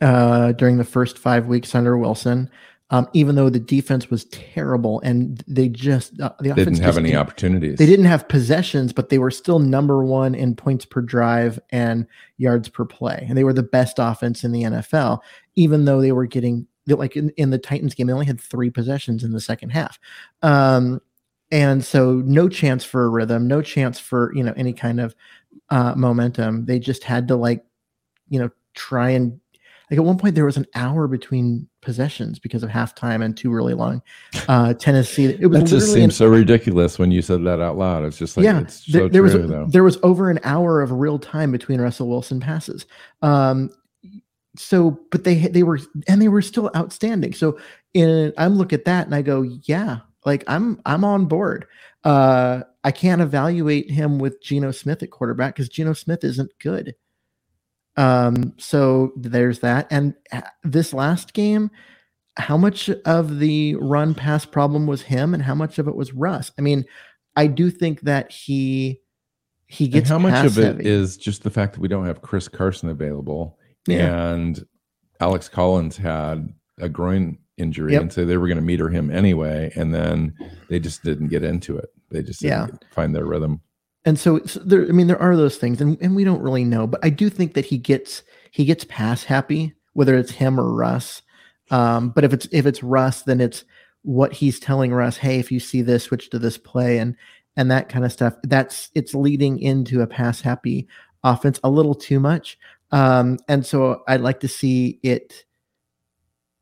uh, 0.01 0.51
during 0.53 0.77
the 0.77 0.83
first 0.83 1.17
five 1.17 1.47
weeks 1.47 1.75
under 1.75 1.97
Wilson. 1.97 2.49
Um, 2.91 3.07
even 3.13 3.33
though 3.33 3.49
the 3.49 3.59
defense 3.59 4.11
was 4.11 4.25
terrible 4.25 5.01
and 5.01 5.43
they 5.47 5.67
just 5.67 6.19
uh, 6.21 6.31
the 6.39 6.51
offense 6.51 6.77
didn't 6.77 6.83
have 6.83 6.99
any 6.99 7.15
opportunities. 7.15 7.79
They 7.79 7.87
didn't 7.87 8.05
have 8.05 8.29
possessions, 8.29 8.93
but 8.93 9.09
they 9.09 9.17
were 9.17 9.31
still 9.31 9.57
number 9.57 10.05
one 10.05 10.35
in 10.35 10.55
points 10.55 10.85
per 10.85 11.01
drive 11.01 11.59
and 11.71 12.05
yards 12.37 12.69
per 12.69 12.85
play, 12.85 13.25
and 13.27 13.35
they 13.35 13.43
were 13.43 13.53
the 13.53 13.63
best 13.63 13.95
offense 13.97 14.43
in 14.43 14.51
the 14.51 14.63
NFL. 14.63 15.21
Even 15.55 15.85
though 15.85 15.99
they 15.99 16.11
were 16.11 16.27
getting 16.27 16.67
like 16.85 17.15
in, 17.15 17.31
in 17.37 17.49
the 17.49 17.57
Titans 17.57 17.95
game, 17.95 18.05
they 18.05 18.13
only 18.13 18.27
had 18.27 18.39
three 18.39 18.69
possessions 18.69 19.23
in 19.23 19.31
the 19.31 19.41
second 19.41 19.71
half. 19.71 19.99
Um, 20.43 21.01
and 21.51 21.83
so 21.83 22.21
no 22.25 22.47
chance 22.49 22.83
for 22.83 23.05
a 23.05 23.09
rhythm 23.09 23.47
no 23.47 23.61
chance 23.61 23.99
for 23.99 24.33
you 24.35 24.43
know 24.43 24.53
any 24.57 24.73
kind 24.73 24.99
of 24.99 25.15
uh 25.69 25.93
momentum 25.95 26.65
they 26.65 26.79
just 26.79 27.03
had 27.03 27.27
to 27.27 27.35
like 27.35 27.63
you 28.29 28.39
know 28.39 28.49
try 28.73 29.09
and 29.09 29.39
like 29.89 29.99
at 29.99 30.03
one 30.03 30.17
point 30.17 30.35
there 30.35 30.45
was 30.45 30.57
an 30.57 30.65
hour 30.75 31.07
between 31.07 31.67
possessions 31.81 32.39
because 32.39 32.63
of 32.63 32.69
halftime 32.69 33.23
and 33.23 33.37
two 33.37 33.51
really 33.51 33.73
long 33.73 34.01
uh 34.47 34.73
tennessee 34.73 35.25
it 35.25 35.47
was 35.47 35.59
that 35.59 35.67
just 35.67 35.87
seems 35.93 36.05
an, 36.05 36.11
so 36.11 36.27
ridiculous 36.27 36.97
when 36.97 37.11
you 37.11 37.21
said 37.21 37.43
that 37.43 37.61
out 37.61 37.77
loud 37.77 38.03
it's 38.03 38.17
just 38.17 38.37
like 38.37 38.43
yeah 38.43 38.61
it's 38.61 38.85
so 38.91 39.07
there, 39.07 39.09
true, 39.09 39.21
was 39.21 39.33
though. 39.33 39.65
there 39.69 39.83
was 39.83 39.97
over 40.03 40.29
an 40.29 40.39
hour 40.43 40.81
of 40.81 40.91
real 40.91 41.19
time 41.19 41.51
between 41.51 41.79
russell 41.79 42.09
wilson 42.09 42.39
passes 42.39 42.85
um 43.21 43.69
so 44.57 44.99
but 45.11 45.23
they 45.23 45.47
they 45.47 45.63
were 45.63 45.79
and 46.07 46.21
they 46.21 46.27
were 46.27 46.41
still 46.41 46.71
outstanding. 46.75 47.33
So 47.33 47.59
in 47.93 48.33
I'm 48.37 48.55
look 48.55 48.73
at 48.73 48.85
that 48.85 49.05
and 49.05 49.15
I 49.15 49.21
go, 49.21 49.41
yeah, 49.41 49.99
like 50.25 50.43
I'm 50.47 50.81
I'm 50.85 51.03
on 51.03 51.25
board. 51.25 51.67
Uh 52.03 52.61
I 52.83 52.91
can't 52.91 53.21
evaluate 53.21 53.89
him 53.89 54.19
with 54.19 54.41
Geno 54.41 54.71
Smith 54.71 55.03
at 55.03 55.11
quarterback 55.11 55.55
because 55.55 55.69
Geno 55.69 55.93
Smith 55.93 56.23
isn't 56.23 56.51
good. 56.59 56.95
Um, 57.97 58.53
so 58.57 59.13
there's 59.15 59.59
that. 59.59 59.87
And 59.89 60.13
uh, 60.31 60.41
this 60.63 60.93
last 60.93 61.33
game, 61.33 61.71
how 62.37 62.57
much 62.57 62.89
of 62.89 63.39
the 63.39 63.75
run 63.75 64.13
pass 64.13 64.45
problem 64.45 64.87
was 64.87 65.03
him 65.03 65.33
and 65.33 65.41
how 65.43 65.55
much 65.55 65.79
of 65.79 65.87
it 65.87 65.95
was 65.95 66.13
Russ? 66.13 66.51
I 66.57 66.61
mean, 66.61 66.85
I 67.35 67.47
do 67.47 67.69
think 67.69 68.01
that 68.01 68.31
he 68.31 68.99
he 69.67 69.87
gets 69.87 70.09
and 70.11 70.21
how 70.21 70.29
much 70.29 70.45
of 70.45 70.57
it 70.59 70.63
heavy. 70.77 70.85
is 70.85 71.17
just 71.17 71.43
the 71.43 71.49
fact 71.49 71.73
that 71.73 71.79
we 71.79 71.87
don't 71.87 72.05
have 72.05 72.21
Chris 72.21 72.47
Carson 72.47 72.87
available 72.89 73.57
Yeah. 73.87 74.29
and 74.33 74.63
Alex 75.19 75.49
Collins 75.49 75.97
had 75.97 76.53
a 76.77 76.87
groin 76.87 77.39
injury 77.57 77.93
Yep. 77.93 78.01
and 78.01 78.13
so 78.13 78.25
they 78.25 78.37
were 78.37 78.47
going 78.47 78.57
to 78.57 78.63
meter 78.63 78.89
him 78.89 79.09
anyway 79.09 79.71
and 79.75 79.91
then 79.93 80.35
they 80.69 80.77
just 80.79 81.03
didn't 81.03 81.29
get 81.29 81.41
into 81.43 81.77
it 81.77 81.89
they 82.11 82.21
just 82.21 82.41
didn't 82.41 82.69
Yeah. 82.81 82.87
find 82.93 83.15
their 83.15 83.25
rhythm 83.25 83.59
and 84.05 84.19
so, 84.19 84.39
there 84.39 84.83
i 84.83 84.91
mean 84.91 85.07
there 85.07 85.21
are 85.21 85.35
those 85.35 85.57
things 85.57 85.81
and, 85.81 85.97
and 86.01 86.15
we 86.15 86.23
don't 86.23 86.41
really 86.41 86.63
know 86.63 86.87
but 86.87 87.03
i 87.03 87.09
do 87.09 87.29
think 87.29 87.53
that 87.53 87.65
he 87.65 87.77
gets 87.77 88.23
he 88.51 88.63
gets 88.63 88.85
pass 88.85 89.23
happy 89.23 89.73
whether 89.95 90.17
it's 90.17 90.31
him 90.31 90.59
or 90.59 90.71
russ. 90.71 91.21
Um, 91.71 92.09
but 92.09 92.23
if 92.23 92.31
it's 92.31 92.47
if 92.51 92.67
it's 92.67 92.83
russ 92.83 93.23
then 93.23 93.41
it's 93.41 93.65
what 94.03 94.31
he's 94.31 94.59
telling 94.59 94.93
russ 94.93 95.17
hey 95.17 95.39
if 95.39 95.51
you 95.51 95.59
see 95.59 95.81
this 95.81 96.03
switch 96.03 96.29
to 96.29 96.37
this 96.37 96.59
play 96.59 96.99
and 96.99 97.15
and 97.57 97.71
that 97.71 97.89
kind 97.89 98.05
of 98.05 98.11
stuff. 98.11 98.35
That's 98.43 98.91
it's 98.93 99.15
leading 99.15 99.57
into 99.59 100.01
a 100.01 100.07
pass 100.07 100.41
happy 100.41 100.87
offense 101.23 101.59
a 101.63 101.69
little 101.69 101.95
too 101.95 102.19
much. 102.19 102.59
Um, 102.91 103.39
and 103.47 103.65
so 103.65 104.03
i'd 104.07 104.21
like 104.21 104.39
to 104.41 104.47
see 104.47 104.99
it 105.01 105.43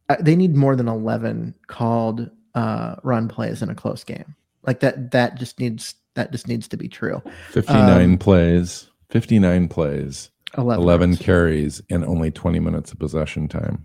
uh, 0.07 0.15
they 0.21 0.35
need 0.35 0.55
more 0.55 0.75
than 0.75 0.87
11 0.87 1.53
called 1.67 2.29
uh, 2.55 2.95
run 3.03 3.27
plays 3.27 3.61
in 3.61 3.69
a 3.69 3.75
close 3.75 4.03
game. 4.03 4.35
Like 4.65 4.79
that 4.79 5.11
that 5.11 5.35
just 5.35 5.59
needs 5.59 5.95
that 6.15 6.31
just 6.31 6.47
needs 6.47 6.67
to 6.69 6.77
be 6.77 6.87
true. 6.87 7.21
59 7.51 8.01
Um, 8.03 8.17
plays 8.17 8.87
59 9.09 9.67
plays 9.67 10.31
11, 10.57 10.81
11 10.83 11.17
carries 11.17 11.81
and 11.89 12.03
only 12.05 12.31
20 12.31 12.59
minutes 12.59 12.91
of 12.91 12.99
possession 12.99 13.47
time. 13.47 13.83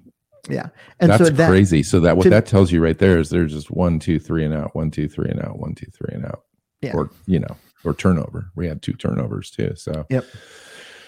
Yeah. 0.48 0.68
And 1.00 1.10
that's 1.10 1.24
so 1.24 1.30
that 1.30 1.48
crazy. 1.48 1.82
So 1.82 2.00
that 2.00 2.16
what 2.16 2.24
to- 2.24 2.30
that 2.30 2.46
tells 2.46 2.72
you 2.72 2.82
right 2.82 2.98
there 2.98 3.18
is 3.18 3.30
there's 3.30 3.52
just 3.52 3.70
one 3.70 3.98
two 3.98 4.18
three 4.18 4.44
and 4.44 4.54
out 4.54 4.74
one 4.74 4.90
two 4.90 5.08
three 5.08 5.28
and 5.28 5.40
out 5.40 5.58
one 5.58 5.74
two 5.74 5.90
three 5.92 6.14
and 6.14 6.24
out. 6.24 6.44
Yeah. 6.80 6.94
or 6.94 7.10
you 7.26 7.40
know 7.40 7.56
or 7.84 7.92
turnover. 7.92 8.50
We 8.54 8.66
had 8.66 8.82
two 8.82 8.92
turnovers 8.94 9.50
too 9.50 9.72
so. 9.76 10.06
Yep. 10.10 10.24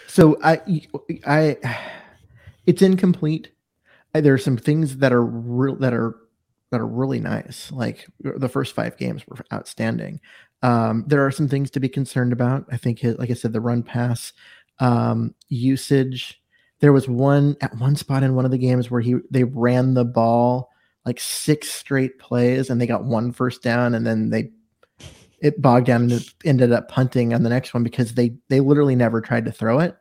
so 0.09 0.39
i 0.43 0.61
i 1.27 1.57
it's 2.67 2.83
incomplete. 2.83 3.51
There 4.13 4.35
are 4.35 4.39
some 4.39 4.57
things 4.57 4.97
that 4.99 5.13
are 5.13 5.25
real 5.25 5.77
that 5.77 5.95
are 5.95 6.17
that 6.71 6.81
are 6.81 6.87
really 6.87 7.21
nice 7.21 7.71
like 7.73 8.07
the 8.21 8.49
first 8.49 8.75
five 8.75 8.97
games 8.97 9.27
were 9.27 9.37
outstanding. 9.53 10.21
Um, 10.63 11.05
there 11.07 11.25
are 11.27 11.31
some 11.31 11.49
things 11.49 11.71
to 11.73 11.81
be 11.81 11.89
concerned 11.89 12.33
about. 12.33 12.67
I 12.71 12.77
think 12.77 12.99
his, 12.99 13.19
like 13.19 13.31
i 13.31 13.35
said 13.35 13.53
the 13.53 13.61
run 13.61 13.83
pass 13.83 14.33
um, 14.79 15.35
usage. 15.49 16.41
There 16.81 16.93
was 16.93 17.09
one 17.09 17.57
at 17.61 17.77
one 17.77 17.97
spot 17.97 18.23
in 18.23 18.35
one 18.35 18.45
of 18.45 18.51
the 18.51 18.59
games 18.59 18.91
where 18.91 19.01
he 19.01 19.17
they 19.31 19.45
ran 19.45 19.95
the 19.95 20.05
ball 20.05 20.71
like 21.07 21.21
six 21.21 21.71
straight 21.71 22.19
plays 22.19 22.71
and 22.71 22.81
they 22.81 22.87
got 22.87 23.05
one 23.05 23.33
first 23.33 23.63
down 23.63 23.95
and 23.95 24.07
then 24.07 24.31
they 24.31 24.51
it 25.41 25.61
bogged 25.61 25.87
down 25.87 26.11
and 26.11 26.35
ended 26.45 26.73
up 26.73 26.89
punting 26.89 27.33
on 27.33 27.43
the 27.43 27.49
next 27.49 27.73
one 27.73 27.83
because 27.83 28.15
they 28.15 28.35
they 28.49 28.61
literally 28.61 28.95
never 28.95 29.21
tried 29.21 29.45
to 29.47 29.53
throw 29.53 29.81
it. 29.81 29.97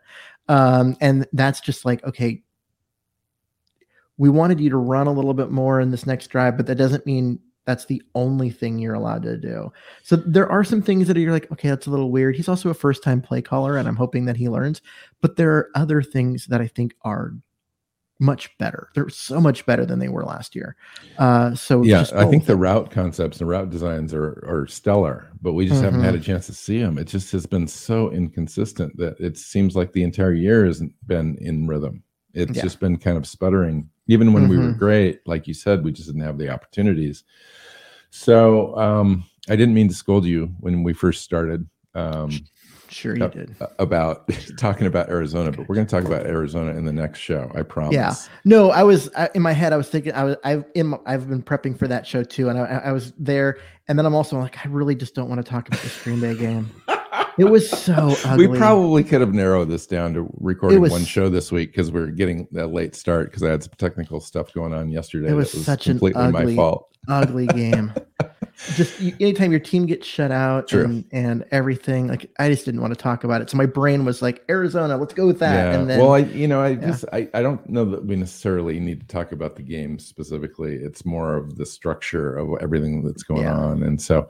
Um, 0.48 0.98
and 1.00 1.28
that's 1.34 1.62
just 1.62 1.86
like 1.86 2.04
okay 2.04 2.44
we 4.20 4.30
wanted 4.30 4.60
you 4.60 4.70
to 4.70 4.78
run 4.78 5.08
a 5.08 5.12
little 5.12 5.34
bit 5.34 5.50
more 5.50 5.80
in 5.82 5.90
this 5.90 6.06
next 6.06 6.28
drive 6.28 6.56
but 6.58 6.68
that 6.68 6.76
doesn't 6.76 7.06
mean 7.08 7.40
that's 7.66 7.86
the 7.86 8.02
only 8.16 8.50
thing 8.50 8.80
you're 8.80 8.96
allowed 8.96 9.22
to 9.22 9.38
do. 9.38 9.72
So 10.02 10.16
there 10.16 10.50
are 10.50 10.64
some 10.64 10.82
things 10.82 11.08
that 11.08 11.18
you're 11.18 11.32
like 11.32 11.52
okay 11.52 11.70
that's 11.70 11.86
a 11.88 11.92
little 11.92 12.10
weird. 12.12 12.36
He's 12.36 12.50
also 12.50 12.70
a 12.70 12.74
first 12.74 13.04
time 13.04 13.22
play 13.22 13.42
caller 13.42 13.78
and 13.78 13.88
i'm 13.88 13.96
hoping 13.96 14.26
that 14.26 14.38
he 14.38 14.50
learns 14.50 14.82
but 15.22 15.36
there 15.36 15.52
are 15.56 15.70
other 15.76 16.02
things 16.02 16.46
that 16.48 16.62
i 16.62 16.68
think 16.68 16.94
are 17.04 17.34
much 18.22 18.58
better. 18.58 18.90
They're 18.96 19.08
so 19.08 19.40
much 19.40 19.66
better 19.66 19.86
than 19.86 20.00
they 20.00 20.10
were 20.10 20.26
last 20.26 20.54
year. 20.56 20.76
Uh 21.18 21.56
so 21.56 21.84
yeah 21.84 22.06
i 22.16 22.26
think 22.26 22.46
the 22.46 22.58
route 22.58 22.92
concepts 22.92 23.40
and 23.40 23.48
route 23.50 23.70
designs 23.70 24.14
are 24.14 24.44
are 24.48 24.68
stellar 24.68 25.30
but 25.42 25.54
we 25.54 25.66
just 25.68 25.82
haven't 25.82 26.02
had 26.02 26.16
Mm-hmm. 26.16 26.22
a 26.24 26.26
chance 26.26 26.46
to 26.48 26.54
see 26.54 26.80
them 26.80 26.98
it 26.98 27.06
just 27.08 27.32
has 27.32 27.46
been 27.46 27.66
so 27.68 28.12
inconsistent 28.12 28.98
that 28.98 29.18
it 29.22 29.38
seems 29.38 29.76
like 29.76 29.94
the 29.94 30.04
entire 30.04 30.34
year 30.34 30.66
hasn't 30.66 30.94
been 31.08 31.38
in 31.40 31.66
rhythm. 31.68 32.04
It's 32.34 32.58
Yeah. 32.58 32.64
just 32.64 32.80
been 32.82 32.98
kind 32.98 33.18
of 33.18 33.26
sputtering 33.26 33.90
even 34.10 34.34
when 34.34 34.48
we 34.50 34.58
were 34.58 34.74
Mhm. 34.74 34.78
great 34.80 35.26
like 35.28 35.48
you 35.48 35.54
said 35.54 35.84
we 35.84 35.92
just 35.92 36.08
didn't 36.08 36.24
have 36.24 36.38
the 36.38 36.50
opportunities 36.50 37.24
so 38.10 38.76
um 38.78 39.24
i 39.50 39.56
didn't 39.56 39.74
mean 39.74 39.88
to 39.88 39.94
scold 39.96 40.26
you 40.26 40.48
when 40.60 40.84
we 40.84 40.94
first 40.94 41.22
started 41.24 41.66
um 41.96 42.32
sure 42.90 43.16
you 43.16 43.24
uh, 43.24 43.28
did 43.28 43.56
about 43.78 44.28
talking 44.58 44.88
about 44.88 45.10
arizona 45.10 45.52
but 45.52 45.70
we're 45.70 45.76
going 45.76 45.86
to 45.86 45.92
talk 45.96 46.06
about 46.06 46.26
arizona 46.26 46.72
in 46.72 46.86
the 46.86 46.92
next 46.92 47.20
show 47.20 47.52
i 47.56 47.62
promise 47.62 47.94
yeah 47.94 48.16
No, 48.46 48.72
I 48.72 48.84
was 48.84 49.10
I, 49.16 49.30
in 49.36 49.42
my 49.44 49.52
head. 49.54 49.74
I 49.74 49.78
was 49.78 49.90
thinking. 49.90 50.14
I 50.14 50.24
was. 50.24 50.36
I've 50.44 50.64
in. 50.74 50.96
I've 51.06 51.30
been 51.30 51.44
prepping 51.44 51.78
for 51.78 51.88
that 51.90 52.08
show 52.08 52.24
too, 52.24 52.50
and 52.50 52.58
I, 52.58 52.64
I 52.86 52.92
was 52.94 53.12
there. 53.20 53.58
And 53.88 54.00
then 54.00 54.06
I'm 54.06 54.16
also 54.16 54.40
like, 54.40 54.66
I 54.66 54.70
really 54.70 54.96
just 54.96 55.14
don't 55.14 55.28
want 55.30 55.44
to 55.44 55.50
talk 55.50 55.68
about 55.68 55.82
the 55.82 55.92
Green 56.04 56.22
Bay 56.22 56.36
game. 56.36 56.72
It 57.40 57.46
was 57.50 57.70
so 57.70 58.16
ugly. 58.26 58.48
We 58.48 58.58
probably 58.58 59.04
could 59.04 59.22
have 59.22 59.34
narrowed 59.34 59.70
this 59.70 59.88
down 59.88 60.14
to 60.16 60.28
recording 60.40 60.82
was- 60.82 60.92
one 60.92 61.06
show 61.06 61.30
this 61.30 61.52
week 61.52 61.72
because 61.72 61.92
we're 61.92 62.08
getting 62.08 62.48
that 62.52 62.68
late 62.68 62.96
start 62.96 63.28
because 63.30 63.44
I 63.44 63.50
had 63.52 63.64
some 63.64 63.74
technical 63.78 64.20
stuff 64.20 64.54
going 64.54 64.74
on 64.74 64.90
yesterday. 64.90 65.30
It 65.30 65.34
was 65.34 65.52
that 65.52 65.60
such 65.60 65.88
an 65.88 65.94
completely 65.94 66.32
my 66.32 66.42
ugly- 66.42 66.56
fault. 66.56 66.90
ugly 67.08 67.48
game. 67.48 67.94
just 68.76 69.00
you, 69.00 69.16
anytime 69.22 69.52
your 69.52 69.60
team 69.62 69.86
gets 69.86 70.06
shut 70.06 70.32
out 70.32 70.74
and 70.74 71.06
and 71.14 71.46
everything, 71.52 72.08
like 72.10 72.30
I 72.40 72.50
just 72.50 72.66
didn't 72.66 72.82
want 72.82 72.94
to 72.94 73.00
talk 73.02 73.24
about 73.24 73.42
it. 73.42 73.50
So 73.50 73.56
my 73.56 73.66
brain 73.66 74.04
was 74.04 74.22
like, 74.22 74.44
Arizona, 74.50 74.98
let's 74.98 75.14
go 75.14 75.26
with 75.26 75.40
that. 75.40 75.72
Yeah. 75.74 75.80
And 75.80 75.90
then 75.90 76.00
well, 76.00 76.12
I 76.14 76.20
you 76.20 76.48
know 76.48 76.62
I 76.62 76.76
just 76.76 77.06
I, 77.14 77.30
I 77.34 77.42
don't 77.42 77.68
know 77.70 77.86
that 77.86 78.06
we 78.06 78.18
necessarily 78.18 78.78
need 78.82 79.00
to 79.00 79.08
talk 79.08 79.32
about 79.32 79.56
the 79.56 79.64
game 79.64 79.98
specifically. 79.98 80.76
It's 80.76 81.06
more 81.06 81.38
of 81.38 81.56
the 81.56 81.66
structure 81.66 82.36
of 82.36 82.50
everything 82.62 83.02
that's 83.06 83.24
going 83.24 83.44
Yeah. 83.44 83.56
on, 83.56 83.82
and 83.84 84.02
so 84.02 84.28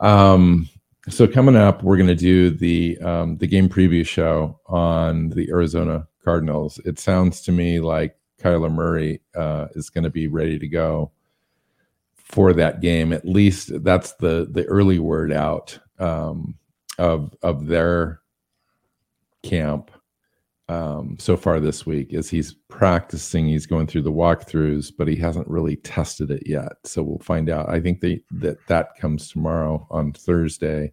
um 0.00 0.68
so 1.08 1.26
coming 1.26 1.56
up 1.56 1.82
we're 1.82 1.96
going 1.96 2.06
to 2.06 2.14
do 2.14 2.50
the 2.50 2.98
um 2.98 3.36
the 3.38 3.46
game 3.46 3.68
preview 3.68 4.06
show 4.06 4.60
on 4.66 5.30
the 5.30 5.48
Arizona 5.50 6.06
Cardinals. 6.24 6.78
It 6.84 6.98
sounds 6.98 7.40
to 7.42 7.52
me 7.52 7.80
like 7.80 8.16
Kyler 8.40 8.72
Murray 8.72 9.20
uh, 9.34 9.68
is 9.74 9.90
going 9.90 10.04
to 10.04 10.10
be 10.10 10.26
ready 10.26 10.58
to 10.58 10.68
go 10.68 11.12
for 12.14 12.52
that 12.54 12.80
game. 12.80 13.12
At 13.12 13.24
least 13.26 13.82
that's 13.82 14.12
the 14.14 14.48
the 14.50 14.64
early 14.64 14.98
word 14.98 15.32
out 15.32 15.78
um, 15.98 16.54
of 16.98 17.34
of 17.42 17.66
their 17.66 18.20
camp 19.42 19.90
um, 20.72 21.16
so 21.18 21.36
far 21.36 21.60
this 21.60 21.84
week. 21.84 22.12
Is 22.12 22.30
he's 22.30 22.54
practicing, 22.68 23.46
he's 23.46 23.66
going 23.66 23.86
through 23.86 24.02
the 24.02 24.12
walkthroughs, 24.12 24.92
but 24.96 25.08
he 25.08 25.16
hasn't 25.16 25.48
really 25.48 25.76
tested 25.76 26.30
it 26.30 26.42
yet. 26.46 26.72
So 26.84 27.02
we'll 27.02 27.18
find 27.18 27.50
out. 27.50 27.68
I 27.68 27.80
think 27.80 28.00
they, 28.00 28.22
that 28.32 28.58
that 28.68 28.96
comes 28.96 29.30
tomorrow 29.30 29.86
on 29.90 30.12
Thursday. 30.12 30.92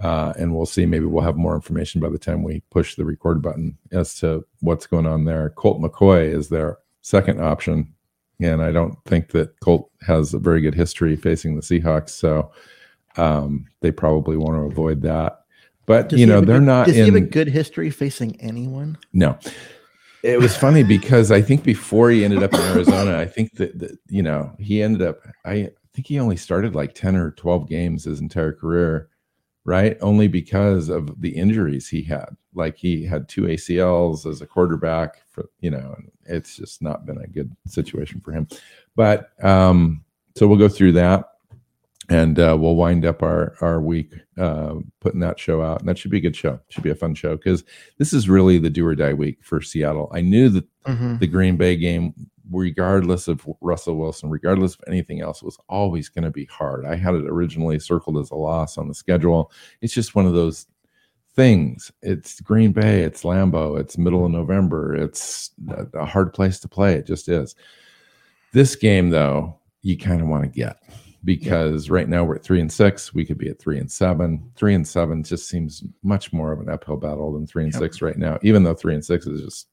Uh, 0.00 0.32
and 0.38 0.54
we'll 0.54 0.66
see. 0.66 0.86
Maybe 0.86 1.04
we'll 1.04 1.22
have 1.22 1.36
more 1.36 1.54
information 1.54 2.00
by 2.00 2.08
the 2.08 2.18
time 2.18 2.42
we 2.42 2.62
push 2.70 2.94
the 2.94 3.04
record 3.04 3.42
button 3.42 3.76
as 3.92 4.14
to 4.20 4.44
what's 4.60 4.86
going 4.86 5.06
on 5.06 5.24
there. 5.24 5.50
Colt 5.50 5.80
McCoy 5.80 6.32
is 6.32 6.48
their 6.48 6.78
second 7.02 7.40
option, 7.42 7.92
and 8.40 8.62
I 8.62 8.72
don't 8.72 8.96
think 9.04 9.32
that 9.32 9.58
Colt 9.60 9.90
has 10.06 10.32
a 10.32 10.38
very 10.38 10.62
good 10.62 10.74
history 10.74 11.16
facing 11.16 11.54
the 11.54 11.60
Seahawks, 11.60 12.10
so 12.10 12.50
um, 13.16 13.66
they 13.80 13.90
probably 13.90 14.38
want 14.38 14.56
to 14.56 14.62
avoid 14.62 15.02
that. 15.02 15.39
But 15.90 16.08
does 16.10 16.20
you 16.20 16.26
know 16.26 16.40
they're 16.40 16.60
good- 16.60 16.66
not 16.66 16.86
Does 16.86 16.94
he 16.94 17.02
have 17.02 17.16
a 17.16 17.20
good 17.20 17.48
history 17.48 17.90
facing 17.90 18.40
anyone? 18.40 18.96
No. 19.12 19.36
It 20.22 20.38
was 20.38 20.56
funny 20.56 20.84
because 20.84 21.32
I 21.32 21.42
think 21.42 21.64
before 21.64 22.10
he 22.10 22.24
ended 22.24 22.44
up 22.44 22.54
in 22.54 22.60
Arizona, 22.60 23.18
I 23.18 23.26
think 23.26 23.54
that, 23.54 23.76
that 23.80 23.98
you 24.06 24.22
know, 24.22 24.54
he 24.60 24.84
ended 24.84 25.02
up 25.02 25.18
I 25.44 25.70
think 25.92 26.06
he 26.06 26.20
only 26.20 26.36
started 26.36 26.76
like 26.76 26.94
10 26.94 27.16
or 27.16 27.32
12 27.32 27.68
games 27.68 28.04
his 28.04 28.20
entire 28.20 28.52
career, 28.52 29.08
right? 29.64 29.98
Only 30.00 30.28
because 30.28 30.90
of 30.90 31.20
the 31.20 31.30
injuries 31.30 31.88
he 31.88 32.02
had. 32.02 32.36
Like 32.54 32.76
he 32.76 33.04
had 33.04 33.28
two 33.28 33.42
ACLs 33.42 34.30
as 34.30 34.40
a 34.42 34.46
quarterback 34.46 35.22
for, 35.32 35.46
you 35.58 35.72
know, 35.72 35.96
and 35.96 36.12
it's 36.24 36.54
just 36.54 36.82
not 36.82 37.04
been 37.04 37.18
a 37.18 37.26
good 37.26 37.50
situation 37.66 38.20
for 38.20 38.30
him. 38.30 38.46
But 38.94 39.30
um 39.42 40.04
so 40.36 40.46
we'll 40.46 40.56
go 40.56 40.68
through 40.68 40.92
that 40.92 41.29
and 42.10 42.38
uh, 42.38 42.56
we'll 42.58 42.76
wind 42.76 43.06
up 43.06 43.22
our 43.22 43.54
our 43.62 43.80
week 43.80 44.12
uh, 44.36 44.74
putting 45.00 45.20
that 45.20 45.38
show 45.40 45.62
out, 45.62 45.80
and 45.80 45.88
that 45.88 45.96
should 45.96 46.10
be 46.10 46.18
a 46.18 46.20
good 46.20 46.36
show. 46.36 46.60
Should 46.68 46.82
be 46.82 46.90
a 46.90 46.94
fun 46.94 47.14
show 47.14 47.36
because 47.36 47.64
this 47.98 48.12
is 48.12 48.28
really 48.28 48.58
the 48.58 48.68
do 48.68 48.86
or 48.86 48.94
die 48.94 49.14
week 49.14 49.38
for 49.42 49.62
Seattle. 49.62 50.10
I 50.12 50.20
knew 50.20 50.48
that 50.50 50.66
Mhm. 50.86 51.18
the 51.20 51.26
Green 51.26 51.56
Bay 51.56 51.76
game, 51.76 52.12
regardless 52.50 53.28
of 53.28 53.46
Russell 53.60 53.96
Wilson, 53.96 54.28
regardless 54.30 54.74
of 54.74 54.80
anything 54.88 55.20
else, 55.20 55.42
was 55.42 55.58
always 55.68 56.08
going 56.08 56.24
to 56.24 56.30
be 56.30 56.46
hard. 56.46 56.84
I 56.84 56.96
had 56.96 57.14
it 57.14 57.26
originally 57.26 57.78
circled 57.78 58.18
as 58.18 58.30
a 58.30 58.34
loss 58.34 58.76
on 58.76 58.88
the 58.88 58.94
schedule. 58.94 59.52
It's 59.80 59.94
just 59.94 60.14
one 60.14 60.26
of 60.26 60.32
those 60.32 60.66
things. 61.36 61.92
It's 62.02 62.40
Green 62.40 62.72
Bay, 62.72 63.02
it's 63.02 63.22
Lambeau, 63.22 63.78
it's 63.78 63.96
middle 63.98 64.24
of 64.26 64.32
November. 64.32 64.96
It's 64.96 65.50
a 65.94 66.04
hard 66.04 66.32
place 66.32 66.58
to 66.60 66.68
play. 66.68 66.94
It 66.94 67.06
just 67.06 67.28
is. 67.28 67.54
This 68.52 68.74
game, 68.74 69.10
though, 69.10 69.56
you 69.82 69.96
kind 69.96 70.20
of 70.20 70.26
want 70.28 70.42
to 70.42 70.48
get 70.50 70.78
because 71.24 71.88
yeah. 71.88 71.94
right 71.94 72.08
now 72.08 72.24
we're 72.24 72.36
at 72.36 72.42
three 72.42 72.60
and 72.60 72.72
six. 72.72 73.14
We 73.14 73.24
could 73.24 73.38
be 73.38 73.48
at 73.48 73.58
three 73.58 73.78
and 73.78 73.90
seven. 73.90 74.50
Three 74.56 74.74
and 74.74 74.86
seven 74.86 75.22
just 75.22 75.48
seems 75.48 75.84
much 76.02 76.32
more 76.32 76.52
of 76.52 76.60
an 76.60 76.68
uphill 76.68 76.96
battle 76.96 77.32
than 77.32 77.46
three 77.46 77.64
and 77.64 77.72
yep. 77.72 77.80
six 77.80 78.02
right 78.02 78.16
now. 78.16 78.38
Even 78.42 78.62
though 78.62 78.74
three 78.74 78.94
and 78.94 79.04
six 79.04 79.26
is 79.26 79.42
just 79.42 79.68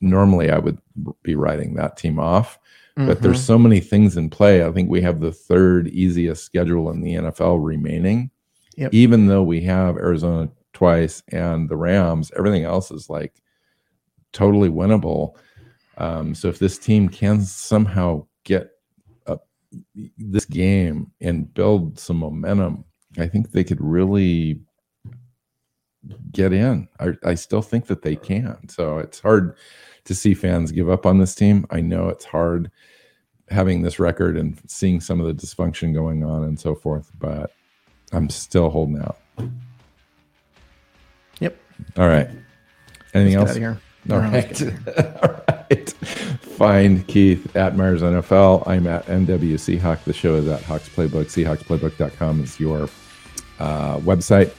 normally 0.00 0.50
I 0.50 0.58
would 0.58 0.78
be 1.22 1.34
writing 1.34 1.74
that 1.74 1.96
team 1.96 2.18
off. 2.18 2.58
Mm-hmm. 2.96 3.08
But 3.08 3.22
there's 3.22 3.38
mm-hmm. 3.38 3.46
so 3.46 3.58
many 3.58 3.80
things 3.80 4.16
in 4.16 4.30
play. 4.30 4.64
I 4.64 4.70
think 4.70 4.90
we 4.90 5.00
have 5.00 5.20
the 5.20 5.32
third 5.32 5.88
easiest 5.88 6.44
schedule 6.44 6.90
in 6.90 7.00
the 7.00 7.14
NFL 7.14 7.64
remaining. 7.64 8.30
Yep. 8.76 8.92
Even 8.92 9.26
though 9.26 9.42
we 9.42 9.62
have 9.62 9.96
Arizona 9.96 10.50
twice 10.72 11.22
and 11.28 11.68
the 11.68 11.76
Rams, 11.76 12.30
everything 12.36 12.64
else 12.64 12.90
is 12.90 13.08
like 13.08 13.40
totally 14.32 14.68
winnable. 14.68 15.36
Um, 15.98 16.34
so 16.34 16.48
if 16.48 16.58
this 16.58 16.78
team 16.78 17.08
can 17.08 17.42
somehow 17.42 18.26
get 18.44 18.71
this 20.18 20.44
game 20.44 21.10
and 21.20 21.52
build 21.52 21.98
some 21.98 22.18
momentum, 22.18 22.84
I 23.18 23.26
think 23.26 23.50
they 23.50 23.64
could 23.64 23.80
really 23.80 24.60
get 26.32 26.52
in. 26.52 26.88
I, 26.98 27.12
I 27.24 27.34
still 27.34 27.62
think 27.62 27.86
that 27.86 28.02
they 28.02 28.16
can. 28.16 28.68
So 28.68 28.98
it's 28.98 29.20
hard 29.20 29.56
to 30.04 30.14
see 30.14 30.34
fans 30.34 30.72
give 30.72 30.90
up 30.90 31.06
on 31.06 31.18
this 31.18 31.34
team. 31.34 31.66
I 31.70 31.80
know 31.80 32.08
it's 32.08 32.24
hard 32.24 32.70
having 33.48 33.82
this 33.82 33.98
record 33.98 34.36
and 34.36 34.58
seeing 34.66 35.00
some 35.00 35.20
of 35.20 35.26
the 35.26 35.34
dysfunction 35.34 35.94
going 35.94 36.24
on 36.24 36.44
and 36.44 36.58
so 36.58 36.74
forth, 36.74 37.10
but 37.18 37.52
I'm 38.12 38.28
still 38.30 38.70
holding 38.70 38.98
out. 38.98 39.18
Yep. 41.40 41.56
All 41.96 42.08
right. 42.08 42.28
Anything 43.14 43.34
else? 43.34 43.54
Here. 43.54 43.80
All 44.10 44.18
right. 44.18 44.62
All 45.22 45.42
right. 45.48 45.94
Find 46.62 47.06
Keith 47.08 47.56
at 47.56 47.76
Myers 47.76 48.02
NFL. 48.02 48.66
I'm 48.66 48.86
at 48.86 49.06
NW 49.06 49.54
Seahawk. 49.54 50.04
The 50.04 50.12
show 50.12 50.36
is 50.36 50.46
at 50.48 50.62
Hawks 50.62 50.88
Playbook. 50.88 51.26
SeahawksPlaybook.com 51.26 52.42
is 52.42 52.60
your 52.60 52.84
uh, 53.58 53.98
website. 53.98 54.54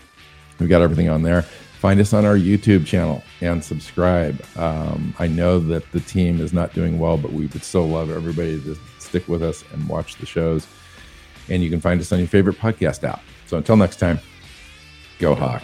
We've 0.59 0.69
got 0.69 0.81
everything 0.81 1.09
on 1.09 1.23
there 1.23 1.45
find 1.83 1.99
us 1.99 2.13
on 2.13 2.23
our 2.23 2.37
YouTube 2.37 2.85
channel 2.85 3.21
and 3.41 3.61
subscribe. 3.61 4.41
Um, 4.55 5.13
I 5.19 5.27
know 5.27 5.59
that 5.59 5.91
the 5.91 5.99
team 5.99 6.39
is 6.39 6.53
not 6.53 6.73
doing 6.73 6.97
well, 6.97 7.17
but 7.17 7.33
we 7.33 7.47
would 7.47 7.61
still 7.61 7.89
love 7.89 8.09
everybody 8.09 8.57
to 8.61 8.77
stick 8.99 9.27
with 9.27 9.43
us 9.43 9.65
and 9.73 9.89
watch 9.89 10.15
the 10.15 10.25
shows. 10.25 10.65
And 11.49 11.61
you 11.61 11.69
can 11.69 11.81
find 11.81 11.99
us 11.99 12.13
on 12.13 12.19
your 12.19 12.29
favorite 12.29 12.57
podcast 12.57 13.03
app. 13.03 13.21
So 13.47 13.57
until 13.57 13.75
next 13.75 13.97
time, 13.97 14.17
go 15.19 15.35
Hawk. 15.35 15.63